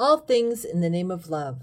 All 0.00 0.16
Things 0.16 0.64
in 0.64 0.80
the 0.80 0.88
Name 0.88 1.10
of 1.10 1.28
Love, 1.28 1.60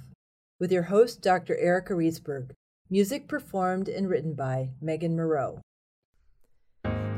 with 0.60 0.72
your 0.72 0.84
host, 0.84 1.24
Dr. 1.24 1.58
Erica 1.58 1.96
Riesberg. 1.96 2.52
Music 2.88 3.28
performed 3.28 3.90
and 3.90 4.08
written 4.08 4.36
by 4.36 4.70
Megan 4.80 5.16
Moreau. 5.16 5.60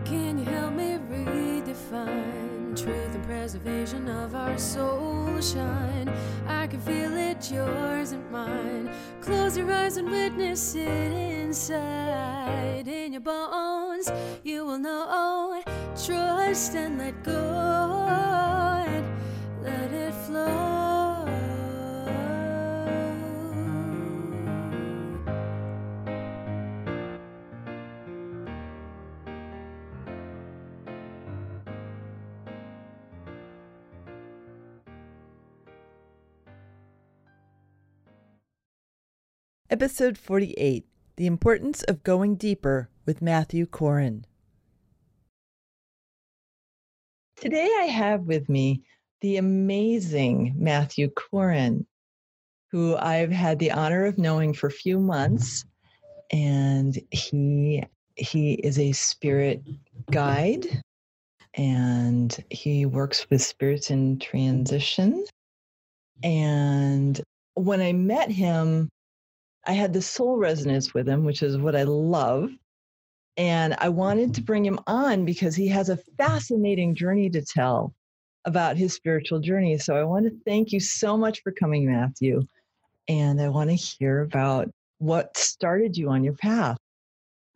Can 0.05 0.37
you 0.37 0.45
help 0.45 0.71
me 0.71 0.97
redefine 1.11 2.81
truth 2.81 3.13
and 3.13 3.25
preservation 3.25 4.07
of 4.07 4.33
our 4.33 4.57
soul 4.57 5.41
shine? 5.41 6.09
I 6.47 6.67
can 6.67 6.79
feel 6.79 7.13
it, 7.17 7.51
yours 7.51 8.13
and 8.13 8.31
mine. 8.31 8.89
Close 9.19 9.57
your 9.57 9.69
eyes 9.73 9.97
and 9.97 10.09
witness 10.09 10.73
it 10.73 10.87
inside. 10.87 12.87
In 12.87 13.11
your 13.11 13.21
bones, 13.21 14.09
you 14.45 14.65
will 14.65 14.79
know. 14.79 15.61
Trust 16.01 16.75
and 16.75 16.97
let 16.97 17.21
go. 17.25 18.05
And 18.87 19.05
let 19.61 19.91
it 19.91 20.13
flow. 20.13 20.88
Episode 39.71 40.17
48 40.17 40.83
The 41.17 41.27
Importance 41.27 41.83
of 41.83 42.01
Going 42.01 42.37
Deeper 42.37 42.89
with 43.05 43.21
Matthew 43.21 43.67
Corin. 43.67 44.25
Today 47.35 47.69
I 47.79 47.83
have 47.83 48.21
with 48.21 48.49
me 48.49 48.81
the 49.21 49.37
amazing 49.37 50.55
Matthew 50.57 51.11
Corin, 51.11 51.85
who 52.71 52.95
I've 52.95 53.29
had 53.31 53.59
the 53.59 53.69
honor 53.69 54.05
of 54.05 54.17
knowing 54.17 54.53
for 54.53 54.65
a 54.65 54.71
few 54.71 54.99
months. 54.99 55.63
And 56.31 56.99
he 57.11 57.83
he 58.15 58.53
is 58.53 58.79
a 58.79 58.91
spirit 58.93 59.61
guide 60.09 60.65
and 61.53 62.43
he 62.49 62.87
works 62.87 63.29
with 63.29 63.43
spirits 63.43 63.91
in 63.91 64.17
transition. 64.17 65.25
And 66.23 67.21
when 67.53 67.81
I 67.81 67.93
met 67.93 68.31
him, 68.31 68.89
I 69.69 69.73
had 69.73 69.93
the 69.93 70.01
soul 70.01 70.37
resonance 70.37 70.95
with 70.95 71.07
him, 71.07 71.23
which 71.23 71.43
is 71.43 71.55
what 71.55 71.75
I 71.75 71.83
love. 71.83 72.49
And 73.37 73.75
I 73.77 73.89
wanted 73.89 74.33
to 74.33 74.41
bring 74.41 74.65
him 74.65 74.79
on 74.87 75.25
because 75.25 75.55
he 75.55 75.67
has 75.67 75.89
a 75.89 75.99
fascinating 76.17 76.95
journey 76.95 77.29
to 77.29 77.43
tell 77.43 77.93
about 78.45 78.77
his 78.77 78.95
spiritual 78.95 79.39
journey. 79.39 79.77
So 79.77 79.95
I 79.95 80.03
want 80.05 80.25
to 80.25 80.35
thank 80.43 80.71
you 80.71 80.79
so 80.79 81.15
much 81.15 81.43
for 81.43 81.51
coming, 81.51 81.85
Matthew. 81.85 82.41
And 83.07 83.39
I 83.39 83.49
want 83.49 83.69
to 83.69 83.75
hear 83.75 84.21
about 84.21 84.71
what 84.97 85.37
started 85.37 85.95
you 85.95 86.09
on 86.09 86.23
your 86.23 86.33
path. 86.33 86.77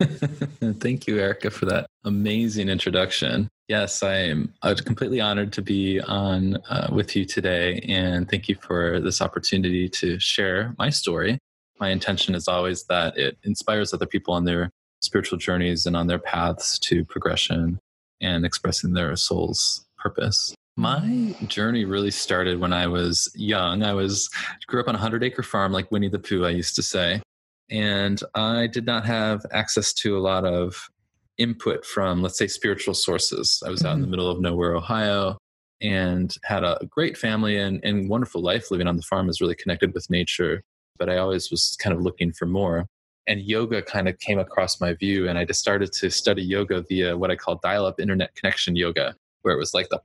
Thank 0.00 1.08
you, 1.08 1.18
Erica, 1.18 1.50
for 1.50 1.66
that 1.66 1.86
amazing 2.04 2.68
introduction. 2.68 3.48
Yes, 3.66 4.04
I 4.04 4.18
am 4.18 4.54
completely 4.62 5.20
honored 5.20 5.52
to 5.54 5.62
be 5.62 6.00
on 6.00 6.58
uh, 6.68 6.88
with 6.92 7.16
you 7.16 7.24
today, 7.24 7.78
and 7.88 8.28
thank 8.28 8.48
you 8.48 8.56
for 8.56 9.00
this 9.00 9.22
opportunity 9.22 9.88
to 9.88 10.18
share 10.20 10.74
my 10.78 10.90
story 10.90 11.38
my 11.80 11.90
intention 11.90 12.34
is 12.34 12.48
always 12.48 12.84
that 12.84 13.16
it 13.16 13.36
inspires 13.44 13.92
other 13.92 14.06
people 14.06 14.34
on 14.34 14.44
their 14.44 14.70
spiritual 15.00 15.38
journeys 15.38 15.86
and 15.86 15.96
on 15.96 16.06
their 16.06 16.18
paths 16.18 16.78
to 16.78 17.04
progression 17.04 17.78
and 18.20 18.44
expressing 18.44 18.92
their 18.92 19.14
soul's 19.16 19.84
purpose. 19.98 20.54
My 20.76 21.34
journey 21.46 21.84
really 21.84 22.10
started 22.10 22.58
when 22.58 22.72
I 22.72 22.86
was 22.86 23.30
young. 23.34 23.82
I 23.82 23.92
was 23.92 24.28
grew 24.66 24.80
up 24.80 24.88
on 24.88 24.94
a 24.94 24.98
hundred 24.98 25.22
acre 25.22 25.42
farm 25.42 25.72
like 25.72 25.90
Winnie 25.92 26.08
the 26.08 26.18
Pooh, 26.18 26.44
I 26.44 26.50
used 26.50 26.74
to 26.76 26.82
say. 26.82 27.22
And 27.70 28.20
I 28.34 28.66
did 28.66 28.84
not 28.84 29.06
have 29.06 29.46
access 29.52 29.92
to 29.94 30.18
a 30.18 30.20
lot 30.20 30.44
of 30.44 30.88
input 31.38 31.84
from, 31.84 32.22
let's 32.22 32.38
say, 32.38 32.46
spiritual 32.46 32.94
sources. 32.94 33.62
I 33.64 33.70
was 33.70 33.80
mm-hmm. 33.80 33.88
out 33.88 33.94
in 33.94 34.00
the 34.00 34.06
mm-hmm. 34.06 34.10
middle 34.10 34.30
of 34.30 34.40
nowhere, 34.40 34.74
Ohio, 34.74 35.38
and 35.80 36.34
had 36.44 36.64
a 36.64 36.78
great 36.90 37.16
family 37.16 37.56
and, 37.56 37.80
and 37.84 38.08
wonderful 38.08 38.42
life 38.42 38.70
living 38.70 38.86
on 38.86 38.96
the 38.96 39.02
farm, 39.02 39.28
was 39.28 39.40
really 39.40 39.54
connected 39.54 39.94
with 39.94 40.10
nature 40.10 40.62
but 40.98 41.08
I 41.08 41.18
always 41.18 41.50
was 41.50 41.76
kind 41.80 41.94
of 41.94 42.02
looking 42.02 42.32
for 42.32 42.46
more. 42.46 42.86
And 43.26 43.40
yoga 43.40 43.82
kind 43.82 44.08
of 44.08 44.18
came 44.18 44.38
across 44.38 44.80
my 44.80 44.92
view, 44.92 45.28
and 45.28 45.38
I 45.38 45.44
just 45.44 45.60
started 45.60 45.92
to 45.92 46.10
study 46.10 46.42
yoga 46.42 46.82
via 46.82 47.16
what 47.16 47.30
I 47.30 47.36
call 47.36 47.56
dial 47.62 47.86
up 47.86 47.98
internet 47.98 48.34
connection 48.34 48.76
yoga, 48.76 49.14
where 49.42 49.54
it 49.54 49.58
was 49.58 49.72
like 49.72 49.88
the 49.88 50.00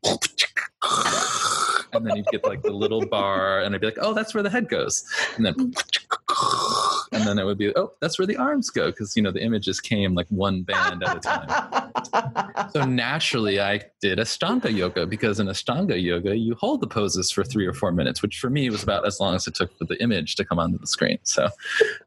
and 1.94 2.07
then 2.07 2.16
you'd 2.16 2.25
get 2.27 2.45
like 2.45 2.61
the 2.61 2.72
little 2.72 3.05
bar, 3.05 3.61
and 3.61 3.75
I'd 3.75 3.81
be 3.81 3.88
like, 3.88 3.97
oh, 4.00 4.13
that's 4.13 4.33
where 4.33 4.44
the 4.44 4.50
head 4.50 4.69
goes. 4.69 5.03
And 5.35 5.45
then 5.45 5.53
mm. 5.55 6.88
And 7.12 7.25
then 7.25 7.40
it 7.40 7.46
would 7.46 7.58
be 7.58 7.75
oh 7.75 7.92
that's 8.02 8.20
where 8.20 8.25
the 8.25 8.38
arms 8.38 8.70
go 8.70 8.88
because 8.88 9.16
you 9.16 9.22
know 9.22 9.31
the 9.31 9.42
images 9.42 9.80
came 9.80 10.14
like 10.14 10.28
one 10.30 10.64
band 10.64 11.03
at 11.03 11.18
a 11.18 11.20
time 11.20 12.70
so 12.72 12.86
naturally 12.86 13.59
i 13.59 13.81
did 14.02 14.20
ashtanga 14.20 14.74
yoga 14.74 15.06
because 15.06 15.40
in 15.40 15.48
ashtanga 15.48 16.02
yoga 16.02 16.36
you 16.36 16.56
hold 16.56 16.81
the 16.81 16.88
poses 16.88 17.31
for 17.31 17.44
three 17.44 17.66
or 17.66 17.74
four 17.74 17.92
minutes 17.92 18.22
which 18.22 18.40
for 18.40 18.50
me 18.50 18.69
was 18.69 18.84
about 18.84 19.06
as 19.06 19.19
long 19.19 19.36
as 19.36 19.48
it 19.48 19.56
took 19.56 19.75
for 19.78 19.86
the 19.86 20.02
image 20.02 20.36
to 20.36 20.46
come 20.46 20.59
onto 20.59 20.78
the 20.78 20.88
screen 20.88 21.18
so 21.24 21.50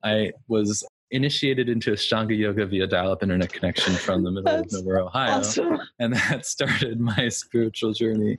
i 0.04 0.30
was 0.48 0.84
initiated 1.10 1.68
into 1.68 1.92
Ashtanga 1.92 2.36
yoga 2.36 2.64
via 2.64 2.86
dial-up 2.86 3.22
internet 3.22 3.52
connection 3.52 3.92
from 3.92 4.24
the 4.24 4.30
middle 4.30 4.44
That's 4.44 4.74
of 4.74 4.82
nowhere, 4.82 5.00
Ohio, 5.00 5.40
awesome. 5.40 5.78
and 5.98 6.14
that 6.14 6.46
started 6.46 6.98
my 7.00 7.28
spiritual 7.28 7.92
journey. 7.92 8.38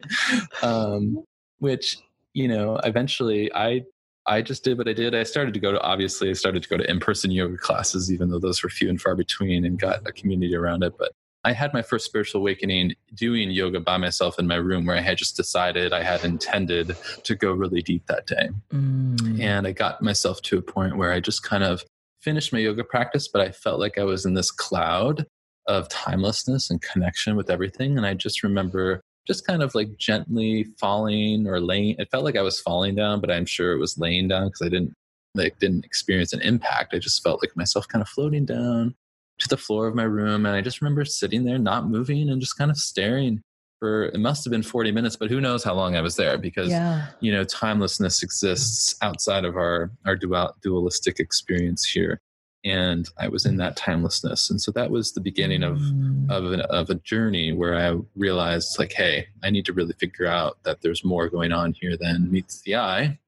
Um, 0.64 1.24
which 1.60 2.00
you 2.34 2.48
know, 2.48 2.80
eventually 2.84 3.54
I 3.54 3.84
I 4.26 4.42
just 4.42 4.64
did 4.64 4.78
what 4.78 4.88
I 4.88 4.94
did. 4.94 5.14
I 5.14 5.24
started 5.24 5.54
to 5.54 5.60
go 5.60 5.72
to 5.72 5.82
obviously 5.82 6.30
I 6.30 6.34
started 6.34 6.64
to 6.64 6.70
go 6.70 6.78
to 6.78 6.90
in-person 6.90 7.32
yoga 7.32 7.58
classes, 7.58 8.12
even 8.12 8.30
though 8.30 8.40
those 8.40 8.64
were 8.64 8.70
few 8.70 8.90
and 8.90 9.02
far 9.02 9.16
between, 9.16 9.66
and 9.66 9.78
got 9.80 10.08
a 10.08 10.12
community 10.12 10.56
around 10.56 10.84
it. 10.84 10.94
But 10.98 11.12
I 11.44 11.52
had 11.52 11.74
my 11.74 11.82
first 11.82 12.06
spiritual 12.06 12.40
awakening 12.40 12.96
doing 13.14 13.52
yoga 13.52 13.82
by 13.82 13.98
myself 13.98 14.40
in 14.40 14.48
my 14.48 14.56
room, 14.56 14.86
where 14.86 14.96
I 14.96 15.02
had 15.02 15.18
just 15.18 15.36
decided 15.36 15.92
I 15.92 16.04
had 16.04 16.24
intended 16.24 16.96
to 17.24 17.36
go 17.36 17.52
really 17.52 17.82
deep 17.82 18.06
that 18.08 18.26
day, 18.26 18.50
mm. 18.72 19.42
and 19.42 19.68
I 19.68 19.74
got 19.74 20.02
myself 20.02 20.42
to 20.44 20.58
a 20.58 20.62
point 20.62 20.96
where 20.96 21.12
I 21.12 21.20
just 21.20 21.44
kind 21.44 21.64
of 21.64 21.84
finished 22.22 22.54
my 22.54 22.60
yoga 22.60 22.86
practice, 22.86 23.28
but 23.28 23.42
I 23.42 23.52
felt 23.52 23.82
like 23.82 23.98
I 23.98 24.06
was 24.06 24.26
in 24.26 24.36
this 24.36 24.52
cloud 24.52 25.26
of 25.68 25.90
timelessness 25.90 26.70
and 26.70 26.82
connection 26.82 27.36
with 27.36 27.50
everything, 27.50 27.98
and 27.98 28.06
I 28.06 28.14
just 28.14 28.42
remember 28.42 29.02
just 29.28 29.48
kind 29.48 29.62
of 29.62 29.74
like 29.76 29.98
gently 29.98 30.66
falling 30.80 31.48
or 31.48 31.60
laying. 31.60 31.96
It 31.98 32.10
felt 32.12 32.26
like 32.26 32.36
I 32.36 32.42
was 32.42 32.60
falling 32.60 32.96
down, 32.96 33.22
but 33.22 33.32
I'm 33.32 33.46
sure 33.46 33.74
it 33.74 33.80
was 33.80 33.98
laying 33.98 34.28
down 34.28 34.48
because 34.48 34.62
I 34.62 34.70
didn't 34.70 34.94
like 35.36 35.58
didn't 35.60 35.86
experience 35.86 36.34
an 36.34 36.42
impact. 36.42 36.94
I 36.94 37.00
just 37.00 37.24
felt 37.24 37.42
like 37.42 37.56
myself 37.56 37.88
kind 37.88 38.02
of 38.02 38.10
floating 38.10 38.46
down 38.46 38.96
to 39.40 39.48
the 39.48 39.58
floor 39.58 39.88
of 39.88 39.96
my 39.96 40.04
room, 40.04 40.46
and 40.46 40.56
I 40.56 40.62
just 40.62 40.82
remember 40.82 41.06
sitting 41.06 41.44
there, 41.44 41.58
not 41.58 41.88
moving, 41.88 42.30
and 42.30 42.42
just 42.42 42.58
kind 42.58 42.72
of 42.72 42.78
staring 42.78 43.42
for. 43.80 44.06
It 44.06 44.20
must 44.20 44.44
have 44.44 44.52
been 44.52 44.64
40 44.64 44.92
minutes, 44.92 45.16
but 45.16 45.30
who 45.30 45.42
knows 45.42 45.64
how 45.64 45.74
long 45.74 45.96
I 45.96 46.02
was 46.02 46.16
there 46.16 46.38
because 46.38 46.70
yeah. 46.70 47.08
you 47.20 47.32
know 47.32 47.44
timelessness 47.44 48.24
exists 48.24 48.96
outside 49.02 49.46
of 49.46 49.56
our 49.56 49.92
our 50.06 50.16
dual, 50.16 50.56
dualistic 50.62 51.20
experience 51.20 51.86
here 51.86 52.20
and 52.64 53.10
I 53.20 53.28
was 53.28 53.46
in 53.46 53.58
that 53.58 53.76
timelessness. 53.76 54.50
And 54.50 54.62
so 54.62 54.72
that 54.72 54.90
was 54.90 55.12
the 55.12 55.22
beginning 55.22 55.64
of 55.64 55.78
mm. 55.78 56.30
of, 56.30 56.52
an, 56.52 56.62
of 56.62 56.90
a 56.90 56.96
journey 56.96 57.52
where 57.52 57.76
I 57.76 58.00
realized, 58.16 58.80
like, 58.80 58.94
hey, 58.94 59.28
I 59.44 59.50
need 59.50 59.66
to 59.66 59.74
really 59.74 59.94
figure 59.94 60.28
out 60.28 60.58
that 60.64 60.82
there's 60.82 61.04
more 61.04 61.30
going 61.30 61.52
on 61.52 61.74
here 61.74 61.98
than 61.98 62.32
meets 62.32 62.62
the 62.62 62.78
eye, 62.78 63.20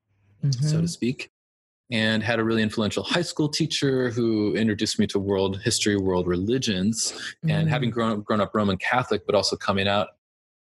mm-hmm. 0.44 0.52
so 0.52 0.72
to 0.72 0.78
mm-hmm. 0.78 0.86
speak. 0.86 1.32
And 1.92 2.24
had 2.24 2.40
a 2.40 2.44
really 2.44 2.64
influential 2.64 3.04
high 3.04 3.22
school 3.22 3.48
teacher 3.48 4.10
who 4.10 4.56
introduced 4.56 4.98
me 4.98 5.06
to 5.08 5.20
world 5.20 5.62
history, 5.62 5.96
world 5.98 6.26
religions, 6.26 7.12
mm-hmm. 7.12 7.52
and 7.52 7.70
having 7.70 7.92
mm. 7.92 7.94
grown 7.94 8.22
grown 8.22 8.42
up 8.42 8.56
Roman 8.56 8.78
Catholic, 8.78 9.26
but 9.26 9.36
also 9.36 9.56
coming 9.56 9.88
out 9.88 10.10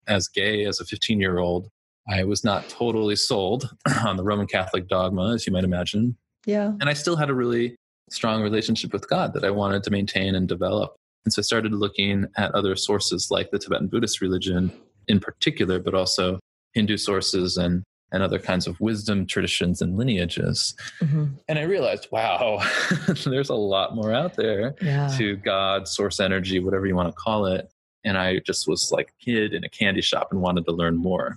as 0.07 0.27
gay 0.27 0.65
as 0.65 0.79
a 0.79 0.85
15 0.85 1.19
year 1.19 1.39
old. 1.39 1.69
I 2.07 2.23
was 2.23 2.43
not 2.43 2.69
totally 2.69 3.15
sold 3.15 3.69
on 4.05 4.17
the 4.17 4.23
Roman 4.23 4.47
Catholic 4.47 4.87
dogma, 4.87 5.33
as 5.33 5.45
you 5.45 5.53
might 5.53 5.63
imagine. 5.63 6.15
Yeah. 6.45 6.71
And 6.79 6.89
I 6.89 6.93
still 6.93 7.15
had 7.15 7.29
a 7.29 7.33
really 7.33 7.77
strong 8.09 8.41
relationship 8.41 8.93
with 8.93 9.09
God 9.09 9.33
that 9.33 9.43
I 9.43 9.51
wanted 9.51 9.83
to 9.83 9.91
maintain 9.91 10.35
and 10.35 10.47
develop. 10.47 10.95
And 11.25 11.33
so 11.33 11.41
I 11.41 11.43
started 11.43 11.73
looking 11.73 12.25
at 12.37 12.53
other 12.55 12.75
sources 12.75 13.29
like 13.29 13.51
the 13.51 13.59
Tibetan 13.59 13.87
Buddhist 13.87 14.21
religion 14.21 14.71
in 15.07 15.19
particular, 15.19 15.79
but 15.79 15.93
also 15.93 16.39
Hindu 16.73 16.97
sources 16.97 17.57
and, 17.57 17.83
and 18.11 18.23
other 18.23 18.39
kinds 18.39 18.67
of 18.67 18.79
wisdom 18.79 19.25
traditions 19.25 19.81
and 19.81 19.97
lineages. 19.97 20.75
Mm-hmm. 21.01 21.25
And 21.47 21.59
I 21.59 21.63
realized, 21.63 22.07
wow, 22.11 22.63
there's 23.25 23.49
a 23.49 23.55
lot 23.55 23.95
more 23.95 24.13
out 24.13 24.35
there 24.35 24.75
yeah. 24.81 25.13
to 25.17 25.35
God, 25.37 25.87
source 25.87 26.19
energy, 26.19 26.59
whatever 26.59 26.85
you 26.85 26.95
want 26.95 27.09
to 27.09 27.13
call 27.13 27.45
it. 27.45 27.69
And 28.05 28.17
I 28.17 28.39
just 28.39 28.67
was 28.67 28.91
like 28.91 29.09
a 29.09 29.25
kid 29.25 29.53
in 29.53 29.63
a 29.63 29.69
candy 29.69 30.01
shop 30.01 30.29
and 30.31 30.41
wanted 30.41 30.65
to 30.65 30.71
learn 30.71 30.95
more. 30.95 31.35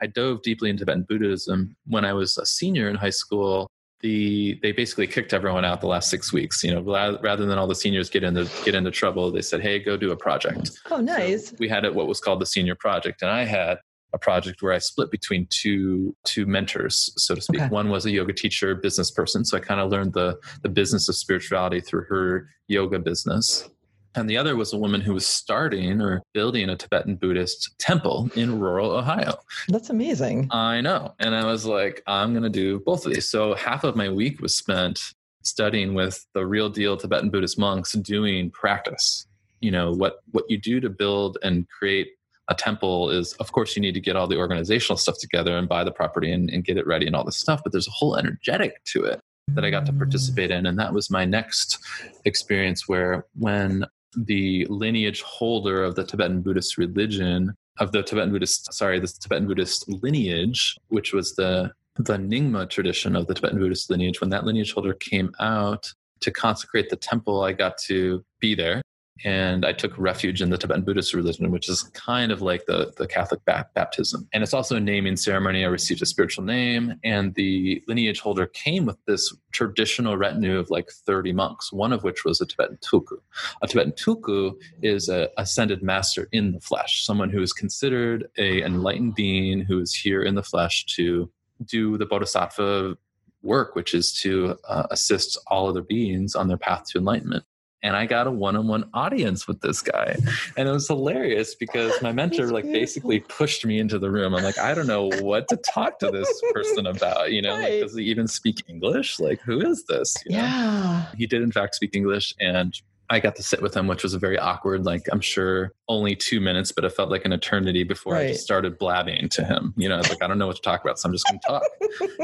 I 0.00 0.06
dove 0.06 0.42
deeply 0.42 0.70
into 0.70 0.84
Tibetan 0.84 1.06
Buddhism 1.08 1.76
when 1.86 2.04
I 2.04 2.12
was 2.12 2.36
a 2.38 2.46
senior 2.46 2.88
in 2.88 2.96
high 2.96 3.10
school 3.10 3.68
the 4.04 4.58
they 4.62 4.70
basically 4.70 5.06
kicked 5.06 5.32
everyone 5.32 5.64
out 5.64 5.80
the 5.80 5.86
last 5.86 6.10
six 6.10 6.30
weeks. 6.30 6.62
You 6.62 6.74
know, 6.74 6.82
rather 7.22 7.46
than 7.46 7.58
all 7.58 7.66
the 7.66 7.74
seniors 7.74 8.10
get 8.10 8.22
into 8.22 8.48
get 8.64 8.74
into 8.74 8.90
trouble, 8.90 9.32
they 9.32 9.40
said, 9.40 9.62
"Hey, 9.62 9.78
go 9.78 9.96
do 9.96 10.12
a 10.12 10.16
project." 10.16 10.72
Oh, 10.90 11.00
nice. 11.00 11.48
So 11.48 11.56
we 11.58 11.68
had 11.70 11.86
it 11.86 11.94
what 11.94 12.06
was 12.06 12.20
called 12.20 12.40
the 12.40 12.46
senior 12.46 12.74
project, 12.74 13.22
and 13.22 13.30
I 13.30 13.44
had 13.44 13.78
a 14.12 14.18
project 14.18 14.60
where 14.62 14.74
I 14.74 14.78
split 14.78 15.10
between 15.10 15.46
two 15.48 16.14
two 16.24 16.44
mentors, 16.44 17.14
so 17.16 17.34
to 17.34 17.40
speak. 17.40 17.62
Okay. 17.62 17.70
One 17.70 17.88
was 17.88 18.04
a 18.04 18.10
yoga 18.10 18.34
teacher, 18.34 18.74
business 18.74 19.10
person, 19.10 19.42
so 19.42 19.56
I 19.56 19.60
kind 19.60 19.80
of 19.80 19.90
learned 19.90 20.12
the 20.12 20.38
the 20.62 20.68
business 20.68 21.08
of 21.08 21.16
spirituality 21.16 21.80
through 21.80 22.04
her 22.10 22.50
yoga 22.68 22.98
business. 22.98 23.68
And 24.16 24.30
the 24.30 24.36
other 24.36 24.56
was 24.56 24.72
a 24.72 24.78
woman 24.78 25.00
who 25.00 25.14
was 25.14 25.26
starting 25.26 26.00
or 26.00 26.22
building 26.32 26.68
a 26.68 26.76
Tibetan 26.76 27.16
Buddhist 27.16 27.76
temple 27.78 28.30
in 28.36 28.60
rural 28.60 28.92
Ohio. 28.92 29.38
That's 29.68 29.90
amazing. 29.90 30.48
I 30.50 30.80
know. 30.80 31.14
And 31.18 31.34
I 31.34 31.44
was 31.44 31.66
like, 31.66 32.02
I'm 32.06 32.32
going 32.32 32.44
to 32.44 32.48
do 32.48 32.80
both 32.80 33.06
of 33.06 33.12
these. 33.12 33.28
So 33.28 33.54
half 33.54 33.84
of 33.84 33.96
my 33.96 34.08
week 34.08 34.40
was 34.40 34.54
spent 34.54 35.00
studying 35.42 35.94
with 35.94 36.24
the 36.34 36.46
real 36.46 36.70
deal 36.70 36.96
Tibetan 36.96 37.30
Buddhist 37.30 37.58
monks 37.58 37.92
doing 37.92 38.50
practice. 38.50 39.26
You 39.60 39.70
know, 39.70 39.92
what 39.92 40.20
what 40.32 40.44
you 40.48 40.58
do 40.58 40.80
to 40.80 40.90
build 40.90 41.38
and 41.42 41.66
create 41.68 42.08
a 42.48 42.54
temple 42.54 43.10
is 43.10 43.32
of 43.34 43.52
course 43.52 43.74
you 43.74 43.80
need 43.80 43.94
to 43.94 44.00
get 44.00 44.16
all 44.16 44.26
the 44.26 44.36
organizational 44.36 44.98
stuff 44.98 45.16
together 45.18 45.56
and 45.56 45.66
buy 45.66 45.82
the 45.82 45.90
property 45.90 46.30
and, 46.30 46.50
and 46.50 46.64
get 46.64 46.76
it 46.76 46.86
ready 46.86 47.06
and 47.06 47.16
all 47.16 47.24
this 47.24 47.38
stuff, 47.38 47.62
but 47.62 47.72
there's 47.72 47.88
a 47.88 47.92
whole 47.92 48.16
energetic 48.16 48.84
to 48.84 49.02
it 49.04 49.18
that 49.48 49.64
I 49.64 49.70
got 49.70 49.86
to 49.86 49.92
mm. 49.92 49.98
participate 49.98 50.50
in. 50.50 50.66
And 50.66 50.78
that 50.78 50.92
was 50.92 51.10
my 51.10 51.24
next 51.24 51.78
experience 52.24 52.88
where 52.88 53.26
when 53.34 53.86
the 54.16 54.66
lineage 54.66 55.22
holder 55.22 55.82
of 55.84 55.94
the 55.94 56.04
Tibetan 56.04 56.42
Buddhist 56.42 56.78
religion, 56.78 57.54
of 57.78 57.92
the 57.92 58.02
Tibetan 58.02 58.30
Buddhist, 58.30 58.72
sorry, 58.72 59.00
the 59.00 59.08
Tibetan 59.08 59.46
Buddhist 59.46 59.88
lineage, 59.88 60.76
which 60.88 61.12
was 61.12 61.34
the 61.34 61.72
the 61.96 62.16
Nyingma 62.16 62.68
tradition 62.68 63.14
of 63.14 63.28
the 63.28 63.34
Tibetan 63.34 63.58
Buddhist 63.58 63.88
lineage, 63.88 64.20
when 64.20 64.30
that 64.30 64.44
lineage 64.44 64.72
holder 64.72 64.94
came 64.94 65.32
out 65.38 65.92
to 66.20 66.30
consecrate 66.32 66.90
the 66.90 66.96
temple, 66.96 67.42
I 67.42 67.52
got 67.52 67.78
to 67.86 68.24
be 68.40 68.54
there. 68.54 68.82
And 69.24 69.64
I 69.64 69.72
took 69.72 69.96
refuge 69.96 70.42
in 70.42 70.50
the 70.50 70.58
Tibetan 70.58 70.82
Buddhist 70.82 71.14
religion, 71.14 71.50
which 71.52 71.68
is 71.68 71.84
kind 71.94 72.32
of 72.32 72.42
like 72.42 72.66
the, 72.66 72.92
the 72.96 73.06
Catholic 73.06 73.44
ba- 73.44 73.68
baptism. 73.72 74.28
And 74.32 74.42
it's 74.42 74.52
also 74.52 74.76
a 74.76 74.80
naming 74.80 75.16
ceremony. 75.16 75.64
I 75.64 75.68
received 75.68 76.02
a 76.02 76.06
spiritual 76.06 76.44
name, 76.44 76.94
and 77.04 77.32
the 77.34 77.82
lineage 77.86 78.18
holder 78.18 78.46
came 78.46 78.86
with 78.86 78.96
this 79.06 79.32
traditional 79.52 80.16
retinue 80.16 80.58
of 80.58 80.68
like 80.68 80.90
30 80.90 81.32
monks, 81.32 81.72
one 81.72 81.92
of 81.92 82.02
which 82.02 82.24
was 82.24 82.40
a 82.40 82.46
Tibetan 82.46 82.78
tulku. 82.78 83.18
A 83.62 83.68
Tibetan 83.68 83.92
tulku 83.92 84.54
is 84.82 85.08
a 85.08 85.28
ascended 85.38 85.82
master 85.82 86.28
in 86.32 86.52
the 86.52 86.60
flesh, 86.60 87.04
someone 87.04 87.30
who 87.30 87.40
is 87.40 87.52
considered 87.52 88.28
a 88.36 88.62
enlightened 88.62 89.14
being 89.14 89.60
who 89.60 89.78
is 89.80 89.94
here 89.94 90.22
in 90.22 90.34
the 90.34 90.42
flesh 90.42 90.86
to 90.86 91.30
do 91.64 91.96
the 91.96 92.06
bodhisattva 92.06 92.96
work, 93.42 93.76
which 93.76 93.94
is 93.94 94.12
to 94.20 94.56
uh, 94.68 94.86
assist 94.90 95.38
all 95.46 95.68
other 95.68 95.82
beings 95.82 96.34
on 96.34 96.48
their 96.48 96.56
path 96.56 96.84
to 96.86 96.98
enlightenment. 96.98 97.44
And 97.84 97.94
I 97.94 98.06
got 98.06 98.26
a 98.26 98.30
one-on-one 98.30 98.88
audience 98.94 99.46
with 99.46 99.60
this 99.60 99.82
guy, 99.82 100.16
and 100.56 100.68
it 100.68 100.72
was 100.72 100.88
hilarious 100.88 101.54
because 101.54 101.92
my 102.02 102.10
mentor, 102.12 102.46
like, 102.50 102.64
basically 102.64 103.20
pushed 103.20 103.64
me 103.64 103.78
into 103.78 103.98
the 103.98 104.10
room. 104.10 104.34
I'm 104.34 104.42
like, 104.42 104.58
I 104.58 104.74
don't 104.74 104.86
know 104.88 105.10
what 105.20 105.46
to 105.48 105.56
talk 105.58 105.98
to 106.00 106.10
this 106.10 106.42
person 106.52 106.86
about. 106.86 107.30
You 107.30 107.42
know, 107.42 107.52
like, 107.54 107.80
does 107.82 107.94
he 107.94 108.04
even 108.04 108.26
speak 108.26 108.64
English? 108.68 109.20
Like, 109.20 109.40
who 109.42 109.60
is 109.60 109.84
this? 109.84 110.16
You 110.26 110.36
know? 110.38 110.42
Yeah. 110.42 111.06
he 111.16 111.26
did 111.26 111.42
in 111.42 111.52
fact 111.52 111.74
speak 111.74 111.94
english 111.94 112.34
and 112.40 112.74
i 113.10 113.20
got 113.20 113.36
to 113.36 113.42
sit 113.42 113.60
with 113.60 113.76
him 113.76 113.86
which 113.86 114.02
was 114.02 114.14
a 114.14 114.18
very 114.18 114.38
awkward 114.38 114.84
like 114.86 115.02
i'm 115.12 115.20
sure 115.20 115.72
only 115.88 116.16
two 116.16 116.40
minutes 116.40 116.72
but 116.72 116.84
it 116.84 116.90
felt 116.92 117.10
like 117.10 117.24
an 117.26 117.32
eternity 117.32 117.84
before 117.84 118.16
i 118.16 118.28
just 118.28 118.42
started 118.42 118.78
blabbing 118.78 119.28
to 119.28 119.44
him 119.44 119.74
you 119.76 119.88
know 119.88 119.94
i 119.96 119.98
was 119.98 120.08
like 120.08 120.22
i 120.22 120.26
don't 120.26 120.38
know 120.38 120.46
what 120.46 120.56
to 120.56 120.62
talk 120.62 120.82
about 120.82 120.98
so 120.98 121.06
i'm 121.08 121.12
just 121.12 121.26
going 121.26 121.38
to 121.38 121.46
talk 121.46 121.62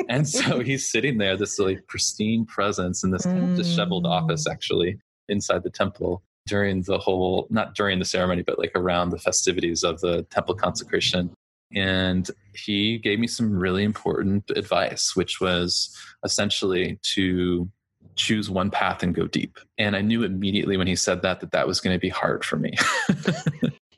and 0.08 0.26
so 0.28 0.60
he's 0.68 0.90
sitting 0.90 1.18
there 1.18 1.36
this 1.36 1.58
like 1.58 1.86
pristine 1.86 2.44
presence 2.46 3.04
in 3.04 3.10
this 3.10 3.26
kind 3.26 3.44
of 3.44 3.54
disheveled 3.54 4.04
Mm. 4.04 4.10
office 4.10 4.46
actually 4.48 4.98
inside 5.30 5.62
the 5.62 5.70
temple 5.70 6.22
during 6.46 6.82
the 6.82 6.98
whole 6.98 7.46
not 7.50 7.74
during 7.74 7.98
the 7.98 8.04
ceremony 8.04 8.42
but 8.42 8.58
like 8.58 8.72
around 8.74 9.10
the 9.10 9.18
festivities 9.18 9.82
of 9.84 10.00
the 10.00 10.22
temple 10.24 10.54
consecration. 10.54 11.30
And 11.74 12.28
he 12.54 12.98
gave 12.98 13.20
me 13.20 13.26
some 13.28 13.52
really 13.56 13.84
important 13.84 14.50
advice 14.56 15.14
which 15.14 15.40
was 15.40 15.96
essentially 16.24 16.98
to 17.14 17.68
choose 18.16 18.50
one 18.50 18.70
path 18.70 19.02
and 19.04 19.14
go 19.14 19.26
deep. 19.26 19.58
And 19.78 19.94
i 19.94 20.00
knew 20.00 20.24
immediately 20.24 20.76
when 20.76 20.86
he 20.86 20.96
said 20.96 21.22
that 21.22 21.40
that 21.40 21.52
that 21.52 21.66
was 21.68 21.80
going 21.80 21.94
to 21.94 22.00
be 22.00 22.08
hard 22.08 22.44
for 22.44 22.56
me. 22.56 22.74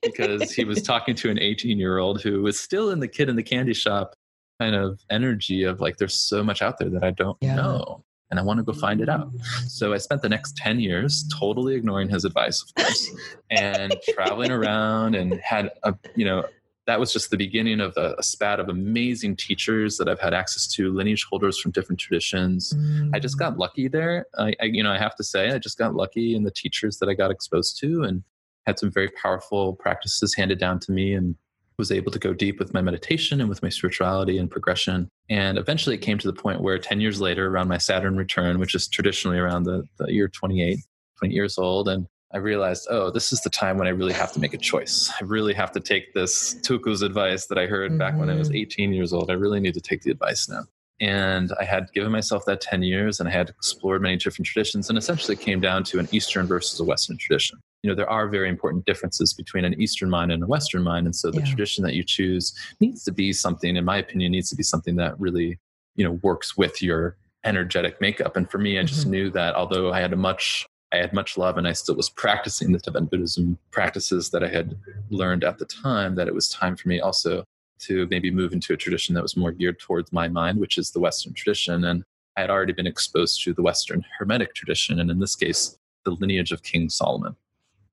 Because 0.04 0.50
he 0.50 0.64
was 0.64 0.82
talking 0.82 1.14
to 1.14 1.30
an 1.30 1.38
18 1.38 1.78
year 1.78 1.98
old 1.98 2.20
who 2.20 2.42
was 2.42 2.58
still 2.58 2.90
in 2.90 2.98
the 2.98 3.06
kid 3.06 3.28
in 3.28 3.36
the 3.36 3.42
candy 3.42 3.72
shop 3.72 4.16
kind 4.60 4.74
of 4.74 4.98
energy 5.10 5.62
of 5.62 5.80
like 5.80 5.96
there's 5.96 6.14
so 6.14 6.42
much 6.42 6.60
out 6.60 6.78
there 6.78 6.90
that 6.90 7.04
i 7.04 7.10
don't 7.12 7.38
Yeah. 7.40 7.54
know 7.54 8.02
and 8.32 8.40
i 8.40 8.42
want 8.42 8.58
to 8.58 8.64
go 8.64 8.72
find 8.72 9.00
it 9.00 9.08
out. 9.08 9.30
So 9.68 9.92
i 9.92 9.98
spent 9.98 10.22
the 10.22 10.28
next 10.28 10.56
10 10.56 10.80
years 10.80 11.24
totally 11.38 11.74
ignoring 11.76 12.08
his 12.08 12.24
advice 12.24 12.62
of 12.62 12.74
course 12.74 13.10
and 13.50 13.94
traveling 14.14 14.50
around 14.50 15.14
and 15.14 15.34
had 15.34 15.70
a 15.84 15.94
you 16.16 16.24
know 16.24 16.44
that 16.88 16.98
was 16.98 17.12
just 17.12 17.30
the 17.30 17.36
beginning 17.36 17.80
of 17.80 17.96
a, 17.96 18.16
a 18.18 18.22
spat 18.24 18.58
of 18.58 18.68
amazing 18.68 19.36
teachers 19.36 19.98
that 19.98 20.08
i've 20.08 20.18
had 20.18 20.34
access 20.34 20.66
to 20.66 20.92
lineage 20.92 21.26
holders 21.28 21.60
from 21.60 21.70
different 21.70 22.00
traditions. 22.00 22.74
I 23.14 23.18
just 23.18 23.36
mm. 23.36 23.40
got 23.40 23.58
lucky 23.58 23.86
there. 23.88 24.26
I, 24.38 24.54
I, 24.60 24.64
you 24.64 24.82
know, 24.82 24.90
I 24.90 24.98
have 24.98 25.14
to 25.16 25.24
say, 25.24 25.50
I 25.50 25.58
just 25.58 25.78
got 25.78 25.94
lucky 25.94 26.34
in 26.34 26.42
the 26.42 26.50
teachers 26.50 26.98
that 26.98 27.08
I 27.08 27.14
got 27.14 27.30
exposed 27.30 27.78
to, 27.80 28.02
and 28.02 28.22
had 28.66 28.78
some 28.78 28.90
very 28.90 29.10
powerful 29.22 29.74
practices 29.74 30.34
handed 30.34 30.58
down 30.58 30.80
to 30.80 30.92
me, 30.92 31.14
and 31.14 31.36
was 31.82 31.90
able 31.90 32.12
to 32.12 32.18
go 32.20 32.32
deep 32.32 32.60
with 32.60 32.72
my 32.72 32.80
meditation 32.80 33.40
and 33.40 33.48
with 33.48 33.60
my 33.60 33.68
spirituality 33.68 34.38
and 34.38 34.48
progression. 34.48 35.08
And 35.28 35.58
eventually, 35.58 35.96
it 35.96 36.06
came 36.06 36.18
to 36.18 36.28
the 36.30 36.40
point 36.44 36.60
where, 36.60 36.78
ten 36.78 37.00
years 37.00 37.20
later, 37.20 37.48
around 37.48 37.66
my 37.66 37.78
Saturn 37.78 38.16
return, 38.16 38.60
which 38.60 38.76
is 38.76 38.86
traditionally 38.86 39.38
around 39.38 39.64
the, 39.64 39.82
the 39.98 40.12
year 40.12 40.28
28, 40.28 40.78
20 41.18 41.34
years 41.34 41.58
old, 41.58 41.88
and 41.88 42.06
I 42.32 42.38
realized, 42.38 42.86
oh, 42.88 43.10
this 43.10 43.32
is 43.32 43.40
the 43.40 43.50
time 43.50 43.78
when 43.78 43.88
I 43.88 43.90
really 43.90 44.12
have 44.12 44.32
to 44.34 44.40
make 44.40 44.54
a 44.54 44.58
choice. 44.58 45.12
I 45.20 45.24
really 45.24 45.54
have 45.54 45.72
to 45.72 45.80
take 45.80 46.14
this 46.14 46.54
Tulku's 46.62 47.02
advice 47.02 47.46
that 47.48 47.58
I 47.58 47.66
heard 47.66 47.98
back 47.98 48.16
when 48.16 48.30
I 48.30 48.36
was 48.36 48.48
mm-hmm. 48.48 48.58
18 48.58 48.92
years 48.92 49.12
old. 49.12 49.28
I 49.28 49.34
really 49.34 49.60
need 49.60 49.74
to 49.74 49.80
take 49.80 50.02
the 50.02 50.12
advice 50.12 50.48
now. 50.48 50.62
And 51.02 51.52
I 51.58 51.64
had 51.64 51.92
given 51.92 52.12
myself 52.12 52.44
that 52.46 52.60
10 52.60 52.84
years 52.84 53.18
and 53.18 53.28
I 53.28 53.32
had 53.32 53.48
explored 53.50 54.02
many 54.02 54.16
different 54.16 54.46
traditions 54.46 54.88
and 54.88 54.96
essentially 54.96 55.36
came 55.36 55.60
down 55.60 55.82
to 55.84 55.98
an 55.98 56.06
Eastern 56.12 56.46
versus 56.46 56.78
a 56.78 56.84
Western 56.84 57.16
tradition. 57.18 57.58
You 57.82 57.90
know, 57.90 57.96
there 57.96 58.08
are 58.08 58.28
very 58.28 58.48
important 58.48 58.84
differences 58.86 59.34
between 59.34 59.64
an 59.64 59.80
Eastern 59.82 60.08
mind 60.08 60.30
and 60.30 60.44
a 60.44 60.46
Western 60.46 60.84
mind. 60.84 61.06
And 61.06 61.16
so 61.16 61.32
the 61.32 61.40
Yeah. 61.40 61.44
tradition 61.46 61.82
that 61.82 61.94
you 61.94 62.04
choose 62.04 62.54
needs 62.80 63.02
to 63.02 63.10
be 63.10 63.32
something, 63.32 63.76
in 63.76 63.84
my 63.84 63.96
opinion, 63.98 64.30
needs 64.30 64.48
to 64.50 64.56
be 64.56 64.62
something 64.62 64.94
that 64.94 65.18
really, 65.18 65.58
you 65.96 66.04
know, 66.04 66.20
works 66.22 66.56
with 66.56 66.80
your 66.80 67.16
energetic 67.42 68.00
makeup. 68.00 68.36
And 68.36 68.48
for 68.48 68.58
me, 68.58 68.78
I 68.78 68.84
just 68.84 69.04
Mhm. 69.04 69.10
knew 69.10 69.30
that 69.30 69.56
although 69.56 69.92
I 69.92 70.00
had 70.00 70.12
a 70.12 70.16
much 70.16 70.66
I 70.94 70.98
had 70.98 71.14
much 71.14 71.38
love 71.38 71.56
and 71.56 71.66
I 71.66 71.72
still 71.72 71.94
was 71.96 72.10
practicing 72.10 72.70
the 72.70 72.78
Tibetan 72.78 73.06
Buddhism 73.06 73.56
practices 73.70 74.28
that 74.28 74.44
I 74.44 74.48
had 74.48 74.76
learned 75.08 75.42
at 75.42 75.56
the 75.56 75.64
time, 75.64 76.16
that 76.16 76.28
it 76.28 76.34
was 76.34 76.50
time 76.50 76.76
for 76.76 76.86
me 76.86 77.00
also 77.00 77.44
to 77.86 78.06
maybe 78.10 78.30
move 78.30 78.52
into 78.52 78.72
a 78.72 78.76
tradition 78.76 79.14
that 79.14 79.22
was 79.22 79.36
more 79.36 79.52
geared 79.52 79.78
towards 79.78 80.12
my 80.12 80.28
mind, 80.28 80.58
which 80.58 80.78
is 80.78 80.90
the 80.90 81.00
Western 81.00 81.34
tradition. 81.34 81.84
And 81.84 82.04
I 82.36 82.40
had 82.42 82.50
already 82.50 82.72
been 82.72 82.86
exposed 82.86 83.42
to 83.44 83.52
the 83.52 83.62
Western 83.62 84.04
Hermetic 84.18 84.54
tradition, 84.54 85.00
and 85.00 85.10
in 85.10 85.18
this 85.18 85.36
case, 85.36 85.78
the 86.04 86.12
lineage 86.12 86.52
of 86.52 86.62
King 86.62 86.88
Solomon. 86.88 87.36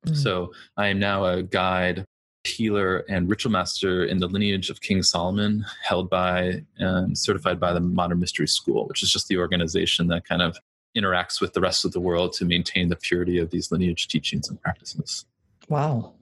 Mm. 0.05 0.15
So 0.15 0.53
I 0.77 0.87
am 0.87 0.99
now 0.99 1.25
a 1.25 1.43
guide, 1.43 2.05
healer, 2.45 3.03
and 3.09 3.29
ritual 3.29 3.51
master 3.51 4.05
in 4.05 4.19
the 4.19 4.27
lineage 4.27 4.69
of 4.69 4.81
King 4.81 5.03
Solomon, 5.03 5.65
held 5.83 6.09
by 6.09 6.63
and 6.77 7.17
certified 7.17 7.59
by 7.59 7.73
the 7.73 7.81
Modern 7.81 8.19
Mystery 8.19 8.47
School, 8.47 8.87
which 8.87 9.03
is 9.03 9.11
just 9.11 9.27
the 9.27 9.37
organization 9.37 10.07
that 10.07 10.27
kind 10.27 10.41
of 10.41 10.57
interacts 10.97 11.41
with 11.41 11.53
the 11.53 11.61
rest 11.61 11.85
of 11.85 11.91
the 11.91 11.99
world 11.99 12.33
to 12.33 12.45
maintain 12.45 12.89
the 12.89 12.95
purity 12.95 13.37
of 13.37 13.49
these 13.51 13.71
lineage 13.71 14.07
teachings 14.07 14.49
and 14.49 14.59
practices. 14.61 15.25
Wow. 15.67 16.13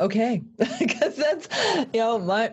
Okay, 0.00 0.42
because 0.78 1.16
that's 1.16 1.48
you 1.92 2.00
know 2.00 2.18
my 2.18 2.50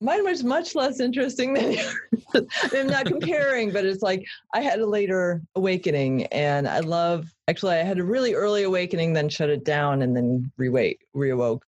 mine 0.00 0.24
was 0.24 0.42
much 0.42 0.74
less 0.74 0.98
interesting 0.98 1.54
than 1.54 1.72
yours. 2.34 2.44
I'm 2.72 2.88
not 2.88 3.06
comparing, 3.06 3.72
but 3.72 3.84
it's 3.84 4.02
like 4.02 4.24
I 4.52 4.60
had 4.60 4.80
a 4.80 4.86
later 4.86 5.42
awakening, 5.54 6.26
and 6.26 6.68
I 6.68 6.80
love. 6.80 7.32
Actually, 7.48 7.76
I 7.76 7.84
had 7.84 7.98
a 7.98 8.04
really 8.04 8.34
early 8.34 8.64
awakening, 8.64 9.12
then 9.12 9.28
shut 9.28 9.48
it 9.48 9.64
down, 9.64 10.02
and 10.02 10.16
then 10.16 10.50
rewake, 10.58 10.98
reawoke. 11.14 11.60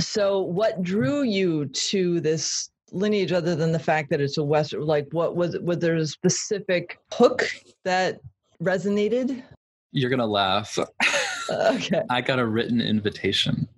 So, 0.00 0.40
what 0.40 0.82
drew 0.82 1.22
you 1.22 1.66
to 1.66 2.20
this 2.20 2.70
lineage, 2.92 3.32
other 3.32 3.54
than 3.54 3.72
the 3.72 3.78
fact 3.78 4.08
that 4.10 4.22
it's 4.22 4.38
a 4.38 4.44
Western? 4.44 4.86
Like, 4.86 5.08
what 5.12 5.36
was 5.36 5.58
was 5.58 5.78
there 5.80 5.96
a 5.96 6.06
specific 6.06 6.98
hook 7.12 7.44
that 7.84 8.20
resonated? 8.62 9.42
You're 9.90 10.08
going 10.08 10.18
to 10.20 10.26
laugh. 10.26 10.78
Uh, 10.78 10.86
okay, 11.74 12.00
I 12.10 12.22
got 12.22 12.38
a 12.38 12.46
written 12.46 12.80
invitation. 12.80 13.68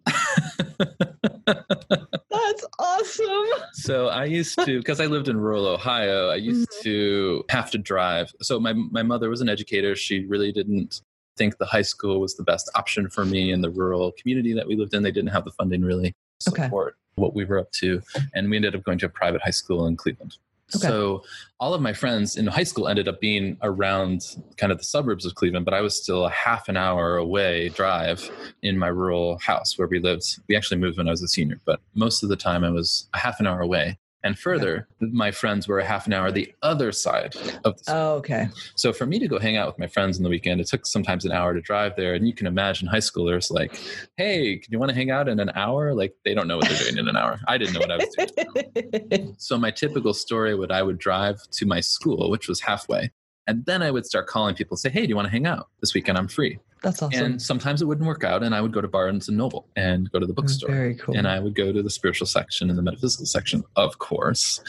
that's 1.46 2.64
awesome. 2.78 3.46
so 3.72 4.08
I 4.08 4.24
used 4.24 4.58
to, 4.64 4.78
because 4.78 5.00
I 5.00 5.06
lived 5.06 5.28
in 5.28 5.36
rural 5.38 5.66
Ohio, 5.66 6.28
I 6.30 6.36
used 6.36 6.68
Mhm. 6.70 6.82
to 6.82 7.44
have 7.50 7.70
to 7.72 7.78
drive. 7.78 8.32
So 8.42 8.58
my, 8.60 8.72
my 8.72 9.02
mother 9.02 9.28
was 9.28 9.40
an 9.40 9.48
educator. 9.48 9.94
She 9.96 10.24
really 10.26 10.52
didn't 10.52 11.00
think 11.36 11.58
the 11.58 11.66
high 11.66 11.82
school 11.82 12.20
was 12.20 12.36
the 12.36 12.44
best 12.44 12.70
option 12.74 13.08
for 13.10 13.24
me 13.24 13.50
in 13.52 13.60
the 13.60 13.70
rural 13.70 14.12
community 14.12 14.52
that 14.54 14.66
we 14.66 14.76
lived 14.76 14.94
in. 14.94 15.02
They 15.02 15.10
didn't 15.10 15.30
have 15.30 15.44
the 15.44 15.50
funding 15.52 15.82
really 15.82 16.14
to 16.40 16.50
Okay. 16.50 16.62
support 16.64 16.96
what 17.16 17.34
we 17.34 17.44
were 17.44 17.58
up 17.58 17.70
to. 17.72 18.00
And 18.34 18.48
we 18.50 18.56
ended 18.56 18.74
up 18.74 18.84
going 18.84 18.98
to 18.98 19.06
a 19.06 19.08
private 19.08 19.42
high 19.42 19.50
school 19.50 19.86
in 19.86 19.96
Cleveland. 19.96 20.36
Okay. 20.76 20.88
So 20.88 21.22
all 21.60 21.74
of 21.74 21.80
my 21.80 21.92
friends 21.92 22.36
in 22.36 22.46
high 22.46 22.64
school 22.64 22.88
ended 22.88 23.08
up 23.08 23.20
being 23.20 23.56
around 23.62 24.36
kind 24.56 24.72
of 24.72 24.78
the 24.78 24.84
suburbs 24.84 25.24
of 25.24 25.34
Cleveland, 25.34 25.64
but 25.64 25.74
I 25.74 25.80
was 25.80 25.96
still 26.00 26.26
a 26.26 26.30
half 26.30 26.68
an 26.68 26.76
hour 26.76 27.16
away 27.16 27.70
drive 27.70 28.30
in 28.62 28.78
my 28.78 28.88
rural 28.88 29.38
house 29.38 29.78
where 29.78 29.88
we 29.88 29.98
lived. 30.00 30.24
We 30.48 30.56
actually 30.56 30.78
moved 30.78 30.98
when 30.98 31.08
I 31.08 31.10
was 31.10 31.22
a 31.22 31.28
senior, 31.28 31.60
but 31.64 31.80
most 31.94 32.22
of 32.22 32.28
the 32.28 32.36
time 32.36 32.64
I 32.64 32.70
was 32.70 33.08
a 33.14 33.18
half 33.18 33.40
an 33.40 33.46
hour 33.46 33.60
away. 33.60 33.98
And 34.24 34.38
further, 34.38 34.88
my 35.00 35.30
friends 35.30 35.68
were 35.68 35.78
a 35.78 35.84
half 35.84 36.06
an 36.06 36.14
hour 36.14 36.32
the 36.32 36.52
other 36.62 36.92
side 36.92 37.36
of 37.64 37.76
the 37.76 37.84
school. 37.84 37.94
Oh, 37.94 38.14
okay. 38.14 38.48
So 38.74 38.92
for 38.92 39.04
me 39.04 39.18
to 39.18 39.28
go 39.28 39.38
hang 39.38 39.58
out 39.58 39.66
with 39.66 39.78
my 39.78 39.86
friends 39.86 40.16
on 40.16 40.22
the 40.22 40.30
weekend, 40.30 40.62
it 40.62 40.66
took 40.66 40.86
sometimes 40.86 41.26
an 41.26 41.32
hour 41.32 41.52
to 41.52 41.60
drive 41.60 41.94
there. 41.96 42.14
And 42.14 42.26
you 42.26 42.32
can 42.32 42.46
imagine 42.46 42.88
high 42.88 42.98
schoolers 42.98 43.50
like, 43.50 43.78
hey, 44.16 44.56
do 44.56 44.66
you 44.70 44.78
want 44.78 44.88
to 44.88 44.96
hang 44.96 45.10
out 45.10 45.28
in 45.28 45.38
an 45.40 45.50
hour? 45.54 45.94
Like 45.94 46.14
they 46.24 46.34
don't 46.34 46.48
know 46.48 46.56
what 46.56 46.68
they're 46.68 46.78
doing 46.78 46.96
in 46.96 47.06
an 47.06 47.16
hour. 47.16 47.38
I 47.46 47.58
didn't 47.58 47.74
know 47.74 47.80
what 47.80 47.92
I 47.92 47.96
was 47.96 48.08
doing. 48.16 48.30
in 48.74 49.12
an 49.12 49.28
hour. 49.28 49.34
So 49.36 49.58
my 49.58 49.70
typical 49.70 50.14
story 50.14 50.54
would 50.54 50.72
I 50.72 50.82
would 50.82 50.98
drive 50.98 51.38
to 51.52 51.66
my 51.66 51.80
school, 51.80 52.30
which 52.30 52.48
was 52.48 52.60
halfway. 52.62 53.10
And 53.46 53.64
then 53.66 53.82
I 53.82 53.90
would 53.90 54.06
start 54.06 54.26
calling 54.26 54.54
people, 54.54 54.76
say, 54.76 54.88
hey, 54.88 55.02
do 55.02 55.08
you 55.08 55.16
want 55.16 55.26
to 55.26 55.30
hang 55.32 55.46
out? 55.46 55.68
This 55.80 55.92
weekend 55.94 56.16
I'm 56.16 56.28
free. 56.28 56.58
That's 56.82 57.02
awesome. 57.02 57.24
And 57.24 57.42
sometimes 57.42 57.80
it 57.82 57.86
wouldn't 57.86 58.06
work 58.06 58.24
out. 58.24 58.42
And 58.42 58.54
I 58.54 58.60
would 58.60 58.72
go 58.72 58.80
to 58.80 58.88
Barnes 58.88 59.28
and 59.28 59.36
Noble 59.38 59.66
and 59.76 60.10
go 60.12 60.18
to 60.18 60.26
the 60.26 60.32
bookstore. 60.34 60.70
Very 60.70 60.94
cool. 60.94 61.16
And 61.16 61.26
I 61.28 61.38
would 61.40 61.54
go 61.54 61.72
to 61.72 61.82
the 61.82 61.90
spiritual 61.90 62.26
section 62.26 62.68
and 62.70 62.78
the 62.78 62.82
metaphysical 62.82 63.26
section, 63.26 63.64
of 63.76 63.98
course, 63.98 64.60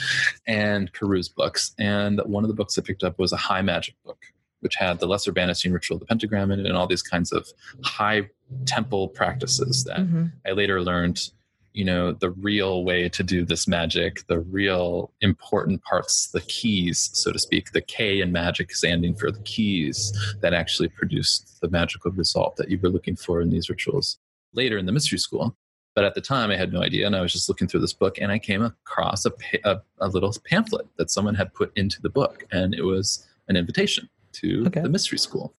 and 0.48 0.92
peruse 0.94 1.30
books. 1.30 1.74
And 1.78 2.22
one 2.26 2.44
of 2.44 2.48
the 2.50 2.54
books 2.54 2.78
I 2.78 2.82
picked 2.82 3.04
up 3.04 3.20
was 3.20 3.32
a 3.34 3.38
high 3.38 3.62
magic 3.62 3.96
book, 4.06 4.18
which 4.62 4.76
had 4.76 5.00
the 5.00 5.08
Lesser 5.08 5.32
Banishing 5.34 5.72
Ritual, 5.74 5.98
the 6.00 6.06
pentagram 6.06 6.52
in 6.52 6.62
it, 6.62 6.66
and 6.66 6.76
all 6.78 6.88
these 6.88 7.04
kinds 7.04 7.32
of 7.34 7.48
high 7.84 8.30
temple 8.66 9.10
practices 9.10 9.84
that 9.86 9.98
Mhm. 10.00 10.32
I 10.46 10.52
later 10.52 10.82
learned, 10.82 11.32
you 11.76 11.84
know, 11.84 12.14
the 12.14 12.30
real 12.32 12.86
way 12.86 13.10
to 13.10 13.22
do 13.22 13.44
this 13.44 13.68
magic, 13.68 14.26
the 14.28 14.40
real 14.40 15.12
important 15.22 15.84
parts, 15.84 16.28
the 16.28 16.42
keys, 16.42 17.10
so 17.14 17.32
to 17.32 17.40
speak. 17.40 17.72
The 17.72 17.82
K 17.82 18.22
in 18.22 18.32
magic 18.32 18.74
standing 18.74 19.14
for 19.14 19.30
the 19.32 19.42
keys 19.42 20.14
that 20.42 20.54
actually 20.54 20.88
produced 20.88 21.60
the 21.62 21.70
magical 21.70 22.12
result 22.12 22.56
that 22.56 22.70
you 22.70 22.80
were 22.82 22.90
looking 22.90 23.16
for 23.18 23.42
in 23.42 23.50
these 23.50 23.70
rituals 23.70 24.18
later 24.54 24.78
in 24.78 24.86
the 24.86 24.94
mystery 24.94 25.20
school. 25.20 25.58
But 25.96 26.06
at 26.06 26.16
the 26.16 26.22
time, 26.22 26.50
I 26.50 26.58
had 26.58 26.74
no 26.74 26.82
idea, 26.82 27.06
and 27.06 27.16
I 27.16 27.22
was 27.22 27.34
just 27.34 27.50
looking 27.50 27.68
through 27.68 27.82
this 27.82 27.94
book, 27.94 28.20
and 28.20 28.32
I 28.32 28.40
came 28.40 28.62
across 28.62 29.26
a, 29.26 29.32
a, 29.64 29.82
a 30.00 30.08
little 30.08 30.34
pamphlet 30.50 30.88
that 30.98 31.10
someone 31.10 31.36
had 31.36 31.54
put 31.54 31.72
into 31.78 32.02
the 32.02 32.10
book, 32.10 32.46
and 32.52 32.74
it 32.74 32.84
was 32.84 33.28
an 33.48 33.56
invitation 33.56 34.10
to 34.34 34.66
Okay. 34.68 34.82
the 34.82 34.90
mystery 34.90 35.18
school 35.18 35.54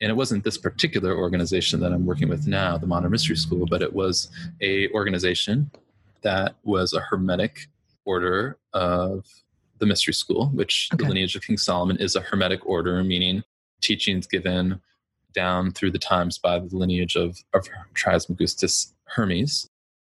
and 0.00 0.10
it 0.10 0.14
wasn't 0.14 0.44
this 0.44 0.58
particular 0.58 1.16
organization 1.16 1.80
that 1.80 1.92
I'm 1.92 2.06
working 2.06 2.28
with 2.28 2.46
now, 2.46 2.78
the 2.78 2.86
Modern 2.86 3.10
Mystery 3.10 3.36
School, 3.36 3.66
but 3.66 3.82
it 3.82 3.92
was 3.92 4.28
a 4.60 4.88
organization 4.90 5.70
that 6.22 6.56
was 6.64 6.92
a 6.92 7.00
hermetic 7.00 7.68
order 8.04 8.58
of 8.72 9.24
the 9.78 9.86
Mystery 9.86 10.14
School, 10.14 10.46
which 10.48 10.88
Okay. 10.92 11.02
the 11.04 11.08
lineage 11.08 11.36
of 11.36 11.42
King 11.42 11.56
Solomon 11.58 11.96
is 11.98 12.16
a 12.16 12.20
hermetic 12.20 12.64
order, 12.66 13.02
meaning 13.04 13.42
teachings 13.80 14.26
given 14.26 14.80
down 15.34 15.72
through 15.72 15.90
the 15.92 15.98
times 15.98 16.38
by 16.38 16.58
the 16.58 16.76
lineage 16.76 17.14
of, 17.16 17.38
of 17.54 17.68
Trismegistus 17.94 18.94
Hermes. 19.04 19.68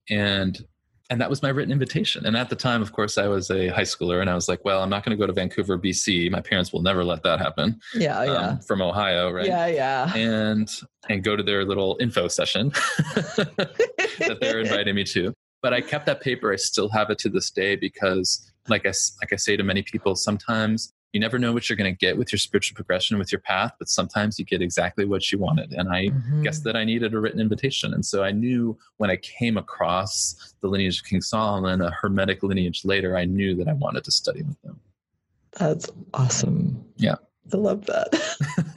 And 0.09 0.65
and 1.11 1.21
that 1.21 1.31
was 1.31 1.43
my 1.43 1.49
written 1.49 1.73
invitation. 1.73 2.27
And 2.27 2.37
at 2.37 2.51
the 2.51 2.57
time, 2.57 2.83
of 2.83 2.93
course, 2.93 3.17
I 3.17 3.29
was 3.29 3.51
a 3.51 3.69
high 3.69 3.83
schooler, 3.83 4.21
and 4.21 4.29
I 4.29 4.35
was 4.35 4.49
like, 4.49 4.65
"Well, 4.65 4.83
I'm 4.83 4.91
not 4.91 5.05
going 5.05 5.17
to 5.17 5.21
go 5.21 5.27
to 5.27 5.33
Vancouver, 5.33 5.79
BC. 5.79 6.31
My 6.31 6.41
parents 6.41 6.73
will 6.73 6.83
never 6.83 7.03
let 7.03 7.23
that 7.23 7.39
happen." 7.39 7.81
yeah, 7.95 8.19
um, 8.19 8.29
yeah. 8.29 8.59
from 8.67 8.83
Ohio, 8.83 9.31
right? 9.31 9.47
Yeah, 9.47 9.67
yeah. 9.67 10.15
And 10.15 10.71
and 11.09 11.25
go 11.25 11.37
to 11.37 11.43
their 11.43 11.65
little 11.65 11.97
info 12.01 12.29
session 12.29 12.69
that 13.15 14.39
they're 14.41 14.61
inviting 14.61 14.95
me 14.95 15.05
to. 15.05 15.33
But 15.63 15.73
I 15.73 15.81
kept 15.81 16.07
that 16.07 16.21
paper. 16.21 16.53
I 16.53 16.57
still 16.57 16.89
have 16.91 17.11
it 17.11 17.19
to 17.21 17.29
this 17.29 17.51
day 17.51 17.75
because, 17.75 18.53
like 18.69 18.85
I 18.87 18.93
like 19.23 19.33
I 19.33 19.37
say 19.37 19.57
to 19.57 19.65
many 19.65 19.83
people, 19.83 20.15
sometimes 20.15 20.93
you 21.13 21.21
never 21.21 21.39
know 21.39 21.53
what 21.53 21.69
you're 21.69 21.77
going 21.77 21.93
to 21.93 21.99
get 21.99 22.19
with 22.19 22.33
your 22.33 22.39
spiritual 22.39 22.75
progression, 22.77 23.19
with 23.19 23.33
your 23.33 23.41
path. 23.41 23.73
But 23.79 23.89
sometimes 23.89 24.39
you 24.39 24.45
get 24.45 24.61
exactly 24.61 25.05
what 25.07 25.33
you 25.33 25.39
wanted. 25.39 25.73
And 25.73 25.89
I 25.89 26.09
Mhm. 26.09 26.43
guess 26.45 26.61
that 26.61 26.77
I 26.77 26.85
needed 26.85 27.15
a 27.15 27.19
written 27.21 27.41
invitation. 27.41 27.95
And 27.95 28.05
so 28.05 28.23
I 28.23 28.31
knew 28.31 28.77
when 28.99 29.11
I 29.11 29.17
came 29.17 29.57
across 29.57 30.55
the 30.61 30.69
lineage 30.69 30.99
of 31.01 31.07
King 31.07 31.23
Solomon, 31.23 31.81
a 31.81 31.91
hermetic 31.91 32.43
lineage 32.43 32.85
later, 32.85 33.17
I 33.17 33.25
knew 33.25 33.55
that 33.57 33.69
I 33.69 33.73
wanted 33.73 34.05
to 34.05 34.11
study 34.11 34.43
with 34.43 34.61
them. 34.63 34.79
That's 35.59 35.89
awesome. 36.13 36.85
Yeah. 36.97 37.17
I 37.53 37.57
love 37.57 37.87
that. 37.87 38.09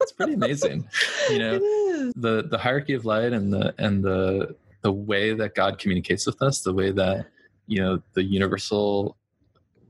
it's 0.00 0.12
pretty 0.12 0.34
amazing. 0.34 0.86
You 1.30 1.38
know, 1.38 1.54
It 1.54 1.62
is. 1.62 2.12
the 2.14 2.42
the 2.42 2.58
hierarchy 2.58 2.92
of 2.92 3.06
light 3.06 3.32
and 3.32 3.50
the 3.50 3.74
and 3.78 4.04
the 4.04 4.54
the 4.82 4.92
way 4.92 5.32
that 5.32 5.54
God 5.54 5.78
communicates 5.78 6.26
with 6.26 6.42
us, 6.42 6.60
the 6.60 6.74
way 6.74 6.90
that 6.92 7.28
you 7.66 7.80
know 7.80 8.02
the 8.12 8.22
universal 8.22 9.16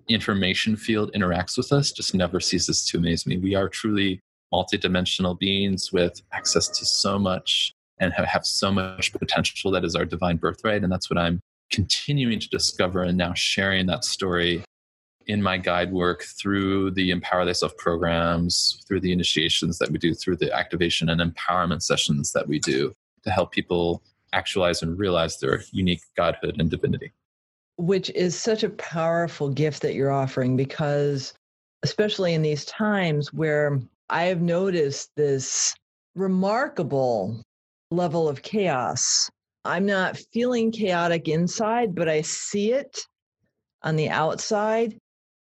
information 0.09 0.77
field 0.77 1.13
interacts 1.15 1.57
with 1.57 1.73
us, 1.73 1.93
just 1.93 2.15
never 2.15 2.41
ceases 2.41 2.85
to 2.87 2.99
amaze 2.99 3.27
me. 3.27 3.39
We 3.39 3.55
are 3.55 3.69
truly 3.69 4.21
multidimensional 4.53 5.39
beings 5.39 5.93
with 5.93 6.21
access 6.33 6.69
to 6.69 6.85
so 6.85 7.19
much 7.19 7.73
and 7.99 8.13
have, 8.13 8.45
so 8.45 8.71
much 8.71 9.13
potential 9.13 9.71
that 9.71 9.85
is 9.85 9.95
our 9.95 10.05
divine 10.05 10.37
birthright, 10.37 10.83
and 10.83 10.93
that's 10.93 11.09
what 11.09 11.19
I'm 11.19 11.41
continuing 11.71 12.41
to 12.41 12.49
discover 12.49 13.03
and 13.03 13.17
now 13.17 13.33
sharing 13.35 13.87
that 13.87 14.05
story 14.05 14.65
in 15.27 15.41
my 15.43 15.57
guide 15.57 15.93
work 15.93 16.25
through 16.25 16.91
the 16.91 17.11
Empower 17.11 17.45
Thyself 17.45 17.77
programs, 17.77 18.83
through 18.87 19.01
the 19.01 19.13
initiations 19.13 19.79
that 19.79 19.91
we 19.91 19.99
do, 19.99 20.15
through 20.15 20.37
the 20.37 20.53
activation 20.53 21.09
and 21.09 21.21
empowerment 21.21 21.83
sessions 21.83 22.33
that 22.33 22.49
we 22.49 22.59
do 22.59 22.93
to 23.23 23.31
help 23.31 23.53
people 23.53 24.03
actualize 24.33 24.83
and 24.83 24.99
realize 24.99 25.39
their 25.39 25.63
unique 25.71 26.03
godhood 26.17 26.57
and 26.59 26.71
divinity. 26.71 27.13
Which 27.77 28.11
is 28.11 28.39
such 28.39 28.63
a 28.63 28.71
powerful 28.71 29.49
gift 29.49 29.83
that 29.83 29.95
you're 29.95 30.13
offering 30.13 30.57
because, 30.57 31.35
especially 31.83 32.35
in 32.35 32.43
these 32.43 32.65
times 32.65 33.33
where 33.33 33.81
I 34.09 34.25
have 34.25 34.43
noticed 34.43 35.11
this 35.17 35.75
remarkable 36.15 37.43
level 37.91 38.29
of 38.29 38.43
chaos. 38.43 39.31
I'm 39.65 39.87
not 39.87 40.21
feeling 40.33 40.73
chaotic 40.73 41.29
inside, 41.29 41.95
but 41.95 42.09
I 42.09 42.23
see 42.23 42.73
it 42.73 43.01
on 43.83 43.97
the 43.97 44.11
outside. 44.11 44.99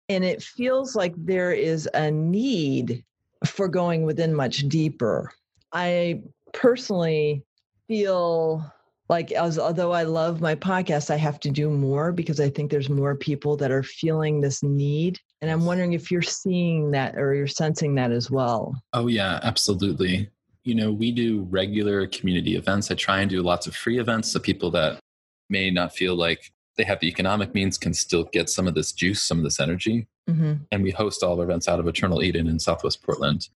And 0.09 0.23
it 0.23 0.41
feels 0.41 0.95
like 0.95 1.13
there 1.17 1.51
is 1.51 1.89
a 1.93 2.09
need 2.09 3.03
for 3.45 3.67
going 3.67 4.03
within 4.03 4.33
much 4.33 4.67
deeper. 4.69 5.31
I 5.73 6.21
personally 6.53 7.43
feel 7.87 8.71
like 9.09 9.31
as 9.31 9.57
although 9.57 9.93
I 9.93 10.03
love 10.03 10.41
my 10.41 10.55
podcast, 10.55 11.09
I 11.09 11.15
have 11.15 11.39
to 11.41 11.49
do 11.49 11.69
more 11.69 12.11
because 12.11 12.39
I 12.39 12.49
think 12.49 12.71
there's 12.71 12.89
more 12.89 13.15
people 13.15 13.55
that 13.57 13.71
are 13.71 13.83
feeling 13.83 14.41
this 14.41 14.63
need. 14.63 15.19
And 15.41 15.49
I'm 15.49 15.65
wondering 15.65 15.93
if 15.93 16.11
you're 16.11 16.21
seeing 16.21 16.91
that 16.91 17.15
or 17.17 17.33
you're 17.33 17.47
sensing 17.47 17.95
that 17.95 18.11
as 18.11 18.29
well. 18.29 18.75
Oh, 18.93 19.07
yeah, 19.07 19.39
absolutely. 19.43 20.29
You 20.63 20.75
know, 20.75 20.91
we 20.91 21.11
do 21.11 21.47
regular 21.49 22.07
community 22.07 22.57
events. 22.57 22.91
I 22.91 22.95
try 22.95 23.21
and 23.21 23.29
do 23.29 23.41
lots 23.41 23.67
of 23.67 23.75
free 23.75 23.99
events 23.99 24.31
so 24.31 24.39
people 24.39 24.71
that 24.71 24.99
may 25.49 25.71
not 25.71 25.95
feel 25.95 26.15
like 26.15 26.51
they 26.75 26.83
have 26.83 26.99
the 26.99 27.07
economic 27.07 27.53
means 27.53 27.77
can 27.77 27.93
still 27.93 28.25
get 28.25 28.49
some 28.49 28.67
of 28.67 28.75
this 28.75 28.91
juice, 28.91 29.21
some 29.21 29.37
of 29.37 29.43
this 29.43 29.59
energy. 29.59 30.07
Mm-hmm. 30.29 30.53
and 30.73 30.83
we 30.83 30.91
host 30.91 31.23
all 31.23 31.31
of 31.31 31.39
our 31.39 31.45
events 31.45 31.69
out 31.69 31.79
of 31.79 31.87
Eternal 31.87 32.21
Eden 32.21 32.47
in 32.47 32.59
Southwest 32.59 33.01
Portland. 33.01 33.47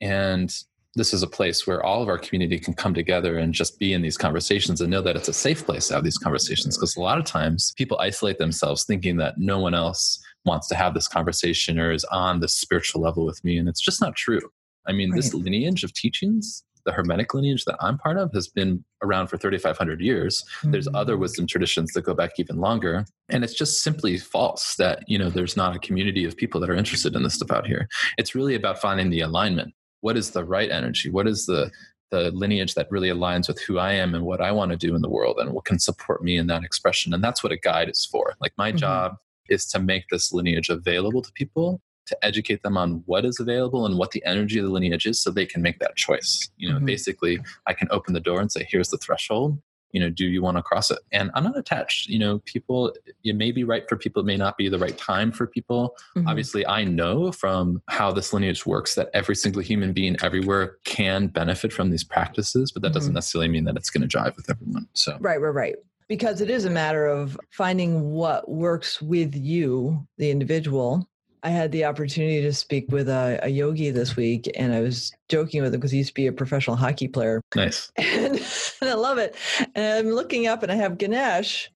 And 0.00 0.50
this 0.94 1.12
is 1.12 1.22
a 1.22 1.28
place 1.28 1.66
where 1.66 1.82
all 1.82 2.02
of 2.02 2.08
our 2.08 2.18
community 2.18 2.58
can 2.58 2.74
come 2.74 2.94
together 2.94 3.38
and 3.38 3.54
just 3.54 3.78
be 3.78 3.92
in 3.92 4.02
these 4.02 4.16
conversations 4.16 4.80
and 4.80 4.90
know 4.90 5.02
that 5.02 5.16
it's 5.16 5.28
a 5.28 5.32
safe 5.32 5.64
place 5.64 5.88
to 5.88 5.94
have 5.94 6.04
these 6.04 6.18
conversations. 6.18 6.76
Because 6.76 6.96
a 6.96 7.00
lot 7.00 7.18
of 7.18 7.24
times 7.24 7.72
people 7.76 7.98
isolate 7.98 8.38
themselves 8.38 8.84
thinking 8.84 9.16
that 9.18 9.38
no 9.38 9.58
one 9.58 9.74
else 9.74 10.18
wants 10.44 10.66
to 10.68 10.74
have 10.74 10.94
this 10.94 11.08
conversation 11.08 11.78
or 11.78 11.92
is 11.92 12.04
on 12.04 12.40
this 12.40 12.54
spiritual 12.54 13.00
level 13.00 13.24
with 13.24 13.42
me. 13.44 13.58
And 13.58 13.68
it's 13.68 13.80
just 13.80 14.00
not 14.00 14.16
true. 14.16 14.40
I 14.86 14.92
mean, 14.92 15.14
this 15.14 15.34
lineage 15.34 15.84
of 15.84 15.92
teachings, 15.92 16.64
the 16.86 16.92
Hermetic 16.92 17.34
lineage 17.34 17.66
that 17.66 17.76
I'm 17.80 17.98
part 17.98 18.16
of, 18.16 18.32
has 18.32 18.48
been 18.48 18.82
around 19.02 19.28
for 19.28 19.36
3,500 19.36 20.00
years 20.00 20.44
there's 20.64 20.88
other 20.92 21.16
mm. 21.16 21.20
wisdom 21.20 21.46
traditions 21.46 21.92
that 21.92 22.02
go 22.02 22.14
back 22.14 22.32
even 22.38 22.56
longer 22.56 23.04
and 23.28 23.44
it's 23.44 23.54
just 23.54 23.82
simply 23.82 24.18
false 24.18 24.74
that 24.76 25.04
you 25.06 25.16
know 25.16 25.30
there's 25.30 25.56
not 25.56 25.76
a 25.76 25.78
community 25.78 26.24
of 26.24 26.36
people 26.36 26.60
that 26.60 26.68
are 26.68 26.74
interested 26.74 27.14
in 27.14 27.22
this 27.22 27.34
stuff 27.34 27.52
out 27.52 27.64
here 27.64 27.88
it's 28.16 28.34
really 28.34 28.56
about 28.56 28.80
finding 28.80 29.08
the 29.08 29.20
alignment 29.20 29.72
what 30.00 30.16
is 30.16 30.30
the 30.30 30.44
right 30.44 30.70
energy? 30.70 31.10
What 31.10 31.26
is 31.28 31.46
the 31.46 31.70
the 32.10 32.30
lineage 32.30 32.74
that 32.74 32.90
really 32.90 33.10
aligns 33.10 33.48
with 33.48 33.60
who 33.60 33.76
i 33.78 33.92
am 33.92 34.14
and 34.14 34.24
what 34.24 34.40
i 34.40 34.50
want 34.50 34.70
to 34.70 34.78
do 34.78 34.94
in 34.96 35.02
the 35.02 35.10
world 35.10 35.36
and 35.38 35.52
what 35.52 35.66
can 35.66 35.78
support 35.78 36.22
me 36.22 36.38
in 36.38 36.46
that 36.46 36.64
expression? 36.64 37.12
And 37.12 37.22
that's 37.22 37.42
what 37.42 37.52
a 37.52 37.58
guide 37.58 37.90
is 37.90 38.08
for. 38.10 38.34
Like 38.40 38.52
my 38.56 38.72
Mhm. 38.72 38.76
job 38.78 39.16
is 39.50 39.66
to 39.66 39.78
make 39.78 40.04
this 40.10 40.32
lineage 40.32 40.70
available 40.70 41.20
to 41.22 41.30
people 41.32 41.82
to 42.06 42.16
educate 42.24 42.62
them 42.62 42.78
on 42.78 43.02
what 43.04 43.26
is 43.26 43.38
available 43.38 43.84
and 43.84 43.98
what 43.98 44.12
the 44.12 44.24
energy 44.24 44.58
of 44.58 44.64
the 44.64 44.70
lineage 44.72 45.04
is 45.04 45.20
so 45.20 45.30
they 45.30 45.44
can 45.44 45.60
make 45.60 45.78
that 45.80 45.96
choice. 45.96 46.48
You 46.56 46.70
know 46.72 46.78
Mhm. 46.78 46.86
basically 46.86 47.40
i 47.66 47.74
can 47.74 47.88
open 47.90 48.14
the 48.14 48.20
door 48.28 48.40
and 48.40 48.50
say 48.50 48.66
here's 48.70 48.88
the 48.88 48.96
threshold 48.98 49.60
you 49.92 50.00
know 50.00 50.10
do 50.10 50.26
you 50.26 50.42
want 50.42 50.56
to 50.56 50.62
cross 50.62 50.90
it 50.90 50.98
and 51.12 51.30
i'm 51.34 51.44
not 51.44 51.56
attached 51.56 52.08
you 52.08 52.18
know 52.18 52.38
people 52.40 52.92
it 53.24 53.36
may 53.36 53.50
be 53.50 53.64
right 53.64 53.88
for 53.88 53.96
people 53.96 54.20
it 54.22 54.26
may 54.26 54.36
not 54.36 54.56
be 54.56 54.68
the 54.68 54.78
right 54.78 54.98
time 54.98 55.32
for 55.32 55.46
people 55.46 55.96
Mhm. 56.16 56.28
obviously 56.28 56.66
i 56.66 56.84
know 56.84 57.32
from 57.32 57.82
how 57.88 58.12
this 58.12 58.32
lineage 58.32 58.66
works 58.66 58.94
that 58.96 59.08
every 59.14 59.34
single 59.36 59.62
human 59.62 59.92
being 59.92 60.16
everywhere 60.22 60.76
can 60.84 61.28
benefit 61.28 61.72
from 61.72 61.90
these 61.90 62.04
practices 62.04 62.70
but 62.72 62.82
that 62.82 62.92
doesn't 62.92 63.12
Mhm. 63.12 63.14
necessarily 63.14 63.48
mean 63.48 63.64
that 63.64 63.76
it's 63.76 63.90
going 63.90 64.06
to 64.06 64.18
jive 64.18 64.36
with 64.36 64.50
everyone 64.50 64.86
so 64.94 65.16
Right, 65.20 65.40
right, 65.40 65.54
right. 65.54 65.76
Because 66.08 66.40
it 66.40 66.48
is 66.48 66.64
a 66.64 66.70
matter 66.70 67.06
of 67.06 67.38
finding 67.50 68.10
what 68.12 68.48
works 68.50 69.02
with 69.02 69.34
you, 69.34 70.06
the 70.16 70.30
individual. 70.30 71.06
I 71.42 71.50
had 71.50 71.72
the 71.72 71.84
opportunity 71.84 72.42
to 72.42 72.52
speak 72.52 72.90
with 72.90 73.08
a, 73.08 73.38
a 73.42 73.48
yogi 73.48 73.90
this 73.90 74.16
week, 74.16 74.50
and 74.56 74.72
I 74.72 74.80
was 74.80 75.12
joking 75.28 75.62
with 75.62 75.72
him 75.72 75.80
because 75.80 75.90
he 75.92 75.98
used 75.98 76.10
to 76.10 76.14
be 76.14 76.26
a 76.26 76.32
professional 76.32 76.76
hockey 76.76 77.08
player. 77.08 77.40
nice 77.54 77.90
And, 77.96 78.34
and 78.80 78.90
I 78.90 78.94
love 78.94 79.18
it. 79.18 79.34
And 79.74 80.06
I'm 80.08 80.14
looking 80.14 80.46
up, 80.46 80.62
and 80.62 80.72
I 80.72 80.74
have 80.76 80.98
Ganesh 80.98 81.70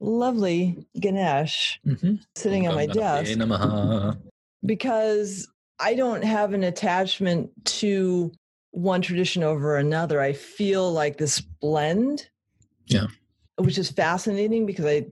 lovely 0.00 0.86
Ganesh 1.00 1.80
Mm-hmm. 1.86 2.14
sitting 2.36 2.68
on 2.68 2.74
my 2.76 2.86
desk 2.86 3.32
Namaha. 3.32 4.16
because 4.64 5.48
I 5.80 5.94
don't 5.94 6.22
have 6.22 6.52
an 6.52 6.62
attachment 6.64 7.50
to 7.64 8.32
one 8.70 9.02
tradition 9.02 9.42
over 9.42 9.76
another. 9.76 10.20
I 10.20 10.32
feel 10.34 10.92
like 10.92 11.16
this 11.16 11.40
blend. 11.40 12.28
Yeah. 12.86 13.06
Which 13.56 13.76
is 13.78 13.90
fascinating 13.90 14.66
because 14.66 14.84
I 14.84 15.06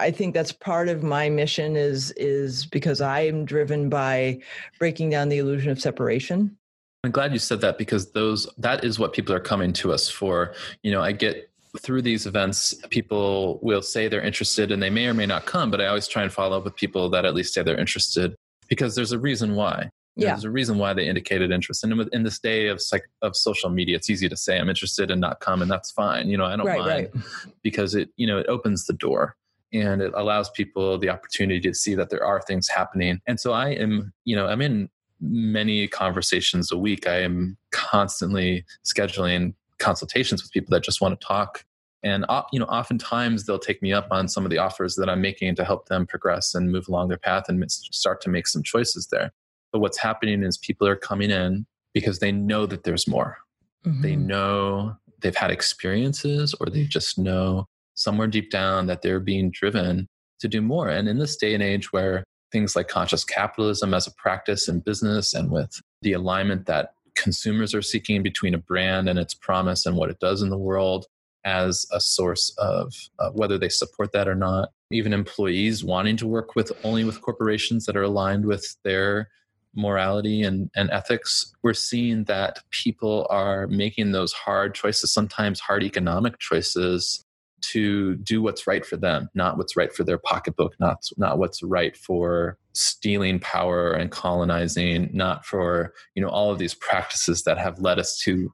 I 0.00 0.10
think 0.10 0.34
that's 0.34 0.50
part 0.50 0.88
of 0.88 1.02
my 1.02 1.28
mission 1.28 1.76
is 1.76 2.10
is 2.12 2.66
because 2.66 3.00
I 3.00 3.20
am 3.20 3.44
driven 3.44 3.88
by 3.88 4.40
breaking 4.78 5.10
down 5.10 5.28
the 5.28 5.38
illusion 5.38 5.70
of 5.70 5.80
separation. 5.80 6.56
I'm 7.04 7.10
glad 7.10 7.32
you 7.32 7.38
said 7.38 7.60
that 7.60 7.78
because 7.78 8.12
those 8.12 8.48
that 8.58 8.82
is 8.82 8.98
what 8.98 9.12
people 9.12 9.34
are 9.34 9.40
coming 9.40 9.72
to 9.74 9.92
us 9.92 10.08
for. 10.08 10.54
You 10.82 10.92
know, 10.92 11.02
I 11.02 11.12
get 11.12 11.50
through 11.78 12.02
these 12.02 12.26
events, 12.26 12.74
people 12.88 13.60
will 13.62 13.82
say 13.82 14.08
they're 14.08 14.22
interested 14.22 14.72
and 14.72 14.82
they 14.82 14.90
may 14.90 15.06
or 15.06 15.14
may 15.14 15.26
not 15.26 15.46
come, 15.46 15.70
but 15.70 15.80
I 15.80 15.86
always 15.86 16.08
try 16.08 16.22
and 16.22 16.32
follow 16.32 16.58
up 16.58 16.64
with 16.64 16.74
people 16.74 17.08
that 17.10 17.24
at 17.24 17.34
least 17.34 17.54
say 17.54 17.62
they're 17.62 17.78
interested 17.78 18.34
because 18.68 18.96
there's 18.96 19.12
a 19.12 19.18
reason 19.18 19.54
why. 19.54 19.90
Yeah. 20.16 20.30
There's 20.30 20.44
a 20.44 20.50
reason 20.50 20.78
why 20.78 20.92
they 20.94 21.06
indicated 21.06 21.52
interest. 21.52 21.84
And 21.84 22.08
in 22.12 22.24
this 22.24 22.40
day 22.40 22.66
of 22.66 22.82
psych, 22.82 23.04
of 23.22 23.36
social 23.36 23.70
media, 23.70 23.96
it's 23.96 24.10
easy 24.10 24.28
to 24.28 24.36
say 24.36 24.58
I'm 24.58 24.68
interested 24.68 25.10
and 25.12 25.20
not 25.20 25.38
come, 25.38 25.62
and 25.62 25.70
that's 25.70 25.92
fine. 25.92 26.28
You 26.28 26.36
know, 26.38 26.44
I 26.44 26.56
don't 26.56 26.66
Right, 26.66 26.80
mind 26.80 27.08
right. 27.14 27.24
because 27.62 27.94
it, 27.94 28.10
you 28.16 28.26
know, 28.26 28.38
it 28.38 28.46
opens 28.48 28.86
the 28.86 28.92
door 28.94 29.36
and 29.72 30.02
it 30.02 30.12
allows 30.14 30.50
people 30.50 30.98
the 30.98 31.08
opportunity 31.08 31.60
to 31.60 31.74
see 31.74 31.94
that 31.94 32.10
there 32.10 32.24
are 32.24 32.40
things 32.42 32.68
happening. 32.68 33.20
And 33.26 33.38
so 33.38 33.52
I 33.52 33.70
am, 33.70 34.12
you 34.24 34.36
know, 34.36 34.46
I'm 34.46 34.60
in 34.60 34.88
many 35.20 35.86
conversations 35.86 36.72
a 36.72 36.78
week. 36.78 37.06
I 37.06 37.20
am 37.20 37.56
constantly 37.70 38.64
scheduling 38.84 39.54
consultations 39.78 40.42
with 40.42 40.52
people 40.52 40.70
that 40.72 40.82
just 40.82 41.00
want 41.00 41.20
to 41.20 41.26
talk. 41.26 41.64
And 42.02 42.24
you 42.52 42.58
know, 42.58 42.66
oftentimes 42.66 43.44
they'll 43.44 43.58
take 43.58 43.82
me 43.82 43.92
up 43.92 44.08
on 44.10 44.26
some 44.26 44.44
of 44.44 44.50
the 44.50 44.58
offers 44.58 44.96
that 44.96 45.10
I'm 45.10 45.20
making 45.20 45.54
to 45.56 45.64
help 45.64 45.86
them 45.86 46.06
progress 46.06 46.54
and 46.54 46.72
move 46.72 46.88
along 46.88 47.08
their 47.08 47.18
path 47.18 47.44
and 47.48 47.62
start 47.70 48.22
to 48.22 48.30
make 48.30 48.46
some 48.46 48.62
choices 48.62 49.08
there. 49.08 49.32
But 49.70 49.80
what's 49.80 49.98
happening 49.98 50.42
is 50.42 50.56
people 50.56 50.88
are 50.88 50.96
coming 50.96 51.30
in 51.30 51.66
because 51.92 52.18
they 52.20 52.32
know 52.32 52.64
that 52.66 52.84
there's 52.84 53.06
more 53.06 53.38
they 53.84 54.14
Mhm. 54.14 54.26
know 54.26 54.96
they've 55.20 55.36
had 55.36 55.50
experiences 55.50 56.54
or 56.60 56.66
they 56.66 56.84
just 56.84 57.18
know 57.18 57.66
somewhere 58.00 58.26
deep 58.26 58.50
down 58.50 58.86
that 58.86 59.02
they're 59.02 59.20
being 59.20 59.50
driven 59.50 60.08
to 60.40 60.48
do 60.48 60.62
more. 60.62 60.88
And 60.88 61.08
in 61.08 61.18
this 61.18 61.36
day 61.36 61.54
and 61.54 61.62
age 61.62 61.92
where 61.92 62.24
things 62.50 62.74
like 62.74 62.88
conscious 62.88 63.24
capitalism 63.24 63.94
as 63.94 64.06
a 64.06 64.14
practice 64.14 64.68
in 64.68 64.80
business 64.80 65.34
and 65.34 65.50
with 65.50 65.80
the 66.02 66.14
alignment 66.14 66.66
that 66.66 66.94
consumers 67.14 67.74
are 67.74 67.82
seeking 67.82 68.22
between 68.22 68.54
a 68.54 68.58
brand 68.58 69.08
and 69.08 69.18
its 69.18 69.34
promise 69.34 69.84
and 69.86 69.96
what 69.96 70.10
it 70.10 70.18
does 70.18 70.42
in 70.42 70.48
the 70.48 70.58
world 70.58 71.06
as 71.44 71.86
a 71.92 72.00
source 72.00 72.54
of 72.58 72.92
uh, 73.18 73.30
whether 73.30 73.58
they 73.58 73.68
support 73.68 74.12
that 74.12 74.28
or 74.28 74.34
not 74.34 74.70
even 74.90 75.12
employees 75.12 75.84
wanting 75.84 76.16
to 76.16 76.26
work 76.26 76.56
with 76.56 76.72
only 76.84 77.04
with 77.04 77.22
corporations 77.22 77.86
that 77.86 77.96
are 77.96 78.02
aligned 78.02 78.44
with 78.44 78.76
their 78.82 79.28
morality 79.74 80.42
and, 80.42 80.70
and 80.74 80.90
ethics, 80.90 81.54
we're 81.62 81.74
seeing 81.74 82.24
that 82.24 82.58
people 82.70 83.26
are 83.30 83.68
making 83.68 84.10
those 84.10 84.32
hard 84.32 84.74
choices, 84.74 85.12
sometimes 85.12 85.60
hard 85.60 85.82
economic 85.84 86.38
choices, 86.38 87.24
to 87.62 88.16
do 88.16 88.42
what's 88.42 88.66
right 88.66 88.84
for 88.84 88.96
them, 88.96 89.28
not 89.34 89.56
what's 89.56 89.76
right 89.76 89.92
for 89.92 90.04
their 90.04 90.18
pocketbook, 90.18 90.74
not, 90.80 90.98
not 91.16 91.38
what's 91.38 91.62
right 91.62 91.96
for 91.96 92.58
stealing 92.72 93.38
power 93.40 93.92
and 93.92 94.10
colonizing, 94.10 95.10
not 95.12 95.44
for 95.44 95.92
you 96.14 96.22
know 96.22 96.28
all 96.28 96.50
of 96.50 96.58
these 96.58 96.74
practices 96.74 97.42
that 97.44 97.58
have 97.58 97.78
led 97.80 97.98
us 97.98 98.18
to 98.18 98.52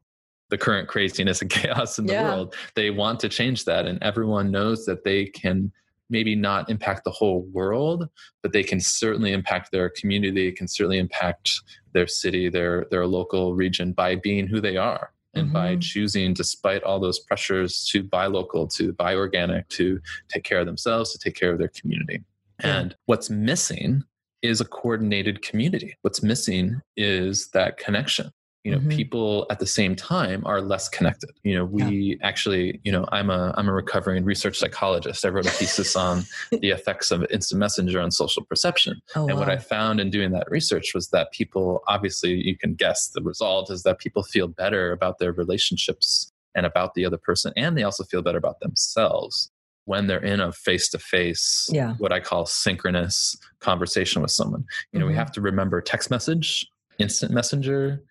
the 0.50 0.58
current 0.58 0.88
craziness 0.88 1.42
and 1.42 1.50
chaos 1.58 1.98
in 1.98 2.06
the 2.06 2.14
Yeah. 2.14 2.22
world. 2.22 2.54
They 2.74 2.90
want 2.90 3.20
to 3.20 3.28
change 3.28 3.64
that, 3.64 3.86
and 3.86 4.02
everyone 4.02 4.50
knows 4.50 4.84
that 4.86 5.04
they 5.04 5.26
can 5.26 5.72
maybe 6.08 6.36
not 6.36 6.70
impact 6.70 7.02
the 7.02 7.10
whole 7.10 7.42
world, 7.52 8.08
but 8.42 8.52
they 8.52 8.62
can 8.62 8.78
certainly 8.78 9.32
impact 9.32 9.72
their 9.72 9.90
community, 9.90 10.52
can 10.52 10.68
certainly 10.68 10.98
impact 10.98 11.50
their 11.92 12.06
city, 12.06 12.48
their 12.48 12.86
their 12.90 13.06
local 13.06 13.54
region 13.54 13.92
by 13.92 14.14
being 14.16 14.46
who 14.46 14.60
they 14.60 14.76
are 14.76 15.12
and 15.36 15.52
by 15.52 15.76
Mhm. 15.76 15.82
choosing 15.82 16.34
despite 16.34 16.82
all 16.82 16.98
those 16.98 17.18
pressures 17.20 17.84
to 17.90 18.02
buy 18.02 18.26
local, 18.26 18.66
to 18.68 18.92
buy 18.92 19.14
organic, 19.14 19.68
to 19.68 20.00
take 20.28 20.44
care 20.44 20.58
of 20.60 20.66
themselves, 20.66 21.12
to 21.12 21.18
take 21.18 21.34
care 21.34 21.52
of 21.52 21.58
their 21.58 21.68
community. 21.68 22.24
Yeah. 22.60 22.78
And 22.78 22.96
what's 23.04 23.28
missing 23.30 24.04
is 24.42 24.60
a 24.60 24.64
coordinated 24.64 25.42
community. 25.42 25.96
What's 26.02 26.22
missing 26.22 26.80
is 26.96 27.48
that 27.50 27.76
connection 27.78 28.30
you 28.66 28.72
know 28.72 28.78
Mhm. 28.80 28.90
people 28.90 29.46
at 29.48 29.60
the 29.60 29.66
same 29.80 29.94
time 29.94 30.42
are 30.44 30.60
less 30.60 30.88
connected. 30.88 31.30
You 31.44 31.54
know 31.56 31.64
we 31.64 32.18
actually 32.30 32.80
you 32.82 32.90
know 32.90 33.04
i'm 33.12 33.30
a 33.30 33.54
i'm 33.56 33.68
a 33.68 33.72
recovering 33.72 34.24
research 34.24 34.58
psychologist. 34.58 35.24
I 35.24 35.28
wrote 35.28 35.46
a 35.46 35.50
thesis 35.50 35.94
on 36.08 36.24
the 36.50 36.70
effects 36.70 37.12
of 37.12 37.24
instant 37.30 37.60
messenger 37.60 38.00
on 38.00 38.10
social 38.10 38.44
perception. 38.44 39.00
Oh, 39.14 39.28
and 39.28 39.38
what 39.38 39.48
i 39.48 39.56
found 39.56 40.00
in 40.00 40.10
doing 40.10 40.32
that 40.32 40.50
research 40.50 40.88
was 40.96 41.08
that 41.10 41.30
people 41.30 41.66
obviously 41.86 42.32
you 42.48 42.56
can 42.58 42.74
guess 42.74 43.08
the 43.14 43.22
result 43.22 43.70
is 43.70 43.84
that 43.84 44.00
people 44.00 44.24
feel 44.24 44.48
better 44.48 44.90
about 44.90 45.18
their 45.20 45.32
relationships 45.32 46.32
and 46.56 46.66
about 46.66 46.94
the 46.94 47.04
other 47.04 47.18
person 47.28 47.52
and 47.56 47.78
they 47.78 47.84
also 47.84 48.02
feel 48.02 48.22
better 48.22 48.38
about 48.38 48.58
themselves 48.60 49.48
when 49.84 50.08
they're 50.08 50.24
in 50.34 50.40
a 50.40 50.50
face-to-face 50.50 51.68
what 51.98 52.10
i 52.12 52.18
call 52.18 52.44
synchronous 52.46 53.36
conversation 53.60 54.22
with 54.22 54.32
someone. 54.32 54.64
You 54.92 54.98
know 54.98 55.06
we 55.06 55.12
Mhm. 55.12 55.22
have 55.22 55.32
to 55.36 55.40
remember 55.40 55.80
text 55.80 56.10
message 56.10 56.66
instant 56.98 57.30
messenger 57.32 58.02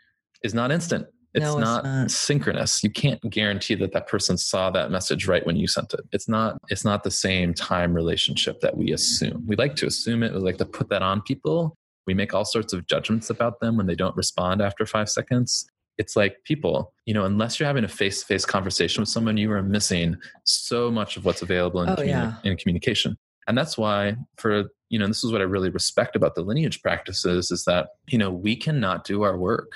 is 0.45 0.53
not 0.53 0.71
instant. 0.71 1.07
It's, 1.33 1.43
No, 1.43 1.57
it's 1.57 1.65
not, 1.65 1.83
not. 1.83 2.11
synchronous. 2.11 2.81
You 2.83 2.89
can't 2.89 3.19
guarantee 3.29 3.75
that 3.75 3.91
that 3.91 4.07
person 4.07 4.37
saw 4.37 4.69
that 4.69 4.89
message 4.89 5.27
right 5.27 5.45
when 5.45 5.57
you 5.57 5.67
sent 5.67 5.93
it. 5.93 5.99
It's 6.13 6.29
not 6.29 6.57
it's 6.69 6.85
not 6.85 7.03
the 7.03 7.11
same 7.11 7.53
time 7.53 7.93
relationship 7.93 8.61
that 8.61 8.77
we 8.77 8.91
assume. 8.93 9.43
We 9.45 9.55
like 9.57 9.75
to 9.77 9.85
assume 9.87 10.23
it. 10.23 10.33
We 10.33 10.39
like 10.39 10.57
to 10.59 10.65
put 10.65 10.87
that 10.89 11.01
on 11.01 11.21
people. 11.23 11.75
We 12.07 12.13
make 12.13 12.33
all 12.33 12.45
sorts 12.45 12.71
of 12.71 12.87
judgments 12.87 13.29
about 13.29 13.59
them 13.59 13.75
when 13.75 13.85
they 13.87 13.95
don't 13.95 14.15
respond 14.15 14.61
after 14.61 14.85
five 14.85 15.09
seconds. 15.09 15.67
It's 15.97 16.15
like 16.15 16.37
people 16.45 16.93
you 17.05 17.13
know 17.13 17.25
unless 17.25 17.59
you're 17.59 17.67
having 17.67 17.83
a 17.83 17.89
face-to-face 17.89 18.45
conversation 18.45 19.01
with 19.01 19.09
someone 19.09 19.35
you 19.37 19.51
are 19.51 19.63
missing 19.63 20.15
so 20.45 20.89
much 20.91 21.17
of 21.17 21.25
what's 21.25 21.41
available 21.41 21.81
in, 21.81 21.89
Oh, 21.89 21.95
communi- 21.95 22.07
yeah. 22.07 22.33
in 22.45 22.55
communication. 22.57 23.17
And 23.47 23.57
that's 23.57 23.77
why 23.77 24.15
for 24.37 24.65
you 24.89 24.99
know 24.99 25.07
this 25.07 25.23
is 25.23 25.31
what 25.31 25.41
i 25.41 25.43
really 25.43 25.69
respect 25.69 26.15
about 26.15 26.35
the 26.35 26.41
lineage 26.43 26.81
practices 26.81 27.49
is 27.51 27.63
that 27.65 27.87
you 28.07 28.17
know 28.17 28.29
we 28.31 28.55
cannot 28.55 29.03
do 29.03 29.23
our 29.23 29.37
work 29.37 29.71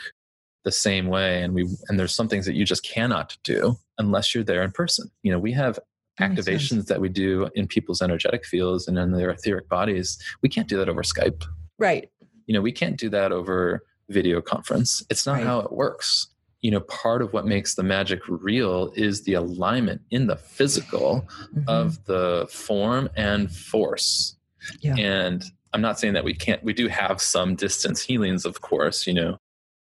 the 0.69 0.73
same 0.89 1.08
way 1.08 1.41
and 1.43 1.51
we 1.55 1.63
and 1.88 1.99
there's 1.99 2.13
some 2.13 2.27
things 2.27 2.45
that 2.45 2.53
you 2.60 2.63
just 2.73 2.84
cannot 2.84 3.36
do 3.43 3.75
unless 3.97 4.25
you're 4.36 4.43
there 4.51 4.62
in 4.67 4.71
person 4.71 5.10
you 5.23 5.32
know 5.32 5.39
we 5.39 5.51
have 5.63 5.73
That 6.19 6.29
activations 6.32 6.86
that 6.89 6.99
we 7.01 7.10
do 7.10 7.49
in 7.55 7.65
people's 7.75 8.01
energetic 8.08 8.45
fields 8.45 8.88
and 8.88 8.95
in 8.99 9.12
their 9.19 9.32
etheric 9.32 9.67
bodies 9.67 10.08
we 10.43 10.49
can't 10.49 10.67
do 10.67 10.77
that 10.77 10.88
over 10.91 11.01
skype 11.01 11.41
right. 11.79 12.05
you 12.45 12.53
know 12.53 12.62
we 12.62 12.71
can't 12.82 12.97
do 12.97 13.10
that 13.17 13.32
over 13.32 13.82
video 14.10 14.41
conference 14.41 14.91
it's 15.12 15.25
not 15.25 15.38
Right. 15.38 15.47
how 15.51 15.60
it 15.65 15.71
works 15.71 16.27
you 16.62 16.69
know 16.73 16.82
part 16.82 17.21
of 17.23 17.34
what 17.34 17.45
makes 17.55 17.71
the 17.79 17.84
magic 17.84 18.19
real 18.27 18.91
is 19.08 19.23
the 19.23 19.34
alignment 19.43 20.01
in 20.12 20.27
the 20.32 20.36
physical 20.36 21.10
Mhm. 21.55 21.63
of 21.79 21.86
the 22.12 22.47
form 22.51 23.10
and 23.15 23.41
force 23.71 24.36
Yeah. 24.82 24.95
and 24.97 25.38
i'm 25.73 25.82
not 25.88 25.95
saying 25.99 26.13
that 26.17 26.25
we 26.29 26.36
can't 26.45 26.62
we 26.63 26.73
do 26.82 26.88
have 26.89 27.17
some 27.36 27.49
distance 27.55 27.99
healings 28.10 28.43
of 28.45 28.55
course 28.69 28.99
you 29.10 29.15
know 29.19 29.32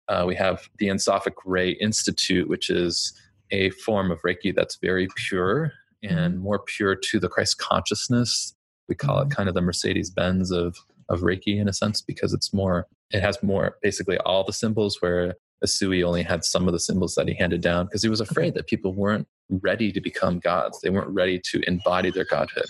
uh, 0.07 0.25
we 0.27 0.35
have 0.35 0.69
the 0.79 0.87
Ensofic 0.87 1.33
Ray 1.45 1.71
Institute, 1.71 2.49
which 2.49 2.69
is 2.69 3.13
a 3.51 3.69
form 3.71 4.11
of 4.11 4.21
Reiki 4.21 4.53
that's 4.53 4.77
very 4.81 5.07
pure 5.15 5.71
and 6.01 6.39
more 6.39 6.59
pure 6.59 6.95
to 6.95 7.19
the 7.19 7.29
Christ 7.29 7.59
consciousness. 7.59 8.53
We 8.89 8.95
call 8.95 9.21
it 9.21 9.29
kind 9.29 9.47
of 9.47 9.55
the 9.55 9.61
Mercedes 9.61 10.09
Benz 10.09 10.51
of 10.51 10.77
of 11.09 11.21
Reiki 11.21 11.59
in 11.59 11.67
a 11.67 11.73
sense 11.73 12.01
because 12.01 12.33
it's 12.33 12.53
more. 12.53 12.87
It 13.11 13.21
has 13.21 13.41
more 13.43 13.77
basically 13.81 14.17
all 14.19 14.43
the 14.43 14.53
symbols 14.53 14.97
where 15.01 15.35
Usui 15.63 16.03
only 16.03 16.23
had 16.23 16.43
some 16.43 16.67
of 16.67 16.73
the 16.73 16.79
symbols 16.79 17.15
that 17.15 17.27
he 17.27 17.35
handed 17.35 17.61
down 17.61 17.85
because 17.85 18.01
he 18.01 18.09
was 18.09 18.19
afraid 18.19 18.53
that 18.55 18.67
people 18.67 18.93
weren't 18.93 19.27
ready 19.49 19.91
to 19.91 20.01
become 20.01 20.39
gods. 20.39 20.81
They 20.81 20.89
weren't 20.89 21.09
ready 21.09 21.39
to 21.51 21.61
embody 21.67 22.09
their 22.09 22.25
godhood. 22.25 22.65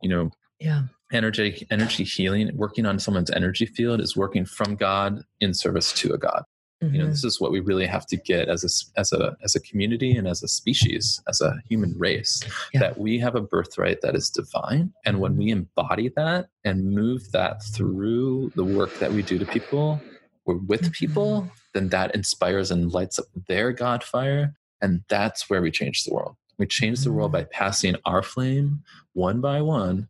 You 0.00 0.08
know, 0.08 0.30
yeah. 0.60 0.82
energy 1.12 1.66
energy 1.70 2.04
healing 2.04 2.50
working 2.56 2.86
on 2.86 2.98
someone's 2.98 3.30
energy 3.30 3.66
field 3.66 4.00
is 4.00 4.16
working 4.16 4.44
from 4.44 4.74
god 4.74 5.22
in 5.40 5.54
service 5.54 5.92
to 5.92 6.12
a 6.12 6.18
god 6.18 6.42
you 6.80 6.98
know 6.98 7.06
Mhm. 7.06 7.10
this 7.10 7.24
is 7.24 7.40
what 7.40 7.50
we 7.50 7.60
really 7.60 7.86
have 7.86 8.06
to 8.06 8.16
get 8.16 8.48
as 8.48 8.62
a 8.64 9.00
as 9.00 9.12
a 9.12 9.36
as 9.42 9.56
a 9.56 9.60
community 9.60 10.12
and 10.16 10.28
as 10.28 10.42
a 10.42 10.48
species 10.48 11.20
as 11.28 11.40
a 11.40 11.60
human 11.68 11.92
race 11.98 12.40
Yeah. 12.72 12.80
that 12.80 12.98
we 12.98 13.18
have 13.18 13.34
a 13.34 13.40
birthright 13.40 14.00
that 14.02 14.14
is 14.14 14.30
divine 14.30 14.92
and 15.04 15.20
when 15.20 15.36
we 15.36 15.50
embody 15.50 16.08
that 16.16 16.48
and 16.64 16.92
move 16.92 17.32
that 17.32 17.62
through 17.64 18.52
the 18.54 18.64
work 18.64 18.96
that 19.00 19.12
we 19.12 19.22
do 19.22 19.38
to 19.38 19.46
people 19.46 20.00
or 20.44 20.56
with 20.56 20.82
Mhm. 20.82 20.92
people 20.92 21.50
then 21.74 21.88
that 21.88 22.14
inspires 22.14 22.70
and 22.70 22.92
lights 22.92 23.18
up 23.18 23.26
their 23.48 23.72
god 23.72 24.04
fire 24.04 24.54
and 24.80 25.02
that's 25.08 25.50
where 25.50 25.60
we 25.60 25.72
change 25.72 26.04
the 26.04 26.14
world 26.14 26.36
we 26.58 26.66
change 26.66 27.00
the 27.02 27.12
world 27.12 27.32
by 27.32 27.42
passing 27.44 27.96
our 28.04 28.22
flame 28.22 28.82
one 29.14 29.40
by 29.40 29.60
one 29.60 30.08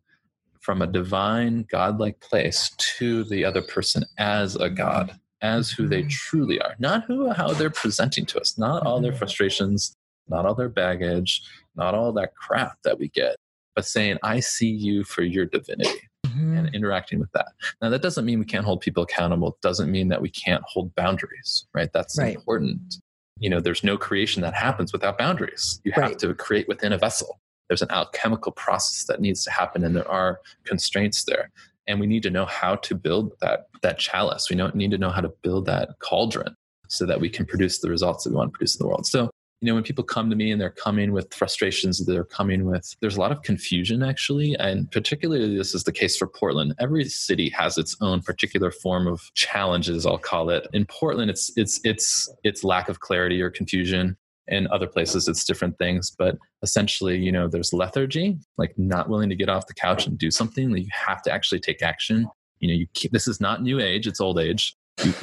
from 0.59 0.81
a 0.83 0.87
divine 0.87 1.65
godlike 1.71 2.19
place 2.19 2.69
to 2.77 3.23
the 3.23 3.43
other 3.43 3.61
person 3.61 4.03
as 4.19 4.55
a 4.55 4.69
god 4.69 5.19
as 5.41 5.71
who 5.71 5.87
they 5.87 6.03
Mhm. 6.03 6.09
truly 6.09 6.59
are 6.61 6.75
not 6.79 7.05
who 7.05 7.29
how 7.31 7.53
they're 7.53 7.69
presenting 7.69 8.25
to 8.25 8.39
us 8.39 8.57
not 8.57 8.85
all 8.85 8.99
their 9.01 9.11
Mhm. 9.13 9.17
frustrations 9.19 9.93
not 10.27 10.45
all 10.45 10.55
their 10.55 10.69
baggage 10.69 11.41
not 11.75 11.95
all 11.95 12.11
that 12.13 12.35
crap 12.35 12.77
that 12.83 12.99
we 12.99 13.07
get 13.09 13.35
but 13.75 13.85
saying, 13.85 14.17
I 14.23 14.41
see 14.41 14.67
you 14.69 15.05
for 15.05 15.21
your 15.23 15.45
divinity 15.45 16.09
Mhm. 16.25 16.57
and 16.57 16.75
interacting 16.75 17.17
with 17.19 17.31
that. 17.31 17.47
Now, 17.81 17.89
that 17.89 18.01
doesn't 18.01 18.25
mean 18.25 18.39
we 18.39 18.43
can't 18.45 18.65
hold 18.65 18.81
people 18.81 19.03
accountable. 19.03 19.49
It 19.49 19.61
doesn't 19.61 19.89
mean 19.89 20.09
that 20.09 20.21
we 20.21 20.29
can't 20.29 20.63
hold 20.65 20.93
boundaries, 20.95 21.65
right? 21.73 21.89
That's 21.93 22.17
Right. 22.17 22.35
important. 22.35 22.95
You 23.39 23.49
know, 23.49 23.61
there's 23.61 23.83
no 23.83 23.97
creation 23.97 24.41
that 24.41 24.53
happens 24.53 24.91
without 24.91 25.17
boundaries. 25.17 25.79
You 25.85 25.93
have 25.93 26.03
Right. 26.03 26.19
to 26.19 26.33
create 26.33 26.67
within 26.67 26.91
a 26.91 26.97
vessel. 26.97 27.39
There's 27.69 27.81
an 27.83 27.91
alchemical 27.91 28.51
process 28.51 29.05
that 29.05 29.21
needs 29.21 29.45
to 29.45 29.51
happen, 29.51 29.85
and 29.85 29.95
there 29.95 30.09
are 30.09 30.41
constraints 30.65 31.23
there. 31.23 31.49
And 31.89 31.99
we 31.99 32.07
need 32.07 32.23
to 32.23 32.29
know 32.29 32.45
how 32.45 32.75
to 32.75 32.95
build 32.95 33.33
that 33.41 33.67
that 33.81 33.99
chalice. 33.99 34.49
We 34.49 34.55
don't 34.55 34.75
need 34.75 34.91
to 34.91 34.97
know 34.97 35.09
how 35.09 35.21
to 35.21 35.33
build 35.41 35.65
that 35.65 35.89
cauldron 35.99 36.55
so 36.87 37.05
that 37.05 37.19
we 37.19 37.29
can 37.29 37.45
produce 37.45 37.79
the 37.79 37.89
results 37.89 38.23
that 38.23 38.29
we 38.29 38.37
want 38.37 38.53
to 38.53 38.57
produce 38.57 38.75
in 38.75 38.83
the 38.83 38.87
world. 38.87 39.05
So 39.05 39.29
you 39.61 39.67
know 39.67 39.73
when 39.73 39.83
people 39.83 40.03
come 40.03 40.29
to 40.29 40.35
me 40.35 40.51
and 40.51 40.61
they're 40.61 40.69
coming 40.69 41.11
with 41.11 41.33
frustrations 41.33 42.05
they're 42.05 42.23
coming 42.23 42.65
with 42.65 42.95
there's 43.01 43.17
a 43.17 43.19
lot 43.19 43.31
of 43.31 43.41
confusion 43.41 44.01
actually 44.01 44.55
and 44.55 44.89
particularly 44.91 45.57
this 45.57 45.75
is 45.75 45.83
the 45.83 45.91
case 45.91 46.15
for 46.15 46.27
portland 46.27 46.73
every 46.79 47.03
city 47.05 47.49
has 47.49 47.77
its 47.77 47.95
own 48.01 48.21
particular 48.21 48.71
form 48.71 49.07
of 49.07 49.21
challenges 49.33 50.05
i'll 50.05 50.17
call 50.17 50.49
it 50.49 50.67
in 50.73 50.85
portland 50.85 51.29
it's 51.29 51.51
it's 51.57 51.79
it's 51.83 52.29
it's 52.43 52.63
lack 52.63 52.89
of 52.89 52.99
clarity 53.01 53.41
or 53.41 53.49
confusion 53.49 54.15
in 54.49 54.67
other 54.71 54.87
places 54.87 55.27
it's 55.27 55.43
different 55.45 55.77
things 55.77 56.11
but 56.17 56.37
essentially 56.63 57.17
you 57.17 57.31
know 57.31 57.47
there's 57.47 57.71
lethargy 57.73 58.37
like 58.57 58.73
not 58.77 59.07
willing 59.09 59.29
to 59.29 59.35
get 59.35 59.47
off 59.49 59.67
the 59.67 59.73
couch 59.73 60.05
and 60.07 60.17
do 60.17 60.29
something 60.31 60.71
like 60.71 60.81
you 60.83 60.89
have 60.91 61.21
to 61.21 61.31
actually 61.31 61.59
take 61.59 61.81
action 61.81 62.27
you 62.59 62.67
know 62.67 62.73
you 62.73 62.87
keep, 62.93 63.11
this 63.11 63.27
is 63.27 63.39
not 63.39 63.61
new 63.61 63.79
age 63.79 64.07
it's 64.07 64.19
old 64.19 64.39
age 64.39 64.75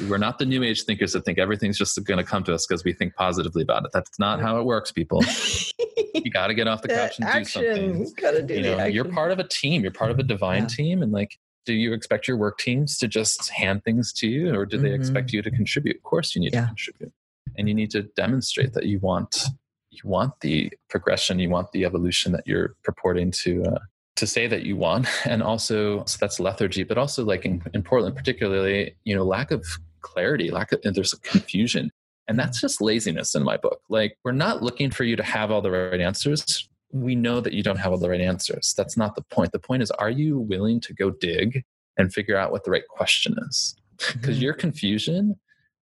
we're 0.09 0.17
not 0.17 0.39
the 0.39 0.45
new 0.45 0.63
age 0.63 0.83
thinkers 0.85 1.13
that 1.13 1.23
think 1.23 1.37
everything's 1.37 1.77
just 1.77 2.03
going 2.05 2.17
to 2.17 2.23
come 2.23 2.43
to 2.43 2.51
us 2.53 2.65
because 2.65 2.83
we 2.83 2.91
think 2.93 3.13
positively 3.15 3.61
about 3.61 3.85
it 3.85 3.91
that's 3.93 4.17
not 4.17 4.41
how 4.41 4.59
it 4.59 4.63
works 4.65 4.91
people 4.91 5.21
you 6.15 6.31
got 6.31 6.47
to 6.47 6.53
get 6.55 6.67
off 6.67 6.81
the 6.81 6.87
couch 6.87 7.19
and 7.19 7.27
do 7.31 7.43
something 7.45 8.01
action. 8.01 8.13
Gotta 8.19 8.41
do 8.41 8.55
you 8.55 8.61
know, 8.61 8.85
you're 8.85 9.05
part 9.05 9.31
of 9.31 9.37
a 9.39 9.47
team 9.47 9.83
you're 9.83 9.91
part 9.91 10.09
of 10.09 10.17
a 10.19 10.23
divine 10.23 10.63
Yeah. 10.63 10.67
team 10.69 11.01
and 11.03 11.11
like 11.11 11.37
do 11.65 11.73
you 11.73 11.93
expect 11.93 12.27
your 12.27 12.37
work 12.37 12.57
teams 12.59 12.97
to 12.99 13.07
just 13.07 13.49
hand 13.51 13.83
things 13.83 14.13
to 14.13 14.27
you 14.27 14.55
or 14.55 14.65
do 14.65 14.77
they 14.77 14.93
expect 14.93 15.31
you 15.33 15.41
to 15.41 15.51
contribute 15.51 15.97
of 15.97 16.03
course 16.03 16.33
you 16.33 16.41
need 16.41 16.53
Mm-hmm. 16.53 16.55
Yeah. 16.55 16.61
to 16.61 16.67
contribute 16.67 17.13
and 17.57 17.67
you 17.67 17.73
need 17.73 17.91
to 17.91 18.03
demonstrate 18.15 18.73
that 18.73 18.85
you 18.85 18.99
want 18.99 19.45
you 19.89 20.01
want 20.03 20.33
the 20.41 20.71
progression 20.89 21.39
you 21.39 21.49
want 21.49 21.71
the 21.71 21.83
evolution 21.85 22.31
that 22.31 22.45
you're 22.45 22.75
purporting 22.83 23.31
to 23.31 23.63
uh, 23.63 23.79
to 24.15 24.27
say 24.27 24.47
that 24.47 24.63
you 24.63 24.75
want. 24.75 25.07
And 25.25 25.41
also 25.43 26.03
so 26.05 26.17
that's 26.19 26.39
lethargy 26.39 26.83
but 26.83 26.97
also 26.97 27.23
like 27.25 27.45
in, 27.45 27.61
in 27.73 27.83
portland 27.83 28.15
particularly 28.15 28.95
you 29.03 29.15
know 29.15 29.23
lack 29.23 29.51
of 29.51 29.65
clarity 30.01 30.51
lack 30.51 30.71
of 30.71 30.79
and 30.83 30.95
there's 30.95 31.13
confusion. 31.15 31.91
And 32.29 32.37
that's 32.37 32.59
just 32.59 32.81
laziness 32.81 33.35
in 33.35 33.43
my 33.43 33.55
book. 33.55 33.79
Like 33.89 34.17
we're 34.25 34.33
not 34.33 34.61
looking 34.61 34.91
for 34.91 35.05
you 35.05 35.15
to 35.15 35.23
have 35.23 35.49
all 35.49 35.61
the 35.61 35.71
right 35.71 36.01
answers. 36.01 36.67
We 36.91 37.15
know 37.15 37.39
that 37.39 37.53
you 37.53 37.63
don't 37.63 37.77
have 37.77 37.93
all 37.93 37.97
the 37.97 38.09
right 38.09 38.19
answers. 38.19 38.73
That's 38.75 38.97
not 38.97 39.15
the 39.15 39.21
point. 39.31 39.53
The 39.53 39.59
point 39.59 39.81
is 39.81 39.91
are 39.91 40.09
you 40.09 40.39
willing 40.39 40.81
to 40.81 40.93
go 40.93 41.09
dig 41.09 41.63
and 41.97 42.13
figure 42.13 42.37
out 42.37 42.51
what 42.51 42.63
the 42.65 42.71
right 42.71 42.87
question 42.89 43.35
is? 43.47 43.75
Because 44.13 44.37
Mhm. 44.37 44.41
your 44.41 44.53
confusion 44.53 45.39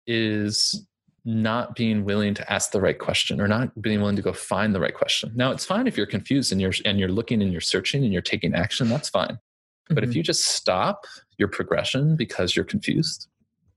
is 0.07 0.86
not 1.23 1.75
being 1.75 2.03
willing 2.03 2.34
to 2.34 2.51
ask 2.51 2.71
the 2.71 2.81
right 2.81 2.97
question 2.97 3.39
or 3.39 3.47
not 3.47 3.79
being 3.81 3.99
willing 4.01 4.15
to 4.15 4.21
go 4.21 4.34
find 4.34 4.73
the 4.73 4.79
right 4.79 4.95
question. 4.95 5.31
Now 5.36 5.51
it's 5.51 5.65
fine 5.65 5.86
if 5.88 5.95
you're 5.95 6.05
confused 6.07 6.51
and 6.51 6.60
you're 6.60 6.73
and 6.84 6.99
you're 6.99 7.10
looking 7.10 7.41
and 7.41 7.51
you're 7.51 7.62
searching 7.62 8.03
and 8.03 8.12
you're 8.12 8.21
taking 8.23 8.55
action, 8.55 8.89
that's 8.89 9.10
fine. 9.10 9.38
But 9.89 10.03
if 10.03 10.12
Mhm. 10.12 10.15
you 10.15 10.23
just 10.23 10.45
stop 10.45 11.05
your 11.38 11.47
progression 11.47 12.15
because 12.15 12.55
you're 12.55 12.65
confused, 12.65 13.27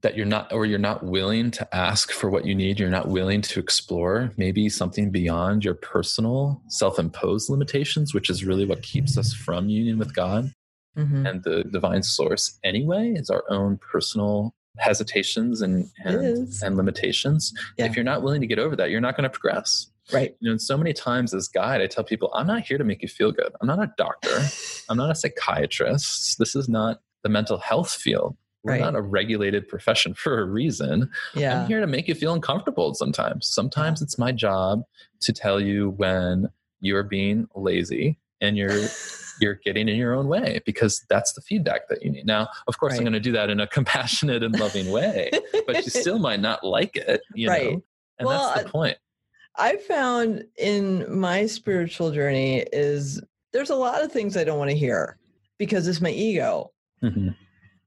that 0.03 0.17
you're 0.17 0.27
not 0.27 0.53
or 0.53 0.65
you're 0.67 0.79
not 0.79 1.03
willing 1.05 1.51
to 1.51 1.75
ask 1.75 2.13
for 2.13 2.31
what 2.31 2.45
you 2.47 2.55
need, 2.55 2.79
you're 2.79 2.91
not 2.91 3.09
willing 3.09 3.41
to 3.43 3.61
explore 3.61 4.33
maybe 4.37 4.69
something 4.69 5.11
beyond 5.11 5.65
your 5.65 5.75
personal 5.75 6.63
self-imposed 6.69 7.51
limitations, 7.51 8.15
which 8.15 8.31
is 8.31 8.45
really 8.45 8.65
what 8.67 8.83
keeps 8.83 9.19
us 9.19 9.33
from 9.35 9.69
union 9.69 9.99
with 9.99 10.15
God 10.15 10.53
Mhm. 10.97 11.29
and 11.29 11.43
the 11.43 11.65
divine 11.65 12.03
source 12.03 12.59
anyway 12.63 13.13
is 13.17 13.29
our 13.29 13.45
own 13.51 13.79
personal 13.79 14.55
hesitations 14.79 15.63
and 15.63 15.89
and, 16.05 16.49
and 16.63 16.77
limitations 16.77 17.53
Yeah. 17.79 17.87
if 17.87 17.95
you're 17.97 18.05
not 18.05 18.23
willing 18.23 18.41
to 18.41 18.47
get 18.47 18.59
over 18.59 18.75
that 18.77 18.91
you're 18.91 19.01
not 19.01 19.17
going 19.17 19.25
to 19.25 19.31
progress 19.31 19.87
right. 20.13 20.35
you 20.41 20.49
know 20.49 20.53
and 20.53 20.61
so 20.61 20.77
many 20.77 20.93
times 20.93 21.33
as 21.33 21.49
guide 21.49 21.81
i 21.81 21.87
tell 21.87 22.05
people 22.05 22.31
i'm 22.35 22.47
not 22.47 22.63
here 22.63 22.79
to 22.79 22.85
make 22.85 23.01
you 23.03 23.09
feel 23.09 23.31
good 23.33 23.53
i'm 23.61 23.67
not 23.67 23.79
a 23.81 23.93
doctor 23.97 24.37
i'm 24.89 24.97
not 24.97 25.11
a 25.11 25.15
psychiatrist 25.15 26.39
this 26.39 26.55
is 26.57 26.69
not 26.69 27.01
the 27.23 27.29
mental 27.29 27.59
health 27.59 27.91
field 27.93 28.37
we're 28.65 28.73
Right. 28.73 28.81
not 28.81 28.95
a 28.95 29.03
regulated 29.03 29.69
profession 29.69 30.15
for 30.23 30.41
a 30.41 30.45
reason 30.45 31.11
Yeah. 31.35 31.61
I'm 31.63 31.67
here 31.69 31.81
to 31.81 31.87
make 31.87 32.09
you 32.09 32.15
feel 32.15 32.33
uncomfortable 32.33 32.95
sometimes. 32.95 33.47
Sometimes 33.47 34.01
it's 34.01 34.19
my 34.19 34.33
job 34.33 34.83
to 35.21 35.33
tell 35.35 35.61
you 35.61 35.91
when 35.91 36.49
you're 36.81 37.03
being 37.03 37.47
lazy 37.55 38.19
and 38.41 38.57
you're 38.57 38.89
you're 39.41 39.59
getting 39.65 39.89
in 39.89 39.97
your 39.97 40.15
own 40.15 40.29
way 40.29 40.61
because 40.65 41.05
that's 41.09 41.33
the 41.33 41.41
feedback 41.41 41.89
that 41.89 42.03
you 42.05 42.11
need. 42.11 42.25
Now, 42.25 42.49
of 42.69 42.79
course, 42.79 42.95
I'm 42.95 43.01
going 43.01 43.15
to 43.15 43.21
do 43.21 43.33
that 43.33 43.51
in 43.51 43.59
a 43.61 43.67
compassionate 43.67 44.45
and 44.45 44.57
loving 44.57 44.89
way, 44.91 45.31
but 45.67 45.85
you 45.85 45.91
still 45.91 46.21
might 46.21 46.39
not 46.41 46.63
like 46.63 46.95
it, 46.97 47.21
you 47.35 47.49
Right. 47.49 47.73
know. 47.73 47.83
And 48.19 48.29
Well, 48.29 48.53
that's 48.53 48.63
the 48.65 48.71
point. 48.71 48.97
I 49.57 49.77
found 49.77 50.45
in 50.57 51.05
my 51.19 51.47
spiritual 51.47 52.13
journey 52.13 52.65
is 52.73 53.21
there's 53.53 53.71
a 53.71 53.75
lot 53.77 54.03
of 54.05 54.13
things 54.13 54.37
I 54.37 54.45
don't 54.45 54.59
want 54.59 54.71
to 54.71 54.77
hear 54.77 55.19
because 55.59 55.89
it's 55.89 56.01
my 56.01 56.11
ego. 56.11 56.73
Mhm. 57.03 57.35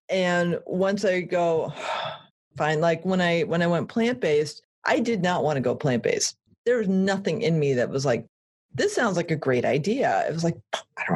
And 0.09 0.59
once 0.65 1.03
I 1.05 1.21
go, 1.21 1.73
fine, 2.57 2.81
like 2.81 3.05
when 3.05 3.21
I 3.21 3.41
when 3.43 3.61
I 3.61 3.67
went 3.67 3.87
plant 3.89 4.19
based, 4.19 4.63
I 4.85 4.99
did 4.99 5.21
not 5.21 5.43
want 5.43 5.57
to 5.57 5.61
go 5.61 5.75
plant 5.75 6.03
based. 6.03 6.35
There 6.65 6.77
was 6.77 6.87
nothing 6.89 7.41
in 7.41 7.57
me 7.59 7.73
that 7.75 7.89
was 7.89 8.05
like, 8.05 8.25
this 8.73 8.93
sounds 8.93 9.17
like 9.17 9.31
a 9.31 9.35
great 9.35 9.65
idea. 9.65 10.25
It 10.27 10.33
was 10.33 10.43
like, 10.43 10.55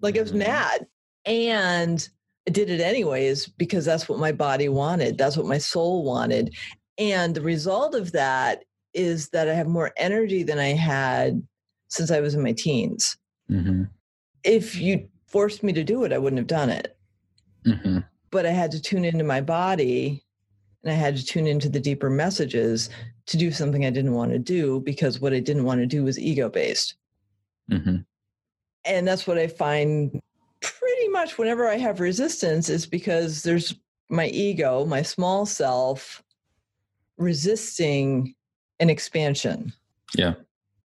like 0.00 0.16
I 0.16 0.22
was 0.22 0.32
Mhm. 0.32 0.38
mad, 0.38 0.86
and 1.26 2.08
I 2.46 2.50
did 2.50 2.70
it 2.70 2.80
anyways 2.80 3.46
because 3.46 3.84
that's 3.84 4.08
what 4.08 4.18
my 4.18 4.32
body 4.32 4.68
wanted. 4.68 5.18
That's 5.18 5.36
what 5.36 5.46
my 5.46 5.58
soul 5.58 6.04
wanted, 6.04 6.54
and 6.98 7.34
the 7.34 7.40
result 7.42 7.94
of 7.94 8.12
that 8.12 8.64
is 8.94 9.28
that 9.30 9.48
I 9.48 9.54
have 9.54 9.66
more 9.66 9.92
energy 9.96 10.42
than 10.44 10.58
I 10.58 10.68
had 10.68 11.42
since 11.88 12.10
I 12.10 12.20
was 12.20 12.34
in 12.34 12.42
my 12.42 12.52
teens. 12.52 13.16
Mhm. 13.50 13.88
If 14.44 14.76
you 14.76 15.08
forced 15.26 15.62
me 15.64 15.72
to 15.72 15.82
do 15.82 16.04
it, 16.04 16.12
I 16.12 16.18
wouldn't 16.18 16.38
have 16.38 16.46
done 16.46 16.70
it 16.70 16.96
Mhm. 17.66 18.04
but 18.30 18.46
I 18.46 18.50
had 18.50 18.70
to 18.72 18.80
tune 18.80 19.04
into 19.04 19.24
my 19.24 19.40
body 19.40 20.22
and 20.84 20.92
I 20.92 20.96
had 20.96 21.16
to 21.16 21.24
tune 21.24 21.46
into 21.46 21.68
the 21.68 21.80
deeper 21.80 22.10
messages 22.10 22.90
to 23.26 23.36
do 23.36 23.50
something 23.50 23.86
I 23.86 23.90
didn't 23.90 24.12
want 24.12 24.32
to 24.32 24.38
do 24.38 24.80
because 24.80 25.18
what 25.18 25.32
I 25.32 25.40
didn't 25.40 25.64
want 25.64 25.80
to 25.80 25.86
do 25.86 26.04
was 26.04 26.18
ego 26.18 26.48
based. 26.48 26.96
Mhm. 27.70 28.04
And 28.84 29.08
that's 29.08 29.26
what 29.26 29.38
I 29.38 29.46
find 29.46 30.20
pretty 30.60 31.08
much 31.08 31.38
whenever 31.38 31.66
I 31.66 31.78
have 31.78 32.00
resistance 32.00 32.68
is 32.68 32.84
because 32.84 33.42
there's 33.42 33.74
my 34.10 34.28
ego, 34.28 34.84
my 34.84 35.00
small 35.00 35.46
self 35.46 36.22
resisting 37.16 38.34
an 38.80 38.90
expansion. 38.90 39.72
Yeah. 40.14 40.34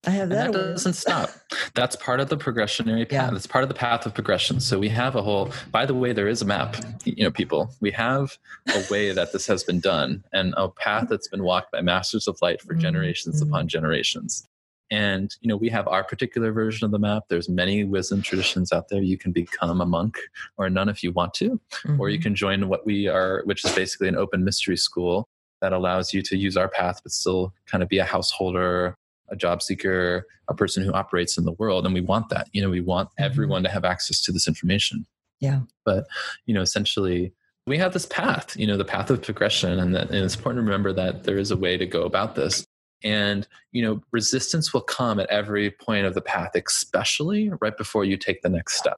I 0.09 0.11
have 0.13 0.23
And 0.23 0.33
that. 0.33 0.53
that 0.53 0.59
doesn't 0.73 0.95
stop. 0.95 1.29
That's 1.75 1.95
part 1.97 2.19
of 2.21 2.31
the 2.31 2.37
progressionary 2.39 3.03
path. 3.07 3.13
Yeah. 3.29 3.31
That's 3.31 3.47
part 3.47 3.63
of 3.63 3.69
the 3.69 3.75
path 3.75 4.07
of 4.07 4.15
progression. 4.15 4.59
So 4.59 4.79
we 4.79 4.89
have 4.89 5.15
a 5.17 5.23
whole. 5.23 5.53
By 5.71 5.85
the 5.85 5.95
way, 5.95 6.15
there 6.15 6.29
is 6.29 6.41
a 6.41 6.47
map. 6.47 6.77
You 7.05 7.25
know, 7.25 7.31
people. 7.31 7.71
We 7.83 7.91
have 7.91 8.39
a 8.75 8.83
way 8.91 9.13
that 9.13 9.33
this 9.35 9.47
has 9.49 9.65
been 9.65 9.81
done, 9.81 10.25
and 10.33 10.55
a 10.57 10.69
path 10.69 11.09
that's 11.11 11.29
been 11.29 11.43
walked 11.43 11.73
by 11.73 11.83
masters 11.83 12.27
of 12.27 12.39
light 12.41 12.63
for 12.63 12.75
Mhm. 12.75 12.81
generations 12.81 13.43
Mhm. 13.43 13.49
upon 13.49 13.69
generations. 13.69 14.47
And 14.91 15.37
you 15.43 15.49
know, 15.49 15.57
we 15.59 15.69
have 15.69 15.87
our 15.87 16.03
particular 16.03 16.53
version 16.53 16.87
of 16.87 16.91
the 16.91 16.99
map. 16.99 17.25
There's 17.29 17.51
many 17.51 17.85
wisdom 17.85 18.23
traditions 18.23 18.73
out 18.73 18.89
there. 18.89 19.03
You 19.03 19.19
can 19.19 19.33
become 19.33 19.83
a 19.83 19.87
monk 19.87 20.17
or 20.57 20.65
a 20.67 20.71
nun 20.71 20.89
if 20.89 21.03
you 21.05 21.13
want 21.13 21.35
to, 21.35 21.61
or 21.99 22.09
you 22.09 22.19
Mhm. 22.19 22.23
can 22.23 22.35
join 22.35 22.69
what 22.69 22.87
we 22.87 23.07
are, 23.09 23.43
which 23.45 23.63
is 23.67 23.73
basically 23.75 24.09
an 24.09 24.17
open 24.17 24.43
mystery 24.43 24.79
school 24.79 25.29
that 25.61 25.75
allows 25.75 26.15
you 26.15 26.23
to 26.23 26.37
use 26.39 26.57
our 26.57 26.69
path, 26.69 27.01
but 27.03 27.13
still 27.13 27.53
kind 27.67 27.83
of 27.83 27.89
be 27.91 27.99
a 27.99 28.05
householder, 28.05 28.95
a 29.31 29.37
job 29.37 29.63
seeker, 29.63 30.27
a 30.49 30.55
person 30.55 30.83
who 30.83 30.93
operates 30.93 31.37
in 31.39 31.45
the 31.45 31.53
world. 31.53 31.85
And 31.85 31.95
we 31.95 32.01
want 32.01 32.29
that. 32.31 32.49
You 32.53 32.63
know, 32.63 32.71
we 32.71 32.81
want 32.81 33.11
Mhm. 33.11 33.25
everyone 33.25 33.63
to 33.63 33.69
have 33.69 33.85
access 33.85 34.21
to 34.23 34.33
this 34.33 34.49
information. 34.49 35.07
Yeah. 35.41 35.61
But, 35.85 36.07
you 36.47 36.55
know, 36.55 36.63
essentially, 36.63 37.33
we 37.67 37.79
have 37.79 37.93
this 37.93 38.07
path, 38.07 38.57
you 38.57 38.67
know, 38.67 38.77
the 38.77 38.85
path 38.85 39.11
of 39.11 39.23
progression. 39.23 39.79
And, 39.79 39.95
that, 39.95 40.11
and 40.11 40.25
it's 40.25 40.35
important 40.37 40.65
to 40.65 40.67
remember 40.67 40.93
that 40.95 41.25
there 41.25 41.39
is 41.39 41.51
a 41.51 41.57
way 41.57 41.77
to 41.77 41.87
go 41.87 42.03
about 42.05 42.35
this. 42.35 42.65
And, 43.05 43.47
you 43.71 43.83
know, 43.83 44.03
resistance 44.11 44.73
will 44.73 44.81
come 44.81 45.21
at 45.21 45.29
every 45.31 45.71
point 45.71 46.07
of 46.07 46.15
the 46.15 46.21
path, 46.21 46.53
especially 46.57 47.51
right 47.61 47.77
before 47.77 48.05
you 48.05 48.17
take 48.17 48.43
the 48.43 48.49
next 48.49 48.79
step. 48.79 48.97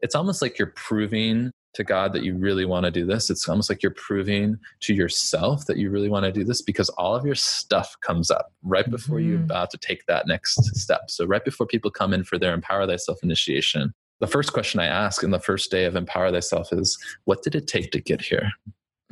It's 0.00 0.14
almost 0.14 0.42
like 0.42 0.58
you're 0.58 0.72
proving 0.76 1.50
to 1.74 1.84
God 1.84 2.12
that 2.12 2.22
you 2.22 2.34
really 2.36 2.64
want 2.64 2.84
to 2.84 2.90
do 2.90 3.06
this. 3.06 3.30
It's 3.30 3.48
almost 3.48 3.70
like 3.70 3.82
you're 3.82 3.92
proving 3.92 4.58
to 4.80 4.94
yourself 4.94 5.64
that 5.66 5.76
you 5.78 5.90
really 5.90 6.08
want 6.08 6.24
to 6.24 6.32
do 6.32 6.44
this 6.44 6.62
because 6.62 6.88
all 6.90 7.14
of 7.14 7.24
your 7.24 7.34
stuff 7.34 7.96
comes 8.02 8.30
up 8.30 8.52
right 8.62 8.88
before 8.90 9.20
you're 9.20 9.38
Mhm. 9.38 9.44
about 9.44 9.70
to 9.70 9.78
take 9.78 10.04
that 10.06 10.26
next 10.26 10.62
step. 10.76 11.10
So, 11.10 11.24
right 11.24 11.44
before 11.44 11.66
people 11.66 11.90
come 11.90 12.12
in 12.12 12.24
for 12.24 12.38
their 12.38 12.52
Empower 12.54 12.86
Thyself 12.86 13.22
initiation, 13.22 13.94
the 14.20 14.26
first 14.26 14.52
question 14.52 14.80
I 14.80 14.86
ask 14.86 15.22
in 15.22 15.30
the 15.30 15.40
first 15.40 15.70
day 15.70 15.84
of 15.84 15.96
Empower 15.96 16.30
Thyself 16.30 16.72
is, 16.72 16.98
What 17.24 17.42
did 17.42 17.54
it 17.54 17.66
take 17.66 17.90
to 17.92 18.00
get 18.00 18.20
here? 18.20 18.50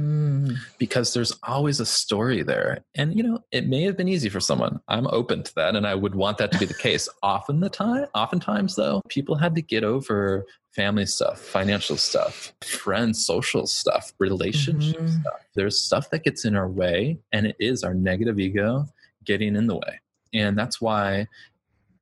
Mm. 0.01 0.57
because 0.79 1.13
there's 1.15 1.33
always 1.43 1.81
a 1.81 1.87
story 1.87 2.43
there. 2.43 2.79
And 2.95 3.15
you 3.17 3.23
know, 3.23 3.41
it 3.53 3.67
may 3.69 3.83
have 3.83 3.97
been 3.97 4.09
easy 4.09 4.29
for 4.29 4.41
someone. 4.41 4.81
I'm 4.89 5.07
open 5.09 5.43
to 5.43 5.55
that 5.57 5.77
and 5.77 5.87
I 5.87 5.95
would 5.95 6.15
want 6.15 6.39
that 6.39 6.51
to 6.53 6.59
be 6.59 6.65
the 6.65 6.75
case. 6.75 7.09
Often 7.23 7.61
the 7.61 7.69
time, 7.69 8.07
oftentimes 8.15 8.77
though, 8.77 9.03
people 9.09 9.37
had 9.37 9.55
to 9.57 9.63
get 9.63 9.85
over 9.85 10.47
family 10.75 11.05
stuff, 11.07 11.41
financial 11.41 11.97
stuff, 11.97 12.53
friends, 12.65 13.25
social 13.27 13.67
stuff, 13.67 14.13
relationship 14.19 15.01
Mhm. 15.01 15.21
stuff. 15.21 15.41
There's 15.55 15.79
stuff 15.81 16.11
that 16.11 16.25
gets 16.25 16.45
in 16.45 16.57
our 16.57 16.69
way 16.69 17.19
and 17.33 17.47
it 17.47 17.57
is 17.59 17.83
our 17.85 17.95
negative 17.95 18.39
ego 18.39 18.87
getting 19.25 19.57
in 19.57 19.67
the 19.67 19.77
way. 19.77 20.01
And 20.33 20.57
that's 20.57 20.81
why 20.81 21.27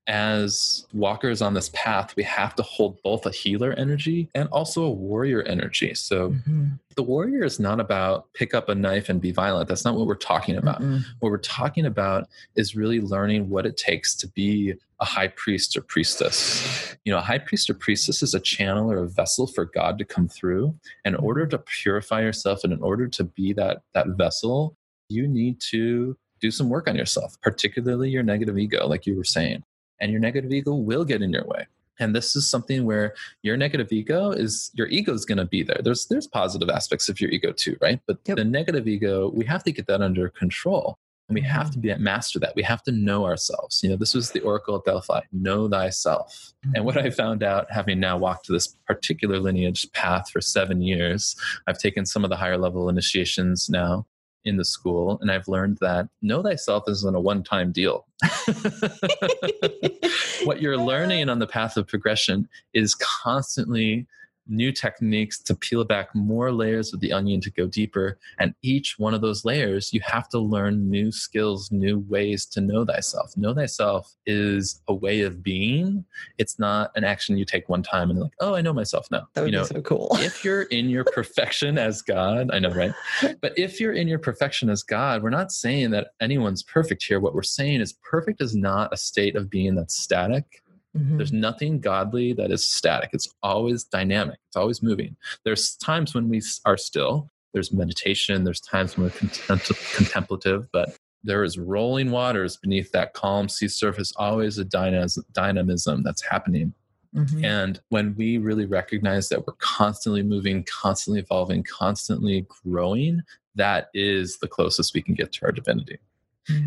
as 0.09 0.87
walkers 0.95 1.43
on 1.43 1.55
this 1.55 1.71
path, 1.75 2.17
we 2.17 2.23
have 2.25 2.55
to 2.57 2.63
hold 2.63 3.01
both 3.03 3.27
a 3.27 3.31
healer 3.31 3.73
energy 3.75 4.29
and 4.35 4.49
also 4.49 4.83
a 4.83 4.91
warrior 4.91 5.43
energy. 5.43 5.95
So 5.95 6.31
Mhm. 6.31 6.79
the 6.97 7.03
warrior 7.03 7.45
is 7.45 7.61
not 7.61 7.79
about 7.79 8.33
pick 8.33 8.55
up 8.55 8.69
a 8.71 8.75
knife 8.75 9.09
and 9.11 9.21
be 9.21 9.31
violent. 9.31 9.69
That's 9.69 9.85
not 9.85 9.95
what 9.95 10.07
we're 10.07 10.15
talking 10.17 10.57
about. 10.57 10.81
Mm-mm. 10.81 11.03
What 11.21 11.31
we're 11.31 11.39
talking 11.39 11.85
about 11.87 12.27
is 12.57 12.75
really 12.75 13.01
learning 13.01 13.51
what 13.51 13.67
it 13.67 13.77
takes 13.77 14.17
to 14.17 14.27
be 14.29 14.75
a 15.01 15.05
high 15.05 15.29
priest 15.29 15.77
or 15.77 15.83
priestess. 15.83 16.97
You 17.05 17.13
know, 17.13 17.19
a 17.19 17.23
high 17.23 17.39
priest 17.39 17.71
or 17.71 17.75
priestess 17.75 18.23
is 18.23 18.35
a 18.35 18.41
channel 18.41 18.91
or 18.91 19.05
a 19.05 19.09
vessel 19.09 19.47
for 19.47 19.67
God 19.67 19.99
to 19.99 20.05
come 20.05 20.27
through. 20.27 20.75
In 21.05 21.15
order 21.15 21.47
to 21.47 21.59
purify 21.59 22.23
yourself 22.23 22.65
and 22.65 22.73
in 22.73 22.83
order 22.83 23.07
to 23.09 23.25
be 23.25 23.53
that 23.53 23.83
that 23.95 24.09
vessel, 24.17 24.75
you 25.09 25.29
need 25.29 25.61
to 25.71 26.17
do 26.41 26.51
some 26.51 26.69
work 26.69 26.89
on 26.89 26.97
yourself, 26.97 27.41
particularly 27.43 28.11
your 28.11 28.23
negative 28.23 28.59
ego, 28.59 28.87
like 28.87 29.07
you 29.07 29.17
were 29.17 29.25
saying. 29.25 29.63
And 30.01 30.11
your 30.11 30.21
negative 30.21 30.53
ego 30.53 30.75
will 30.75 31.05
get 31.05 31.23
in 31.23 31.33
your 31.33 31.45
way. 31.45 31.67
And 32.01 32.15
this 32.15 32.37
is 32.37 32.49
something 32.49 32.85
where 32.85 33.15
your 33.43 33.57
negative 33.57 33.93
ego 33.93 34.31
is 34.31 34.71
your 34.75 34.87
ego 34.89 35.13
is 35.13 35.25
going 35.25 35.39
to 35.39 35.45
be 35.45 35.63
there. 35.63 35.81
There's 35.83 36.07
there's 36.07 36.27
positive 36.27 36.71
aspects 36.71 37.09
of 37.09 37.21
your 37.21 37.31
ego 37.31 37.53
too, 37.53 37.77
right? 37.81 38.01
But 38.07 38.19
Yep. 38.27 38.37
the 38.37 38.45
negative 38.45 38.87
ego, 38.87 39.31
we 39.35 39.45
have 39.47 39.65
to 39.65 39.73
get 39.73 39.87
that 39.89 40.01
under 40.01 40.29
control. 40.29 40.99
And 41.29 41.35
we 41.35 41.43
have 41.43 41.71
to 41.73 41.79
mm-hmm. 41.79 41.99
be 41.99 42.03
master 42.03 42.39
that. 42.39 42.55
We 42.57 42.63
have 42.63 42.83
to 42.85 42.93
know 42.93 43.27
ourselves. 43.27 43.83
You 43.83 43.91
know, 43.91 43.97
this 43.97 44.15
was 44.15 44.31
the 44.31 44.41
Oracle 44.41 44.77
of 44.77 44.85
Delphi. 44.85 45.21
Know 45.31 45.69
thyself. 45.69 46.55
And 46.75 46.87
what 46.87 46.97
mm-hmm. 46.97 47.07
I 47.07 47.11
found 47.11 47.43
out, 47.43 47.71
having 47.71 48.01
now 48.01 48.17
walked 48.17 48.49
this 48.49 48.69
particular 48.87 49.39
lineage 49.39 49.87
path 49.93 50.31
for 50.31 50.41
seven 50.41 50.81
years, 50.81 51.37
I've 51.67 51.79
taken 51.79 52.07
some 52.07 52.25
of 52.25 52.31
the 52.31 52.37
higher 52.37 52.57
level 52.57 52.89
initiations 52.89 53.69
now 53.69 54.07
in 54.49 54.57
the 54.57 54.65
school, 54.65 55.19
and 55.21 55.31
I've 55.31 55.47
learned 55.47 55.79
that 55.81 56.09
know 56.23 56.43
thyself 56.43 56.85
isn't 56.89 57.15
a 57.15 57.21
one 57.21 57.43
time 57.43 57.71
deal. 57.73 58.07
what 60.45 60.61
you're 60.61 60.77
learning 60.77 61.29
on 61.29 61.39
the 61.39 61.47
path 61.47 61.77
of 61.77 61.87
progression 61.87 62.49
is 62.75 62.95
constantly 62.95 64.07
new 64.49 64.73
techniques 64.73 65.39
to 65.41 65.55
peel 65.55 65.85
back 65.85 66.15
more 66.15 66.51
layers 66.53 66.93
of 66.93 67.01
the 67.01 67.13
onion 67.13 67.41
to 67.43 67.51
go 67.51 67.67
deeper. 67.67 68.19
And 68.39 68.55
each 68.63 68.99
one 68.99 69.15
of 69.15 69.21
those 69.21 69.45
layers, 69.45 69.93
you 69.93 70.01
have 70.05 70.29
to 70.31 70.39
learn 70.39 70.91
new 70.91 71.13
skills, 71.13 71.71
new 71.71 71.99
ways 71.99 72.47
to 72.47 72.61
know 72.61 72.85
thyself. 72.85 73.37
Know 73.37 73.55
thyself 73.55 74.15
is 74.27 74.83
a 74.89 74.95
way 74.95 75.23
of 75.23 75.43
being. 75.43 76.05
It's 76.39 76.59
not 76.59 76.91
an 76.97 77.05
action 77.05 77.37
you 77.37 77.45
take 77.45 77.69
one 77.69 77.83
time 77.83 78.11
and 78.11 78.21
like, 78.21 78.33
oh, 78.41 78.55
I 78.55 78.61
know 78.61 78.73
myself 78.73 79.07
now. 79.11 79.29
That 79.35 79.43
would 79.43 79.53
you 79.53 79.57
know, 79.57 79.65
be 79.65 79.75
so 79.75 79.83
cool. 79.83 80.09
if 80.13 80.45
you're 80.45 80.63
in 80.63 80.89
your 80.89 81.05
perfection 81.13 81.79
as 81.79 82.03
God, 82.03 82.51
I 82.53 82.59
know, 82.59 82.71
right? 82.71 82.95
But 83.41 83.53
if 83.57 83.81
you're 83.81 83.93
in 83.93 84.09
your 84.09 84.19
perfection 84.19 84.71
as 84.71 84.83
God, 84.83 85.23
we're 85.23 85.31
not 85.31 85.53
saying 85.53 85.91
that 85.91 86.09
anyone's 86.21 86.63
perfect 86.63 87.05
here. 87.05 87.21
What 87.21 87.35
we're 87.35 87.43
saying 87.43 87.81
is 87.81 87.93
perfect 87.93 88.41
is 88.41 88.55
not 88.55 88.93
a 88.93 88.97
state 88.97 89.37
of 89.37 89.51
being 89.51 89.75
that's 89.75 89.99
static. 89.99 90.63
Mhm. 90.99 91.17
There's 91.17 91.33
nothing 91.33 91.81
godly 91.81 92.33
that 92.35 92.51
is 92.51 92.65
static. 92.65 93.11
It's 93.13 93.33
always 93.43 93.85
dynamic. 93.85 94.39
It's 94.49 94.57
always 94.57 94.83
moving. 94.83 95.17
There's 95.45 95.77
times 95.77 96.15
when 96.15 96.29
we 96.29 96.43
are 96.65 96.77
still. 96.77 97.31
There's 97.53 97.73
meditation. 97.73 98.45
There's 98.45 98.61
times 98.61 98.97
when 98.97 99.07
we're 99.07 99.59
contemplative, 99.97 100.69
but 100.73 100.97
there 101.25 101.45
is 101.45 101.59
rolling 101.59 102.11
waters 102.11 102.57
beneath 102.57 102.93
that 102.93 103.13
calm 103.15 103.49
sea 103.49 103.69
surface. 103.69 104.13
Always 104.17 104.59
a 104.59 104.65
dynamism 104.65 106.03
that's 106.03 106.23
happening. 106.23 106.75
Mhm. 107.15 107.45
And 107.45 107.81
when 107.89 108.15
we 108.17 108.39
really 108.39 108.67
recognize 108.67 109.29
that 109.31 109.47
we're 109.47 109.55
constantly 109.59 110.23
moving, 110.23 110.63
constantly 110.65 111.21
evolving, 111.21 111.63
constantly 111.65 112.47
growing, 112.65 113.23
that 113.55 113.89
is 113.95 114.39
the 114.39 114.47
closest 114.47 114.95
we 114.95 115.03
can 115.03 115.15
get 115.15 115.33
to 115.33 115.45
our 115.47 115.53
divinity. 115.53 115.99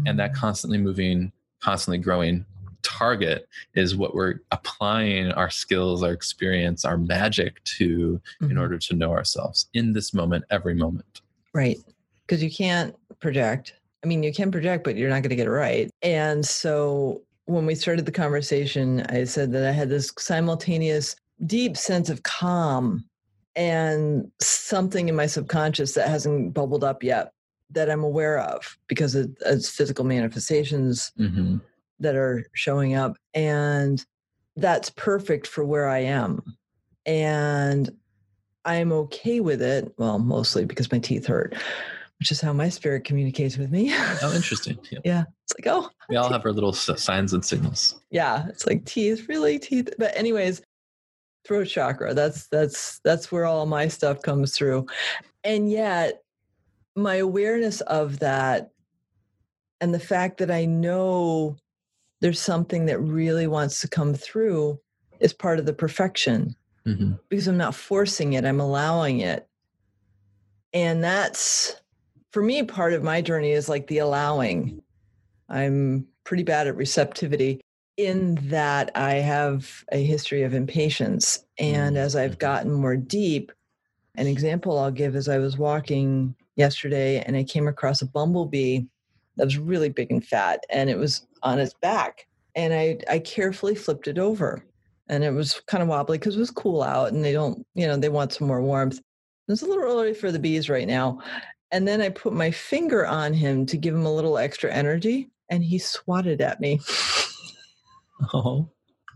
And 0.06 0.20
that 0.20 0.34
constantly 0.36 0.78
moving, 0.78 1.32
constantly 1.60 1.98
growing 1.98 2.46
target 2.92 3.48
is 3.74 3.96
what 3.96 4.14
we're 4.14 4.36
applying 4.52 5.32
our 5.32 5.50
skills, 5.50 6.04
our 6.04 6.12
experience, 6.12 6.84
our 6.86 6.98
magic 6.98 7.64
to 7.64 8.20
in 8.42 8.50
Mhm. 8.50 8.60
order 8.60 8.78
to 8.78 8.96
know 8.96 9.12
ourselves 9.12 9.70
in 9.74 9.94
this 9.94 10.14
moment, 10.14 10.44
every 10.50 10.76
moment. 10.76 11.22
Right. 11.54 11.78
Because 12.26 12.44
you 12.44 12.52
can't 12.52 12.96
project. 13.20 13.74
I 14.04 14.08
mean, 14.08 14.24
you 14.24 14.34
can 14.34 14.52
project, 14.52 14.84
but 14.84 14.96
you're 14.96 15.10
not 15.10 15.22
going 15.24 15.30
to 15.30 15.36
get 15.36 15.48
it 15.48 15.52
right. 15.52 15.90
And 16.02 16.46
so 16.46 17.22
when 17.46 17.66
we 17.66 17.76
started 17.76 18.06
the 18.06 18.12
conversation, 18.12 19.02
I 19.10 19.24
said 19.26 19.52
that 19.54 19.66
I 19.68 19.72
had 19.72 19.90
this 19.90 20.12
simultaneous 20.18 21.16
deep 21.46 21.78
sense 21.78 22.10
of 22.10 22.24
calm 22.24 23.06
and 23.56 24.32
something 24.42 25.10
in 25.10 25.16
my 25.16 25.28
subconscious 25.28 25.94
that 25.94 26.08
hasn't 26.10 26.54
bubbled 26.54 26.84
up 26.84 27.04
yet 27.04 27.32
that 27.72 27.90
I'm 27.90 28.04
aware 28.04 28.40
of 28.40 28.78
because 28.88 29.16
of, 29.16 29.30
it's 29.46 29.70
physical 29.70 30.04
manifestations 30.06 31.12
hmm 31.18 31.58
that 32.02 32.16
are 32.16 32.46
showing 32.54 32.96
up. 32.96 33.16
And 33.34 34.04
that's 34.56 34.90
perfect 34.92 35.48
for 35.48 35.64
where 35.66 35.88
I 35.88 36.00
am. 36.00 36.42
And 37.06 37.90
I'm 38.66 38.92
okay 38.92 39.40
with 39.40 39.62
it. 39.62 39.92
Well, 39.98 40.20
mostly 40.20 40.66
because 40.66 40.92
my 40.92 41.00
teeth 41.00 41.26
hurt, 41.26 41.56
which 42.20 42.32
is 42.32 42.42
how 42.42 42.54
my 42.54 42.70
spirit 42.70 43.04
communicates 43.06 43.58
with 43.58 43.72
me. 43.72 43.92
Oh, 44.22 44.32
interesting. 44.36 44.78
Yeah. 44.92 45.00
yeah. 45.06 45.24
It's 45.46 45.54
like, 45.60 45.74
oh, 45.74 45.90
We 46.10 46.18
all 46.18 46.30
have 46.30 46.46
our 46.46 46.52
little 46.52 46.74
signs 46.74 47.34
and 47.34 47.44
signals. 47.44 48.00
yeah. 48.12 48.46
It's 48.50 48.68
like 48.68 48.86
teeth, 48.86 49.28
really 49.28 49.58
teeth. 49.58 49.90
But 49.98 50.16
anyways, 50.16 50.62
throat 51.44 51.66
chakra. 51.66 52.14
That's 52.14 52.48
that's 52.48 53.00
that's 53.04 53.32
where 53.32 53.46
all 53.46 53.66
my 53.66 53.88
stuff 53.88 54.22
comes 54.22 54.56
through. 54.56 54.86
And 55.44 55.72
yet 55.72 56.22
my 56.96 57.16
awareness 57.16 57.82
of 57.82 58.20
that 58.20 58.70
and 59.80 59.92
the 59.92 60.00
fact 60.00 60.38
that 60.38 60.52
I 60.52 60.66
know 60.66 61.58
there's 62.22 62.40
something 62.40 62.86
that 62.86 63.00
really 63.00 63.48
wants 63.48 63.82
to 63.82 63.88
come 63.88 64.14
through 64.14 64.80
is 65.20 65.34
part 65.34 65.60
of 65.60 65.66
the 65.66 65.74
perfection 65.74 66.56
hmm 66.86 67.14
because 67.30 67.48
I'm 67.48 67.58
not 67.58 67.76
forcing 67.76 68.34
it, 68.34 68.46
I'm 68.46 68.60
allowing 68.60 69.22
it. 69.22 69.48
And 70.74 71.04
that's 71.04 71.76
for 72.32 72.44
me 72.44 72.64
part 72.64 72.94
of 72.94 73.04
my 73.04 73.22
journey 73.22 73.52
is 73.52 73.70
like 73.70 73.88
the 73.88 74.00
allowing. 74.00 74.82
I'm 75.50 76.08
pretty 76.26 76.44
bad 76.44 76.68
at 76.68 76.76
receptivity 76.76 77.62
in 77.98 78.36
that 78.50 78.92
I 78.96 79.16
have 79.16 79.86
a 79.92 80.04
history 80.04 80.44
of 80.44 80.54
impatience. 80.54 81.46
And 81.58 81.98
as 81.98 82.16
I've 82.16 82.38
gotten 82.38 82.72
more 82.72 82.98
deep, 82.98 83.52
an 84.16 84.28
example 84.28 84.78
I'll 84.78 84.92
give 84.92 85.16
is 85.16 85.30
I 85.30 85.38
was 85.38 85.58
walking 85.58 86.36
yesterday 86.56 87.22
and 87.22 87.36
I 87.36 87.44
came 87.44 87.68
across 87.68 88.02
a 88.02 88.08
bumblebee 88.08 88.86
that 89.38 89.46
was 89.46 89.58
really 89.58 89.90
big 89.90 90.12
and 90.12 90.26
fat 90.26 90.64
and 90.70 90.90
it 90.90 90.98
was 90.98 91.28
on 91.44 91.60
its 91.60 91.74
back. 91.74 92.28
And 92.56 92.74
I, 92.74 92.98
I 93.10 93.20
carefully 93.20 93.76
flipped 93.76 94.08
it 94.08 94.20
over 94.20 94.66
and 95.10 95.24
it 95.24 95.32
was 95.32 95.62
kind 95.68 95.82
of 95.82 95.90
wobbly 95.90 96.18
because 96.18 96.36
it 96.36 96.40
was 96.40 96.52
cool 96.52 96.84
out 96.84 97.12
and 97.12 97.24
they 97.24 97.34
don't, 97.34 97.66
you 97.74 97.88
know, 97.88 97.98
they 97.98 98.10
want 98.10 98.34
some 98.34 98.48
more 98.48 98.62
warmth. 98.62 99.00
It's 99.48 99.62
a 99.62 99.66
little 99.66 99.84
early 99.84 100.14
for 100.14 100.32
the 100.32 100.40
bees 100.40 100.70
right 100.70 100.88
now. 100.88 101.20
And 101.72 101.88
then 101.88 102.02
I 102.02 102.10
put 102.10 102.34
my 102.34 102.52
finger 102.52 103.06
on 103.06 103.34
him 103.34 103.66
to 103.68 103.78
give 103.78 103.96
him 103.96 104.06
a 104.06 104.14
little 104.14 104.38
extra 104.38 104.72
energy 104.72 105.30
and 105.50 105.64
he 105.64 105.78
swatted 105.80 106.42
at 106.42 106.60
me. 106.60 106.80
Oh, 108.34 108.70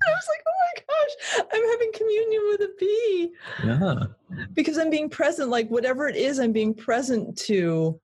I 0.07 0.09
was 0.09 0.27
like, 0.29 0.41
oh 0.47 0.51
my 0.61 0.81
gosh, 0.87 1.45
I'm 1.53 1.63
having 1.71 1.91
communion 1.93 2.41
with 2.49 2.61
a 2.61 2.73
bee 2.79 3.31
yeah. 3.63 4.45
because 4.53 4.79
I'm 4.79 4.89
being 4.89 5.09
present, 5.09 5.49
like 5.49 5.69
whatever 5.69 6.07
it 6.07 6.15
is, 6.15 6.39
I'm 6.39 6.51
being 6.51 6.73
present 6.73 7.37
to 7.39 7.99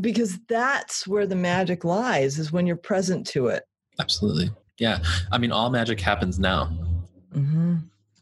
because 0.00 0.38
that's 0.48 1.06
where 1.06 1.26
the 1.26 1.36
magic 1.36 1.84
lies 1.84 2.38
is 2.38 2.52
when 2.52 2.66
you're 2.66 2.76
present 2.76 3.26
to 3.28 3.48
it. 3.48 3.64
Absolutely. 4.00 4.50
Yeah. 4.78 4.98
I 5.32 5.38
mean, 5.38 5.52
all 5.52 5.70
magic 5.70 6.00
happens 6.00 6.38
now. 6.38 6.66
Mm-hmm. 7.34 7.76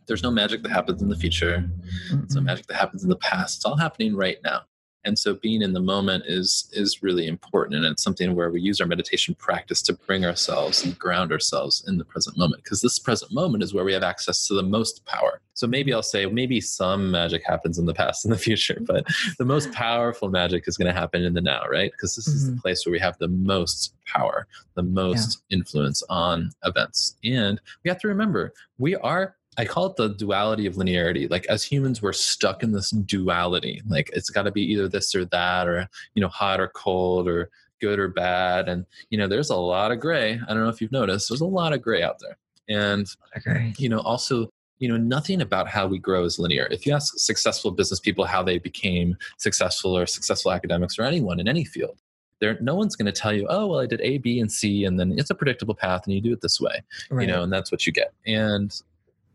There's 0.07 0.23
no 0.23 0.31
magic 0.31 0.62
that 0.62 0.71
happens 0.71 1.03
in 1.03 1.09
the 1.09 1.17
future. 1.17 1.69
It's 2.12 2.35
no 2.35 2.41
magic 2.41 2.67
that 2.67 2.77
happens 2.77 3.03
in 3.03 3.09
the 3.09 3.17
past. 3.17 3.59
It's 3.59 3.65
all 3.65 3.77
happening 3.77 4.15
right 4.15 4.39
now. 4.45 4.62
And 5.07 5.19
so 5.19 5.35
being 5.35 5.62
in 5.62 5.73
the 5.73 5.81
moment 5.81 6.25
is 6.27 6.69
is 6.73 7.03
really 7.03 7.27
important. 7.29 7.77
And 7.77 7.85
it's 7.87 8.03
something 8.03 8.35
where 8.35 8.51
we 8.51 8.61
use 8.61 8.81
our 8.81 8.87
meditation 8.87 9.35
practice 9.37 9.81
to 9.83 9.95
bring 9.95 10.25
ourselves 10.25 10.85
and 10.85 10.99
ground 10.99 11.33
ourselves 11.33 11.85
in 11.87 11.97
the 11.97 12.05
present 12.05 12.37
moment. 12.37 12.64
Because 12.64 12.83
this 12.83 12.99
present 12.99 13.33
moment 13.33 13.62
is 13.62 13.73
where 13.73 13.85
we 13.85 13.92
have 13.92 14.03
access 14.03 14.47
to 14.49 14.55
the 14.55 14.62
most 14.62 15.05
power. 15.07 15.40
So 15.55 15.66
maybe 15.66 15.95
I'll 15.95 16.03
say 16.03 16.27
maybe 16.27 16.61
some 16.61 17.11
magic 17.11 17.42
happens 17.47 17.79
in 17.79 17.87
the 17.87 17.95
past 17.95 18.25
and 18.25 18.35
the 18.35 18.38
future, 18.49 18.79
but 18.85 19.07
the 19.38 19.45
most 19.45 19.73
powerful 19.73 20.29
magic 20.29 20.64
is 20.66 20.77
going 20.77 20.92
to 20.92 21.01
happen 21.01 21.23
in 21.23 21.33
the 21.33 21.40
now, 21.40 21.62
right? 21.71 21.92
Because 21.92 22.16
this 22.16 22.27
is 22.27 22.47
the 22.47 22.53
mm-hmm. 22.53 22.61
place 22.61 22.85
where 22.85 22.92
we 22.92 22.99
have 22.99 23.16
the 23.19 23.29
most 23.29 23.95
power, 24.07 24.47
the 24.75 24.83
most 24.83 25.42
influence 25.51 26.03
on 26.11 26.51
events. 26.64 27.16
And 27.25 27.61
we 27.85 27.88
have 27.88 28.01
to 28.01 28.09
remember 28.09 28.53
we 28.79 28.97
are 28.97 29.36
I 29.59 29.64
call 29.64 29.87
it 29.87 29.97
the 29.97 30.09
duality 30.11 30.66
of 30.66 30.75
linearity. 30.75 31.31
Like 31.31 31.47
as 31.47 31.62
humans, 31.64 32.03
we're 32.03 32.12
stuck 32.12 32.62
in 32.62 32.73
this 32.73 32.90
duality. 32.90 33.83
Like 33.88 34.11
it's 34.12 34.31
got 34.31 34.42
to 34.42 34.51
be 34.53 34.62
either 34.73 34.88
this 34.88 35.14
or 35.14 35.25
that, 35.27 35.66
or 35.69 35.88
you 36.14 36.21
know, 36.23 36.29
hot 36.29 36.61
or 36.61 36.69
cold, 36.69 37.27
or 37.29 37.51
good 37.81 37.99
or 37.99 38.09
bad. 38.09 38.69
And 38.69 38.85
you 39.11 39.19
know, 39.19 39.29
there's 39.29 39.51
a 39.51 39.57
lot 39.57 39.92
of 39.92 40.01
gray. 40.01 40.40
I 40.47 40.55
don't 40.55 40.62
know 40.62 40.69
if 40.69 40.81
you've 40.81 40.92
noticed. 40.92 41.29
There's 41.29 41.40
a 41.40 41.47
lot 41.47 41.73
of 41.73 41.83
gray 41.83 42.03
out 42.03 42.19
there. 42.21 42.37
And 42.69 43.07
Okay. 43.37 43.73
you 43.79 43.88
know, 43.88 44.01
also, 44.01 44.51
you 44.79 44.88
know, 44.88 44.97
nothing 44.97 45.40
about 45.40 45.69
how 45.69 45.87
we 45.87 45.99
grow 45.99 46.25
is 46.25 46.38
linear. 46.38 46.69
If 46.71 46.85
you 46.85 46.92
ask 46.95 47.14
successful 47.19 47.71
business 47.71 48.01
people 48.01 48.25
how 48.25 48.42
they 48.42 48.59
became 48.59 49.16
successful 49.38 49.97
or 49.97 50.05
successful 50.07 50.53
academics 50.53 50.99
or 50.99 51.03
anyone 51.05 51.40
in 51.40 51.49
any 51.49 51.64
field, 51.64 51.99
there 52.40 52.59
no 52.61 52.75
one's 52.75 52.95
going 52.97 53.07
to 53.07 53.12
tell 53.12 53.33
you, 53.33 53.47
oh, 53.49 53.66
well, 53.69 53.81
I 53.81 53.87
did 53.87 54.01
A, 54.03 54.19
B, 54.19 54.40
and 54.40 54.53
C, 54.53 54.85
and 54.85 55.01
then 55.01 55.19
it's 55.19 55.31
a 55.31 55.35
predictable 55.35 55.75
path, 55.75 56.03
and 56.05 56.14
you 56.14 56.21
do 56.21 56.33
it 56.35 56.42
this 56.42 56.61
way 56.61 56.83
Right. 57.11 57.27
you 57.27 57.33
know 57.33 57.42
and 57.42 57.51
that's 57.53 57.73
what 57.73 57.87
you 57.87 57.92
get 57.95 58.12
and 58.27 58.83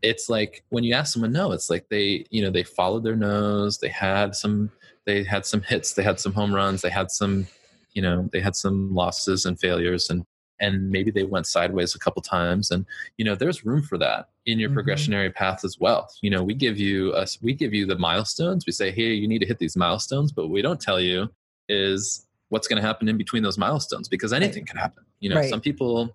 it's 0.02 0.28
like 0.28 0.64
when 0.70 0.84
you 0.84 0.94
ask 0.94 1.12
someone 1.12 1.32
no 1.32 1.52
it's 1.52 1.70
like 1.70 1.88
they 1.88 2.26
you 2.30 2.42
know 2.42 2.50
they 2.50 2.64
followed 2.64 3.04
their 3.04 3.16
nose 3.16 3.78
they 3.78 3.88
had 3.88 4.34
some 4.34 4.70
they 5.06 5.22
had 5.22 5.46
some 5.46 5.62
hits 5.62 5.94
they 5.94 6.02
had 6.02 6.18
some 6.20 6.32
home 6.32 6.54
runs 6.54 6.82
they 6.82 6.90
had 6.90 7.10
some 7.10 7.46
you 7.92 8.02
know 8.02 8.28
they 8.32 8.40
had 8.40 8.56
some 8.56 8.94
losses 8.94 9.46
and 9.46 9.58
failures 9.58 10.10
and 10.10 10.24
and 10.60 10.90
maybe 10.90 11.10
they 11.10 11.24
went 11.24 11.46
sideways 11.46 11.94
a 11.94 11.98
couple 11.98 12.22
times 12.22 12.70
and 12.70 12.84
you 13.16 13.24
know 13.24 13.34
there's 13.34 13.64
room 13.64 13.82
for 13.82 13.98
that 13.98 14.28
in 14.46 14.58
your 14.58 14.70
Mhm. 14.70 14.74
progressionary 14.74 15.34
path 15.34 15.64
as 15.64 15.78
well 15.78 16.08
you 16.20 16.30
know 16.30 16.42
we 16.42 16.54
give 16.54 16.78
you 16.78 17.12
us 17.12 17.38
we 17.42 17.52
give 17.52 17.72
you 17.72 17.86
the 17.86 17.98
milestones 17.98 18.66
we 18.66 18.72
say 18.72 18.90
hey 18.90 19.12
you 19.12 19.28
need 19.28 19.40
to 19.40 19.46
hit 19.46 19.58
these 19.58 19.76
milestones 19.76 20.32
but 20.32 20.48
we 20.48 20.62
don't 20.62 20.80
tell 20.80 21.00
you 21.00 21.28
is 21.68 22.26
what's 22.48 22.68
going 22.68 22.80
to 22.80 22.86
happen 22.86 23.08
in 23.08 23.16
between 23.16 23.42
those 23.42 23.56
milestones 23.58 24.08
because 24.08 24.32
anything 24.32 24.64
can 24.64 24.76
happen 24.76 25.04
you 25.20 25.30
know 25.30 25.36
Right. 25.36 25.48
some 25.50 25.60
people 25.60 26.12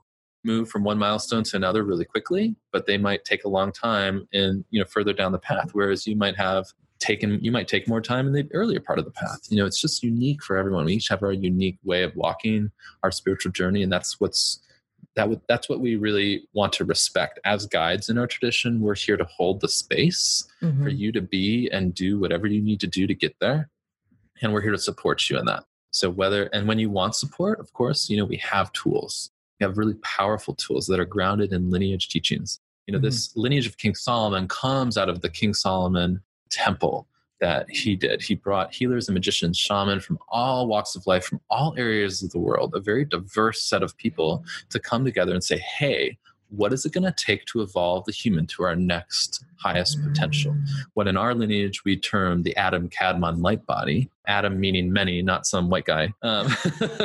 move 0.47 0.69
from 0.69 0.83
one 0.83 0.97
milestone 0.97 1.43
to 1.43 1.55
another 1.57 1.83
really 1.83 2.05
quickly 2.05 2.55
but 2.71 2.85
they 2.87 2.97
might 2.97 3.23
take 3.25 3.43
a 3.43 3.49
long 3.49 3.71
time 3.71 4.27
in 4.31 4.63
you 4.71 4.79
know 4.79 4.85
further 4.85 5.13
down 5.13 5.31
the 5.33 5.37
path 5.37 5.69
whereas 5.73 6.07
you 6.07 6.15
might 6.15 6.35
have 6.37 6.65
taken 6.99 7.37
you 7.43 7.51
might 7.51 7.67
take 7.67 7.87
more 7.87 8.01
time 8.01 8.25
in 8.25 8.33
the 8.33 8.47
earlier 8.53 8.79
part 8.79 8.97
of 8.97 9.05
the 9.05 9.11
path. 9.11 9.41
You 9.49 9.57
know 9.57 9.67
it's 9.67 9.79
just 9.79 10.01
unique 10.01 10.41
for 10.41 10.57
everyone. 10.57 10.85
We 10.85 10.93
each 10.95 11.09
have 11.09 11.21
our 11.21 11.31
unique 11.31 11.77
way 11.83 12.01
of 12.01 12.15
walking 12.15 12.71
our 13.03 13.11
spiritual 13.11 13.51
journey 13.51 13.83
and 13.83 13.91
that's 13.93 14.19
what's 14.19 14.59
that 15.15 15.29
would 15.29 15.41
that's 15.47 15.69
what 15.69 15.79
we 15.79 15.95
really 15.95 16.47
want 16.53 16.73
to 16.73 16.85
respect. 16.85 17.39
As 17.45 17.67
guides 17.67 18.09
in 18.09 18.17
our 18.17 18.25
tradition 18.25 18.81
we're 18.81 18.95
here 18.95 19.15
to 19.17 19.25
hold 19.25 19.61
the 19.61 19.67
space 19.69 20.47
Mhm. 20.63 20.83
for 20.83 20.89
you 20.89 21.11
to 21.11 21.21
be 21.21 21.69
and 21.71 21.93
do 21.93 22.19
whatever 22.19 22.47
you 22.47 22.61
need 22.61 22.79
to 22.79 22.87
do 22.87 23.05
to 23.05 23.13
get 23.13 23.35
there 23.39 23.69
and 24.41 24.51
we're 24.51 24.61
here 24.61 24.71
to 24.71 24.79
support 24.89 25.29
you 25.29 25.37
in 25.37 25.45
that. 25.45 25.65
So 25.91 26.09
whether 26.09 26.43
and 26.55 26.67
when 26.67 26.79
you 26.79 26.89
want 26.89 27.13
support 27.15 27.59
of 27.59 27.73
course 27.73 28.09
you 28.09 28.17
know 28.17 28.25
we 28.25 28.37
have 28.37 28.71
tools 28.73 29.29
we 29.59 29.65
have 29.65 29.77
really 29.77 29.95
powerful 29.95 30.53
tools 30.55 30.87
that 30.87 30.99
are 30.99 31.05
grounded 31.05 31.53
in 31.53 31.69
lineage 31.69 32.09
teachings. 32.09 32.59
You 32.85 32.93
know 32.93 32.99
mm-hmm. 32.99 33.05
this 33.05 33.35
lineage 33.35 33.67
of 33.67 33.77
king 33.77 33.95
solomon 33.95 34.47
comes 34.47 34.97
out 34.97 35.09
of 35.09 35.21
the 35.21 35.29
king 35.29 35.53
solomon 35.53 36.21
temple 36.49 37.07
that 37.39 37.69
he 37.69 37.95
did. 37.95 38.21
He 38.21 38.33
brought 38.33 38.73
healers 38.73 39.07
and 39.07 39.13
magicians 39.13 39.57
shamans 39.57 40.05
from 40.05 40.17
all 40.29 40.67
walks 40.67 40.95
of 40.95 41.05
life 41.05 41.25
from 41.25 41.41
all 41.49 41.75
areas 41.77 42.23
of 42.23 42.31
the 42.31 42.39
world 42.39 42.73
a 42.75 42.79
very 42.79 43.05
diverse 43.05 43.63
set 43.63 43.83
of 43.83 43.95
people 43.97 44.43
to 44.69 44.79
come 44.79 45.03
together 45.03 45.33
and 45.33 45.43
say 45.43 45.57
hey 45.57 46.17
what 46.49 46.73
is 46.73 46.85
it 46.85 46.93
going 46.93 47.03
to 47.03 47.11
take 47.11 47.45
to 47.45 47.61
evolve 47.61 48.05
the 48.05 48.11
human 48.11 48.45
to 48.47 48.63
our 48.63 48.75
next 48.75 49.43
highest 49.57 50.01
potential 50.03 50.55
what 50.93 51.07
in 51.07 51.17
our 51.17 51.33
lineage 51.33 51.83
we 51.83 51.97
term 51.97 52.43
the 52.43 52.55
Adam 52.55 52.89
Kadmon 52.89 53.41
light 53.41 53.65
body. 53.65 54.09
Adam 54.27 54.59
meaning 54.59 54.91
many, 54.91 55.21
not 55.21 55.45
some 55.45 55.69
white 55.69 55.85
guy. 55.85 56.13
Um, 56.21 56.53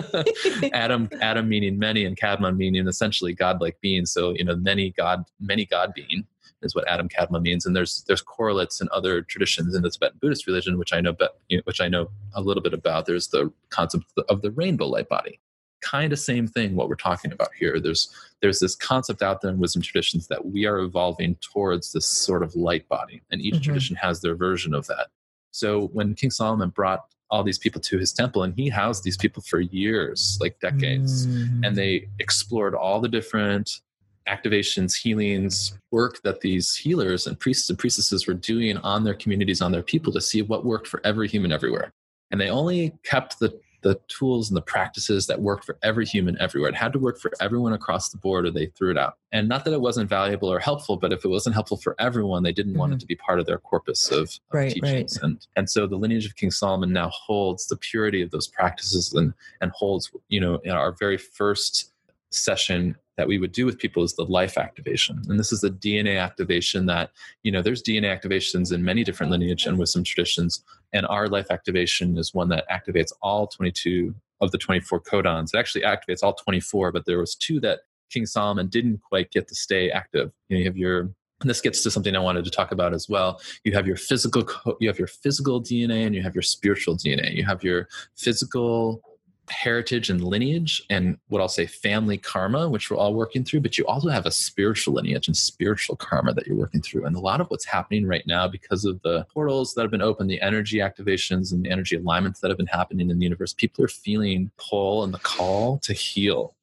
Adam, 0.72 1.08
Adam 1.20 1.48
meaning 1.48 1.78
many, 1.78 2.04
and 2.04 2.16
Kadmon 2.16 2.56
meaning 2.56 2.88
essentially 2.88 3.32
godlike 3.32 3.78
being. 3.80 4.06
So 4.06 4.30
you 4.30 4.44
know, 4.44 4.56
many 4.56 4.90
god, 4.90 5.24
many 5.40 5.64
god 5.64 5.92
being 5.94 6.26
is 6.62 6.74
what 6.74 6.88
Adam 6.88 7.08
Kadmon 7.08 7.42
means. 7.42 7.66
And 7.66 7.76
there's 7.76 8.04
there's 8.06 8.22
correlates 8.22 8.80
in 8.80 8.88
other 8.92 9.22
traditions 9.22 9.74
in 9.74 9.82
the 9.82 9.90
Tibetan 9.90 10.18
Buddhist 10.20 10.46
religion, 10.46 10.78
which 10.78 10.92
I 10.92 11.00
know, 11.00 11.12
but 11.12 11.38
which 11.64 11.80
I 11.80 11.88
know 11.88 12.08
a 12.34 12.40
little 12.40 12.62
bit 12.62 12.74
about. 12.74 13.06
There's 13.06 13.28
the 13.28 13.52
concept 13.70 14.06
of 14.28 14.42
the 14.42 14.50
rainbow 14.50 14.86
light 14.86 15.08
body. 15.08 15.38
Kind 15.82 16.12
of 16.12 16.18
same 16.18 16.46
thing. 16.46 16.74
What 16.76 16.88
we're 16.88 16.94
talking 16.94 17.32
about 17.32 17.50
here. 17.58 17.78
There's 17.80 18.08
there's 18.40 18.58
this 18.60 18.74
concept 18.74 19.22
out 19.22 19.40
there 19.40 19.50
in 19.50 19.58
wisdom 19.58 19.82
traditions 19.82 20.26
that 20.28 20.44
we 20.46 20.64
are 20.66 20.78
evolving 20.78 21.36
towards 21.36 21.92
this 21.92 22.06
sort 22.06 22.42
of 22.42 22.54
light 22.56 22.88
body, 22.88 23.22
and 23.30 23.40
each 23.40 23.54
Mhm. 23.56 23.62
tradition 23.62 23.96
has 23.96 24.20
their 24.20 24.34
version 24.34 24.74
of 24.74 24.86
that. 24.88 25.08
So 25.52 25.88
when 25.88 26.14
King 26.14 26.30
Solomon 26.30 26.70
brought 26.70 27.00
all 27.30 27.42
these 27.44 27.58
people 27.58 27.80
to 27.82 27.98
his 27.98 28.12
temple, 28.12 28.42
and 28.42 28.54
he 28.54 28.68
housed 28.68 29.04
these 29.04 29.16
people 29.16 29.42
for 29.42 29.60
years, 29.60 30.38
like 30.40 30.58
decades, 30.60 31.26
Mm. 31.26 31.66
and 31.66 31.76
they 31.76 32.08
explored 32.18 32.74
all 32.74 33.00
the 33.00 33.08
different 33.08 33.80
activations, 34.28 34.94
healings, 34.96 35.78
work 35.90 36.22
that 36.22 36.40
these 36.42 36.76
healers 36.76 37.26
and 37.26 37.38
priests 37.40 37.68
and 37.70 37.78
priestesses 37.78 38.26
were 38.26 38.34
doing 38.34 38.76
on 38.78 39.02
their 39.04 39.14
communities, 39.14 39.60
on 39.60 39.72
their 39.72 39.82
people 39.82 40.12
to 40.12 40.20
see 40.20 40.42
what 40.42 40.64
worked 40.64 40.86
for 40.86 41.00
every 41.04 41.26
human 41.28 41.52
everywhere. 41.52 41.92
And 42.30 42.40
they 42.40 42.48
only 42.50 42.92
kept 43.02 43.38
the 43.40 43.58
the 43.82 44.00
tools 44.08 44.50
and 44.50 44.56
the 44.56 44.62
practices 44.62 45.26
that 45.26 45.40
worked 45.40 45.64
for 45.64 45.78
every 45.82 46.06
human 46.06 46.36
everywhere. 46.40 46.70
It 46.70 46.76
had 46.76 46.92
to 46.94 46.98
work 46.98 47.18
for 47.18 47.30
everyone 47.40 47.72
across 47.72 48.08
the 48.08 48.18
board 48.18 48.46
or 48.46 48.50
they 48.50 48.66
threw 48.66 48.90
it 48.90 48.98
out. 48.98 49.18
And 49.32 49.48
not 49.48 49.64
that 49.64 49.72
it 49.72 49.80
wasn't 49.80 50.08
valuable 50.08 50.52
or 50.52 50.58
helpful, 50.58 50.96
but 50.96 51.12
if 51.12 51.24
it 51.24 51.28
wasn't 51.28 51.54
helpful 51.54 51.76
for 51.76 51.96
everyone, 51.98 52.42
they 52.42 52.52
didn't 52.52 52.76
want 52.76 52.92
it 52.92 53.00
to 53.00 53.06
be 53.06 53.16
part 53.16 53.40
of 53.40 53.46
their 53.46 53.58
corpus 53.58 54.10
of, 54.10 54.18
of 54.22 54.28
Mm-hmm. 54.32 54.56
Right, 54.56 54.72
teachings. 54.72 55.18
And 55.18 55.46
and 55.56 55.68
so 55.68 55.86
the 55.86 55.96
lineage 55.96 56.26
of 56.26 56.36
King 56.36 56.50
Solomon 56.50 56.92
now 56.92 57.10
holds 57.10 57.66
the 57.66 57.76
purity 57.76 58.22
of 58.22 58.30
those 58.30 58.48
practices 58.48 59.12
and 59.12 59.32
and 59.60 59.70
holds, 59.72 60.10
you 60.28 60.40
know, 60.40 60.56
in 60.64 60.72
our 60.72 60.92
very 60.92 61.18
first 61.18 61.92
session 62.30 62.96
that 63.16 63.28
we 63.28 63.38
would 63.38 63.52
do 63.52 63.66
with 63.66 63.78
people 63.78 64.02
is 64.02 64.14
the 64.14 64.24
life 64.24 64.56
activation. 64.56 65.20
And 65.28 65.38
this 65.38 65.52
is 65.52 65.60
the 65.60 65.70
DNA 65.70 66.20
activation 66.20 66.86
that, 66.86 67.10
you 67.42 67.52
know, 67.52 67.62
there's 67.62 67.82
DNA 67.82 68.06
activations 68.06 68.72
in 68.72 68.84
many 68.84 69.04
different 69.04 69.30
lineage 69.30 69.66
and 69.66 69.78
wisdom 69.78 70.04
traditions. 70.04 70.64
And 70.92 71.06
our 71.06 71.28
life 71.28 71.50
activation 71.50 72.16
is 72.16 72.32
one 72.32 72.48
that 72.48 72.68
activates 72.70 73.12
all 73.20 73.46
22 73.46 74.14
of 74.40 74.50
the 74.50 74.58
24 74.58 75.00
codons. 75.02 75.54
It 75.54 75.58
actually 75.58 75.82
activates 75.82 76.22
all 76.22 76.34
24, 76.34 76.92
but 76.92 77.04
there 77.04 77.18
was 77.18 77.34
two 77.34 77.60
that 77.60 77.80
King 78.10 78.26
Solomon 78.26 78.68
didn't 78.68 79.00
quite 79.02 79.30
get 79.30 79.48
to 79.48 79.54
stay 79.54 79.90
active. 79.90 80.32
You, 80.48 80.56
know, 80.56 80.58
you 80.60 80.66
have 80.66 80.76
your 80.76 81.10
and 81.42 81.50
this 81.50 81.60
gets 81.60 81.82
to 81.82 81.90
something 81.90 82.14
I 82.14 82.20
wanted 82.20 82.44
to 82.44 82.52
talk 82.52 82.70
about 82.70 82.94
as 82.94 83.08
well. 83.08 83.40
You 83.64 83.72
have 83.72 83.86
your 83.86 83.96
physical, 83.96 84.46
you 84.80 84.88
have 84.88 84.98
your 84.98 85.08
physical 85.08 85.60
DNA, 85.60 86.06
and 86.06 86.14
you 86.14 86.22
have 86.22 86.36
your 86.36 86.42
spiritual 86.42 86.96
DNA. 86.96 87.34
You 87.34 87.44
have 87.44 87.64
your 87.64 87.88
physical 88.16 89.02
heritage 89.50 90.08
and 90.08 90.22
lineage 90.22 90.82
and 90.88 91.18
what 91.28 91.40
I'll 91.40 91.48
say 91.48 91.66
family 91.66 92.16
karma, 92.16 92.68
which 92.68 92.90
we're 92.90 92.96
all 92.96 93.14
working 93.14 93.44
through, 93.44 93.60
but 93.60 93.76
you 93.76 93.84
also 93.86 94.08
have 94.08 94.26
a 94.26 94.30
spiritual 94.30 94.94
lineage 94.94 95.26
and 95.26 95.36
spiritual 95.36 95.96
karma 95.96 96.32
that 96.34 96.46
you're 96.46 96.56
working 96.56 96.80
through. 96.80 97.06
And 97.06 97.16
a 97.16 97.20
lot 97.20 97.40
of 97.40 97.48
what's 97.48 97.64
happening 97.64 98.06
right 98.06 98.26
now 98.26 98.46
because 98.48 98.84
of 98.84 99.02
the 99.02 99.26
portals 99.32 99.74
that 99.74 99.82
have 99.82 99.90
been 99.90 100.02
opened, 100.02 100.30
the 100.30 100.40
energy 100.40 100.78
activations 100.78 101.52
and 101.52 101.64
the 101.64 101.70
energy 101.70 101.96
alignments 101.96 102.40
that 102.40 102.50
have 102.50 102.58
been 102.58 102.66
happening 102.66 103.10
in 103.10 103.18
the 103.18 103.24
universe, 103.24 103.52
people 103.52 103.84
are 103.84 103.88
feeling 103.88 104.50
pull 104.58 105.04
and 105.04 105.12
the 105.12 105.18
call 105.18 105.78
to 105.80 105.92
heal. 105.92 106.54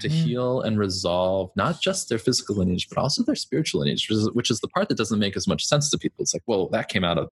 To 0.00 0.08
Mhm. 0.08 0.10
heal 0.10 0.60
and 0.60 0.78
resolve 0.78 1.52
not 1.56 1.80
just 1.80 2.08
their 2.08 2.18
physical 2.18 2.56
lineage, 2.56 2.88
but 2.88 2.98
also 2.98 3.22
their 3.22 3.34
spiritual 3.34 3.80
lineage, 3.80 4.08
which 4.08 4.18
is, 4.18 4.30
which 4.32 4.50
is 4.50 4.60
the 4.60 4.68
part 4.68 4.88
that 4.88 4.98
doesn't 4.98 5.18
make 5.18 5.36
as 5.36 5.46
much 5.46 5.64
sense 5.64 5.88
to 5.90 5.96
people. 5.98 6.22
It's 6.22 6.34
like, 6.34 6.42
well, 6.46 6.68
that 6.70 6.88
came 6.88 7.02
out 7.02 7.18
of 7.18 7.28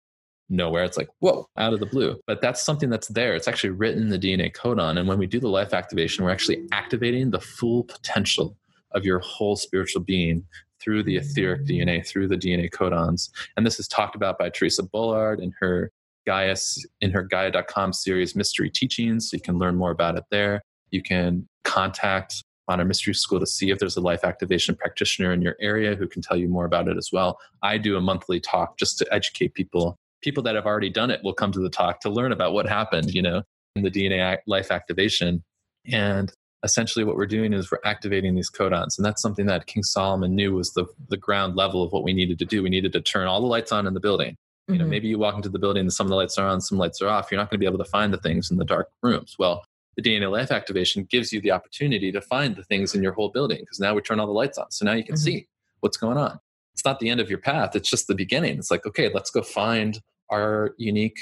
nowhere. 0.50 0.84
It's 0.84 0.98
like, 0.98 1.10
whoa, 1.20 1.48
out 1.58 1.74
of 1.74 1.80
the 1.80 1.86
blue. 1.86 2.20
But 2.28 2.42
that's 2.42 2.62
something 2.62 2.90
that's 2.90 3.08
there. 3.08 3.36
It's 3.36 3.48
actually 3.48 3.72
written 3.72 4.04
in 4.04 4.10
the 4.10 4.20
DNA 4.20 4.54
codon. 4.54 4.98
And 5.00 5.08
when 5.08 5.18
we 5.18 5.28
do 5.28 5.40
the 5.40 5.50
life 5.50 5.74
activation, 5.74 6.24
we're 6.24 6.32
actually 6.32 6.68
activating 6.72 7.32
the 7.32 7.40
full 7.40 7.84
potential 7.84 8.58
of 8.92 9.06
your 9.06 9.20
whole 9.20 9.56
spiritual 9.56 10.02
being 10.02 10.46
through 10.82 11.04
the 11.04 11.16
etheric 11.16 11.66
DNA, 11.66 12.06
through 12.06 12.28
the 12.28 12.38
DNA 12.38 12.70
codons. 12.70 13.30
And 13.56 13.66
this 13.66 13.80
is 13.80 13.88
talked 13.88 14.16
about 14.16 14.38
by 14.38 14.50
Theresa 14.50 14.84
Bullard 14.84 15.40
in 15.40 15.54
her 15.60 15.92
Gaia 16.26 16.56
in 17.02 17.12
her 17.12 17.24
Gaia.com 17.24 17.94
series 17.94 18.36
Mystery 18.36 18.70
Teachings. 18.70 19.30
So 19.30 19.38
you 19.38 19.42
can 19.42 19.58
learn 19.58 19.76
more 19.76 19.92
about 19.92 20.18
it 20.18 20.24
there. 20.30 20.62
You 20.92 21.02
can 21.02 21.48
contact 21.64 22.44
Modern 22.70 22.88
Mystery 22.88 23.14
School 23.14 23.40
to 23.40 23.46
see 23.46 23.72
if 23.72 23.80
there's 23.80 23.98
a 23.98 24.02
life 24.02 24.24
activation 24.24 24.76
practitioner 24.76 25.34
in 25.34 25.42
your 25.42 25.56
area 25.60 25.96
who 25.96 26.08
can 26.08 26.22
tell 26.22 26.38
you 26.38 26.48
more 26.48 26.66
about 26.66 26.88
it 26.88 26.98
as 26.98 27.10
well. 27.12 27.40
I 27.62 27.78
do 27.78 27.98
a 27.98 28.02
monthly 28.02 28.40
talk 28.40 28.78
just 28.78 28.98
to 29.00 29.08
educate 29.12 29.54
people 29.54 29.98
people 30.24 30.42
that 30.44 30.56
have 30.56 30.66
already 30.66 30.90
done 30.90 31.12
it 31.12 31.22
will 31.24 31.34
come 31.34 31.52
to 31.52 31.60
the 31.60 31.70
talk 31.70 32.00
to 32.02 32.10
learn 32.10 32.32
about 32.32 32.54
what 32.54 32.68
happened, 32.68 33.14
you 33.14 33.22
know, 33.22 33.44
in 33.76 33.84
the 33.84 33.92
DNA 33.92 34.38
life 34.48 34.72
activation. 34.72 35.44
And 35.92 36.32
essentially 36.64 37.04
what 37.04 37.18
we're 37.18 37.26
doing 37.26 37.52
is 37.54 37.70
we're 37.72 37.80
activating 37.84 38.36
these 38.36 38.50
codons. 38.50 38.98
And 38.98 39.06
that's 39.06 39.22
something 39.22 39.46
that 39.48 39.68
King 39.68 39.84
Solomon 39.84 40.34
knew 40.34 40.54
was 40.56 40.72
the, 40.74 40.86
the 41.10 41.18
ground 41.18 41.56
level 41.58 41.84
of 41.84 41.92
what 41.92 42.04
we 42.04 42.14
needed 42.14 42.40
to 42.40 42.46
do. 42.46 42.64
We 42.64 42.70
needed 42.70 42.94
to 42.94 43.02
turn 43.02 43.28
all 43.28 43.42
the 43.42 43.48
lights 43.48 43.72
on 43.74 43.86
in 43.86 43.94
the 43.94 44.00
building. 44.00 44.36
You 44.70 44.78
know, 44.78 44.86
Mhm. 44.86 44.90
maybe 44.90 45.08
you 45.10 45.20
walk 45.20 45.36
into 45.36 45.50
the 45.50 45.60
building 45.60 45.82
and 45.82 45.92
some 45.92 46.06
of 46.08 46.10
the 46.10 46.16
lights 46.16 46.38
are 46.38 46.48
on, 46.48 46.62
some 46.62 46.78
lights 46.78 47.02
are 47.02 47.10
off. 47.10 47.30
You're 47.30 47.38
not 47.40 47.50
going 47.50 47.58
to 47.60 47.64
be 47.64 47.66
able 47.66 47.84
to 47.84 47.90
find 47.90 48.14
the 48.14 48.18
things 48.18 48.50
in 48.50 48.56
the 48.58 48.64
dark 48.64 48.88
rooms. 49.02 49.36
Well, 49.38 49.66
the 49.98 50.02
DNA 50.02 50.32
life 50.32 50.52
activation 50.52 51.04
gives 51.12 51.34
you 51.34 51.42
the 51.42 51.52
opportunity 51.52 52.14
to 52.14 52.22
find 52.22 52.56
the 52.56 52.64
things 52.64 52.96
in 52.96 53.04
your 53.04 53.12
whole 53.12 53.30
building 53.30 53.60
because 53.60 53.80
now 53.82 53.94
we 53.94 54.02
turn 54.02 54.22
all 54.22 54.26
the 54.26 54.32
lights 54.32 54.58
on. 54.58 54.72
So 54.72 54.86
now 54.86 54.94
you 54.94 55.04
can 55.04 55.16
Mhm. 55.16 55.20
see 55.20 55.48
what's 55.82 55.98
going 55.98 56.18
on. 56.18 56.40
It's 56.74 56.86
not 56.86 57.00
the 57.02 57.10
end 57.10 57.20
of 57.20 57.30
your 57.30 57.40
path, 57.40 57.76
it's 57.76 57.90
just 57.90 58.08
the 58.08 58.16
beginning. 58.16 58.58
It's 58.58 58.72
like, 58.72 58.86
okay, 58.88 59.12
let's 59.14 59.30
go 59.30 59.42
find 59.44 60.00
our 60.30 60.74
unique 60.78 61.18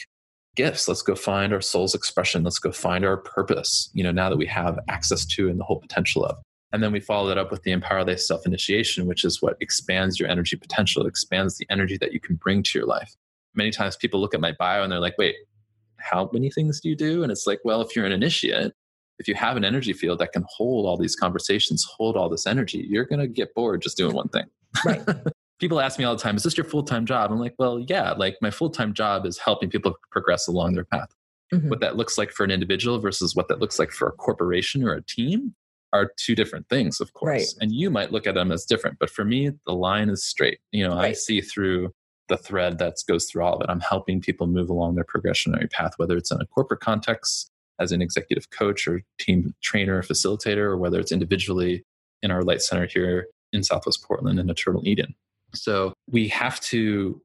gifts. 0.56 0.88
Let's 0.88 1.02
go 1.02 1.16
find 1.16 1.54
our 1.54 1.62
soul's 1.62 1.96
expression. 1.96 2.44
Let's 2.44 2.60
go 2.60 2.72
find 2.72 3.06
our 3.06 3.18
purpose, 3.18 3.90
you 3.94 4.04
know, 4.04 4.12
now 4.12 4.30
that 4.30 4.38
we 4.38 4.46
have 4.48 4.80
access 4.90 5.26
to 5.26 5.50
and 5.50 5.60
the 5.60 5.64
whole 5.64 5.80
potential 5.80 6.26
of. 6.26 6.38
And 6.74 6.82
then 6.82 6.92
we 6.92 7.00
follow 7.00 7.28
that 7.28 7.38
up 7.38 7.52
with 7.52 7.64
the 7.64 7.72
Empower 7.72 8.06
Thyself 8.06 8.46
initiation, 8.46 9.06
which 9.06 9.26
is 9.26 9.42
what 9.42 9.58
expands 9.60 10.20
your 10.20 10.30
energy 10.30 10.56
potential, 10.56 11.04
it 11.04 11.10
expands 11.10 11.58
the 11.58 11.68
energy 11.70 11.98
that 11.98 12.14
you 12.14 12.20
can 12.20 12.36
bring 12.36 12.64
to 12.64 12.80
your 12.80 12.88
life. 12.88 13.14
Many 13.56 13.72
times 13.72 13.98
people 13.98 14.22
look 14.22 14.34
at 14.34 14.40
my 14.40 14.54
bio 14.58 14.84
and 14.84 14.92
they're 14.92 15.00
like, 15.00 15.18
wait, 15.18 15.36
how 15.98 16.30
many 16.32 16.50
things 16.50 16.80
do 16.80 16.90
you 16.90 16.96
do? 16.96 17.24
And 17.24 17.32
it's 17.32 17.46
like, 17.46 17.60
well, 17.66 17.82
if 17.82 17.96
you're 17.96 18.06
an 18.06 18.14
initiate, 18.14 18.72
if 19.20 19.28
you 19.28 19.36
have 19.36 19.58
an 19.58 19.66
energy 19.66 19.94
field 19.94 20.20
that 20.20 20.32
can 20.32 20.46
hold 20.48 20.86
all 20.86 20.98
these 20.98 21.16
conversations, 21.16 21.84
hold 21.84 22.16
all 22.16 22.30
this 22.30 22.48
energy, 22.48 22.86
you're 22.90 23.06
going 23.06 23.20
to 23.20 23.28
get 23.28 23.54
bored 23.54 23.82
just 23.82 23.98
doing 23.98 24.16
one 24.16 24.30
thing. 24.30 24.46
Right. 24.86 25.02
People 25.62 25.80
ask 25.80 25.98
me 25.98 26.04
all 26.04 26.16
the 26.16 26.22
time, 26.22 26.36
is 26.36 26.44
this 26.44 26.58
your 26.58 26.66
full 26.66 26.84
time 26.84 27.06
job? 27.06 27.32
I'm 27.32 27.40
like, 27.40 27.56
well, 27.58 27.80
yeah, 27.88 28.12
like 28.12 28.36
my 28.42 28.52
full 28.52 28.70
time 28.70 28.94
job 28.94 29.26
is 29.26 29.38
helping 29.38 29.70
people 29.70 29.96
progress 30.12 30.48
along 30.48 30.74
their 30.74 30.84
path. 30.84 31.16
Mm-hmm. 31.54 31.70
What 31.70 31.80
that 31.80 31.96
looks 31.96 32.18
like 32.18 32.32
for 32.32 32.44
an 32.44 32.52
individual 32.52 33.00
versus 33.00 33.36
what 33.36 33.48
that 33.48 33.60
looks 33.60 33.80
like 33.80 33.92
for 33.92 34.10
a 34.10 34.12
corporation 34.12 34.84
or 34.84 34.94
a 34.94 35.04
team 35.04 35.54
are 35.94 36.12
two 36.18 36.36
different 36.36 36.68
things, 36.70 37.00
of 37.00 37.14
course. 37.14 37.30
Right. 37.30 37.48
And 37.62 37.72
you 37.72 37.90
might 37.90 38.12
look 38.12 38.26
at 38.26 38.36
them 38.36 38.52
as 38.52 38.66
different, 38.66 38.98
but 39.00 39.10
for 39.10 39.24
me, 39.24 39.52
the 39.66 39.74
line 39.74 40.10
is 40.10 40.24
straight. 40.24 40.60
You 40.72 40.88
know, 40.88 40.96
right. 40.96 41.10
I 41.10 41.14
see 41.14 41.42
through 41.42 41.94
the 42.30 42.38
thread 42.38 42.78
that 42.80 42.96
goes 43.08 43.26
through 43.26 43.44
all 43.44 43.56
of 43.56 43.62
it. 43.62 43.70
I'm 43.70 43.82
helping 43.82 44.22
people 44.22 44.48
move 44.48 44.70
along 44.70 44.96
their 44.96 45.04
progressionary 45.04 45.70
path, 45.70 45.94
whether 45.98 46.16
it's 46.16 46.32
in 46.32 46.40
a 46.40 46.46
corporate 46.46 46.80
context 46.80 47.52
as 47.78 47.92
an 47.92 48.02
executive 48.02 48.50
coach 48.52 48.88
or 48.88 49.04
team 49.20 49.54
trainer 49.62 49.98
or 49.98 50.02
facilitator, 50.02 50.64
or 50.64 50.78
whether 50.78 51.00
it's 51.00 51.12
individually 51.12 51.84
in 52.22 52.32
our 52.32 52.42
light 52.42 52.62
center 52.62 52.88
here 52.88 53.28
in 53.52 53.64
Southwest 53.64 54.04
Portland 54.04 54.40
in 54.40 54.50
Eternal 54.50 54.88
Eden. 54.88 55.14
So 55.54 55.94
we 56.10 56.28
have 56.30 56.60
to 56.62 57.22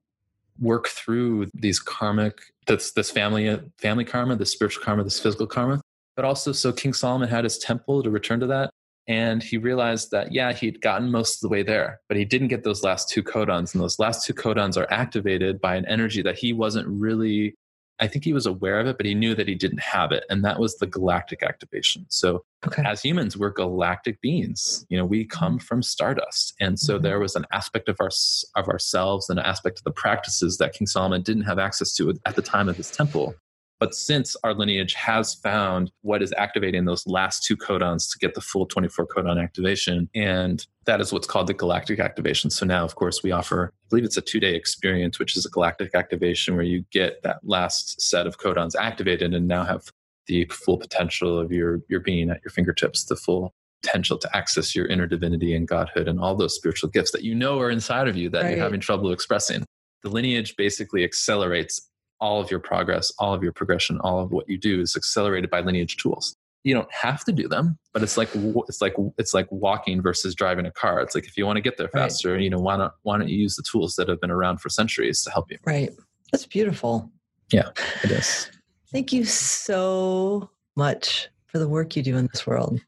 work 0.60 0.88
through 0.88 1.48
these 1.54 1.78
karmic 1.78 2.38
this 2.66 2.92
this 2.92 3.10
family 3.10 3.60
family 3.78 4.04
karma, 4.04 4.36
this 4.36 4.52
spiritual 4.52 4.82
karma, 4.84 5.04
this 5.04 5.20
physical 5.20 5.46
karma, 5.46 5.80
but 6.16 6.24
also 6.24 6.52
so 6.52 6.72
King 6.72 6.92
Solomon 6.92 7.28
had 7.28 7.44
his 7.44 7.58
temple 7.58 8.02
to 8.02 8.10
return 8.10 8.40
to 8.40 8.46
that. 8.48 8.70
And 9.08 9.40
he 9.40 9.56
realized 9.56 10.10
that, 10.10 10.32
yeah, 10.32 10.52
he'd 10.52 10.80
gotten 10.80 11.12
most 11.12 11.36
of 11.36 11.40
the 11.42 11.48
way 11.48 11.62
there, 11.62 12.00
but 12.08 12.16
he 12.16 12.24
didn't 12.24 12.48
get 12.48 12.64
those 12.64 12.82
last 12.82 13.08
two 13.08 13.22
codons. 13.22 13.72
And 13.72 13.80
those 13.80 14.00
last 14.00 14.26
two 14.26 14.34
codons 14.34 14.76
are 14.76 14.92
activated 14.92 15.60
by 15.60 15.76
an 15.76 15.86
energy 15.86 16.22
that 16.22 16.36
he 16.36 16.52
wasn't 16.52 16.88
really, 16.88 17.54
I 17.98 18.06
think 18.06 18.24
he 18.24 18.32
was 18.32 18.46
aware 18.46 18.78
of 18.78 18.86
it, 18.86 18.96
but 18.98 19.06
he 19.06 19.14
knew 19.14 19.34
that 19.34 19.48
he 19.48 19.54
didn't 19.54 19.80
have 19.80 20.12
it. 20.12 20.24
And 20.28 20.44
that 20.44 20.60
was 20.60 20.76
the 20.76 20.86
galactic 20.86 21.42
activation. 21.42 22.04
So 22.08 22.44
okay. 22.66 22.82
as 22.84 23.02
humans, 23.02 23.36
we're 23.36 23.50
galactic 23.50 24.20
beings. 24.20 24.84
You 24.88 24.98
know, 24.98 25.06
we 25.06 25.24
come 25.24 25.54
mm-hmm. 25.54 25.64
from 25.64 25.82
stardust. 25.82 26.54
And 26.60 26.78
so 26.78 26.94
mm-hmm. 26.94 27.04
there 27.04 27.18
was 27.18 27.36
an 27.36 27.46
aspect 27.52 27.88
of 27.88 27.96
our 28.00 28.10
of 28.54 28.68
ourselves 28.68 29.30
and 29.30 29.38
an 29.38 29.46
aspect 29.46 29.78
of 29.78 29.84
the 29.84 29.90
practices 29.92 30.58
that 30.58 30.74
King 30.74 30.86
Solomon 30.86 31.22
didn't 31.22 31.44
have 31.44 31.58
access 31.58 31.94
to 31.94 32.12
at 32.26 32.36
the 32.36 32.42
time 32.42 32.68
of 32.68 32.76
his 32.76 32.90
temple 32.90 33.34
but 33.78 33.94
since 33.94 34.36
our 34.42 34.54
lineage 34.54 34.94
has 34.94 35.34
found 35.34 35.90
what 36.02 36.22
is 36.22 36.32
activating 36.36 36.84
those 36.84 37.06
last 37.06 37.44
two 37.44 37.56
codons 37.56 38.10
to 38.10 38.18
get 38.18 38.34
the 38.34 38.40
full 38.40 38.66
24 38.66 39.06
codon 39.08 39.42
activation, 39.42 40.08
and 40.14 40.66
that 40.86 41.00
is 41.00 41.12
what's 41.12 41.26
called 41.26 41.46
the 41.46 41.54
galactic 41.54 41.98
activation. 41.98 42.48
So 42.50 42.64
now, 42.64 42.84
of 42.84 42.94
course, 42.94 43.22
we 43.22 43.32
offer, 43.32 43.72
I 43.74 43.88
believe 43.90 44.04
it's 44.04 44.16
a 44.16 44.22
two 44.22 44.40
day 44.40 44.54
experience, 44.54 45.18
which 45.18 45.36
is 45.36 45.44
a 45.44 45.50
galactic 45.50 45.94
activation 45.94 46.54
where 46.54 46.64
you 46.64 46.84
get 46.90 47.22
that 47.22 47.40
last 47.42 48.00
set 48.00 48.26
of 48.26 48.38
codons 48.38 48.74
activated 48.74 49.34
and 49.34 49.46
now 49.46 49.64
have 49.64 49.90
the 50.26 50.46
full 50.46 50.78
potential 50.78 51.38
of 51.38 51.52
your, 51.52 51.80
your 51.88 52.00
being 52.00 52.30
at 52.30 52.40
your 52.44 52.50
fingertips, 52.50 53.04
the 53.04 53.16
full 53.16 53.52
potential 53.82 54.18
to 54.18 54.36
access 54.36 54.74
your 54.74 54.86
inner 54.86 55.06
divinity 55.06 55.54
and 55.54 55.68
godhood 55.68 56.08
and 56.08 56.18
all 56.18 56.34
those 56.34 56.54
spiritual 56.54 56.88
gifts 56.88 57.12
that 57.12 57.22
you 57.22 57.34
know 57.34 57.60
are 57.60 57.70
inside 57.70 58.08
of 58.08 58.16
you 58.16 58.28
that 58.30 58.42
right. 58.42 58.50
you're 58.52 58.64
having 58.64 58.80
trouble 58.80 59.12
expressing. 59.12 59.64
The 60.02 60.08
lineage 60.08 60.56
basically 60.56 61.04
accelerates 61.04 61.88
all 62.20 62.40
of 62.40 62.50
your 62.50 62.60
progress, 62.60 63.12
all 63.18 63.34
of 63.34 63.42
your 63.42 63.52
progression, 63.52 63.98
all 64.00 64.20
of 64.20 64.32
what 64.32 64.48
you 64.48 64.58
do 64.58 64.80
is 64.80 64.96
accelerated 64.96 65.50
by 65.50 65.60
lineage 65.60 65.96
tools. 65.96 66.36
You 66.64 66.74
don't 66.74 66.92
have 66.92 67.24
to 67.24 67.32
do 67.32 67.46
them, 67.46 67.78
but 67.92 68.02
it's 68.02 68.16
like 68.16 68.28
it's 68.34 68.80
like 68.80 68.94
it's 69.18 69.32
like 69.34 69.46
walking 69.52 70.02
versus 70.02 70.34
driving 70.34 70.66
a 70.66 70.72
car. 70.72 71.00
It's 71.00 71.14
like 71.14 71.26
if 71.26 71.36
you 71.36 71.46
want 71.46 71.58
to 71.58 71.60
get 71.60 71.76
there 71.76 71.88
faster, 71.88 72.32
right. 72.32 72.40
you 72.40 72.50
know, 72.50 72.58
why 72.58 72.76
not 72.76 72.94
why 73.02 73.18
don't 73.18 73.28
you 73.28 73.38
use 73.38 73.54
the 73.54 73.62
tools 73.62 73.94
that 73.96 74.08
have 74.08 74.20
been 74.20 74.32
around 74.32 74.60
for 74.60 74.68
centuries 74.68 75.22
to 75.22 75.30
help 75.30 75.50
you? 75.50 75.58
Right. 75.64 75.90
That's 76.32 76.46
beautiful. 76.46 77.10
Yeah, 77.52 77.68
it 78.02 78.10
is. 78.10 78.50
Thank 78.90 79.12
you 79.12 79.24
so 79.24 80.50
much 80.74 81.28
for 81.46 81.58
the 81.58 81.68
work 81.68 81.94
you 81.94 82.02
do 82.02 82.16
in 82.16 82.28
this 82.32 82.46
world. 82.46 82.80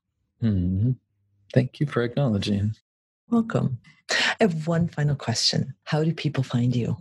Mm-hmm. 0.43 0.93
Thank 1.55 1.79
you 1.79 1.87
for 1.87 2.03
acknowledging. 2.03 2.75
Welcome. 3.31 3.79
I 4.11 4.37
have 4.41 4.67
one 4.67 4.89
final 4.89 5.15
question. 5.15 5.75
How 5.85 6.03
do 6.03 6.13
people 6.13 6.43
find 6.43 6.75
you? 6.75 6.97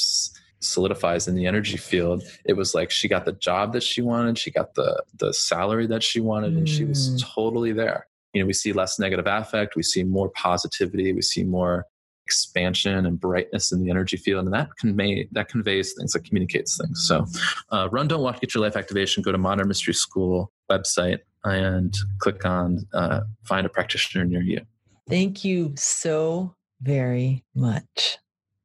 solidifies 0.60 1.26
in 1.26 1.34
the 1.34 1.44
energy 1.44 1.76
field 1.76 2.22
it 2.44 2.52
was 2.52 2.72
like 2.72 2.88
she 2.88 3.08
got 3.08 3.24
the 3.24 3.32
job 3.32 3.72
that 3.72 3.82
she 3.82 4.00
wanted 4.00 4.38
she 4.38 4.48
got 4.48 4.74
the 4.74 5.02
the 5.18 5.34
salary 5.34 5.88
that 5.88 6.04
she 6.04 6.20
wanted 6.20 6.52
and 6.52 6.68
she 6.68 6.84
was 6.84 7.10
mm. 7.10 7.34
totally 7.34 7.72
there 7.72 8.06
you 8.32 8.40
know 8.40 8.46
we 8.46 8.52
see 8.52 8.72
less 8.72 8.98
negative 8.98 9.26
affect 9.26 9.76
we 9.76 9.82
see 9.82 10.04
more 10.04 10.30
positivity 10.30 11.12
we 11.12 11.22
see 11.22 11.44
more 11.44 11.86
expansion 12.26 13.04
and 13.06 13.20
brightness 13.20 13.72
in 13.72 13.82
the 13.82 13.90
energy 13.90 14.16
field 14.16 14.44
and 14.44 14.54
that 14.54 14.68
convey 14.78 15.28
that 15.32 15.48
conveys 15.48 15.92
things 15.94 16.12
that 16.12 16.24
communicates 16.24 16.78
things. 16.78 17.06
So 17.06 17.26
uh, 17.70 17.88
run 17.90 18.08
don't 18.08 18.22
walk 18.22 18.40
get 18.40 18.54
your 18.54 18.62
life 18.62 18.76
activation 18.76 19.22
go 19.22 19.32
to 19.32 19.38
modern 19.38 19.68
mystery 19.68 19.94
school 19.94 20.52
website 20.70 21.18
and 21.44 21.94
click 22.18 22.44
on 22.44 22.86
uh, 22.94 23.20
find 23.44 23.66
a 23.66 23.68
practitioner 23.68 24.24
near 24.24 24.42
you. 24.42 24.60
Thank 25.08 25.44
you 25.44 25.72
so 25.76 26.54
very 26.80 27.44
much. 27.54 28.18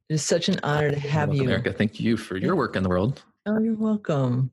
It 0.10 0.14
is 0.14 0.24
such 0.24 0.48
an 0.48 0.60
honor 0.64 0.92
to 0.92 1.00
have 1.00 1.30
welcome, 1.30 1.48
you. 1.48 1.52
Erica. 1.52 1.74
Thank 1.74 2.00
you 2.00 2.16
for 2.16 2.38
your 2.38 2.56
work 2.56 2.76
in 2.76 2.84
the 2.84 2.90
world. 2.90 3.24
Oh 3.46 3.60
you're 3.60 3.74
welcome. 3.74 4.52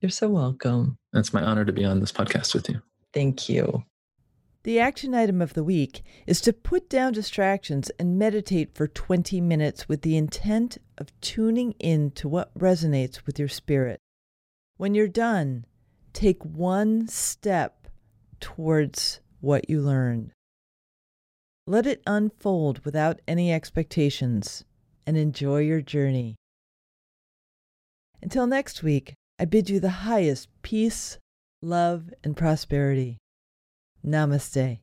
You're 0.00 0.10
so 0.10 0.28
welcome. 0.28 0.98
It's 1.14 1.32
my 1.32 1.42
honor 1.42 1.64
to 1.64 1.72
be 1.72 1.84
on 1.84 2.00
this 2.00 2.12
podcast 2.12 2.54
with 2.54 2.68
you. 2.68 2.82
Thank 3.14 3.48
you 3.48 3.84
the 4.64 4.78
action 4.78 5.14
item 5.14 5.42
of 5.42 5.54
the 5.54 5.64
week 5.64 6.02
is 6.26 6.40
to 6.42 6.52
put 6.52 6.88
down 6.88 7.12
distractions 7.12 7.90
and 7.98 8.18
meditate 8.18 8.74
for 8.74 8.86
20 8.86 9.40
minutes 9.40 9.88
with 9.88 10.02
the 10.02 10.16
intent 10.16 10.78
of 10.98 11.18
tuning 11.20 11.72
in 11.80 12.12
to 12.12 12.28
what 12.28 12.56
resonates 12.56 13.26
with 13.26 13.38
your 13.38 13.48
spirit. 13.48 13.98
When 14.76 14.94
you're 14.94 15.08
done, 15.08 15.66
take 16.12 16.44
one 16.44 17.08
step 17.08 17.88
towards 18.38 19.20
what 19.40 19.68
you 19.68 19.80
learned. 19.80 20.32
Let 21.66 21.86
it 21.86 22.02
unfold 22.06 22.84
without 22.84 23.20
any 23.26 23.52
expectations 23.52 24.64
and 25.06 25.16
enjoy 25.16 25.60
your 25.60 25.80
journey. 25.80 26.36
Until 28.20 28.46
next 28.46 28.84
week, 28.84 29.14
I 29.40 29.44
bid 29.44 29.68
you 29.68 29.80
the 29.80 30.06
highest 30.06 30.48
peace, 30.62 31.18
love, 31.60 32.14
and 32.22 32.36
prosperity. 32.36 33.18
Namaste. 34.04 34.80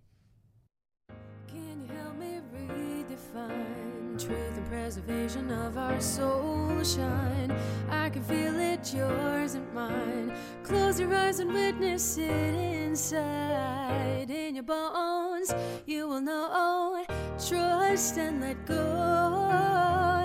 Can 1.47 1.81
you 1.81 1.93
help 1.93 2.15
me 2.17 2.39
redefine 2.55 4.17
truth 4.17 4.57
and 4.57 4.69
preservation 4.69 5.51
of 5.51 5.77
our 5.77 5.99
soul 5.99 6.81
shine? 6.83 7.51
I 7.89 8.09
can 8.09 8.23
feel 8.23 8.57
it 8.57 8.93
yours 8.93 9.39
isn't 9.49 9.73
mine. 9.73 10.31
Close 10.63 10.99
your 10.99 11.13
eyes 11.13 11.39
and 11.39 11.51
witness 11.51 12.17
it 12.17 12.53
inside. 12.53 14.29
In 14.29 14.55
your 14.55 14.63
bones, 14.63 15.53
you 15.85 16.07
will 16.07 16.21
know. 16.21 17.03
Trust 17.47 18.17
and 18.17 18.41
let 18.41 18.65
go. 18.67 19.49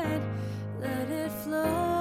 And 0.05 0.23
let 0.81 1.09
it 1.11 1.33
flow. 1.43 1.94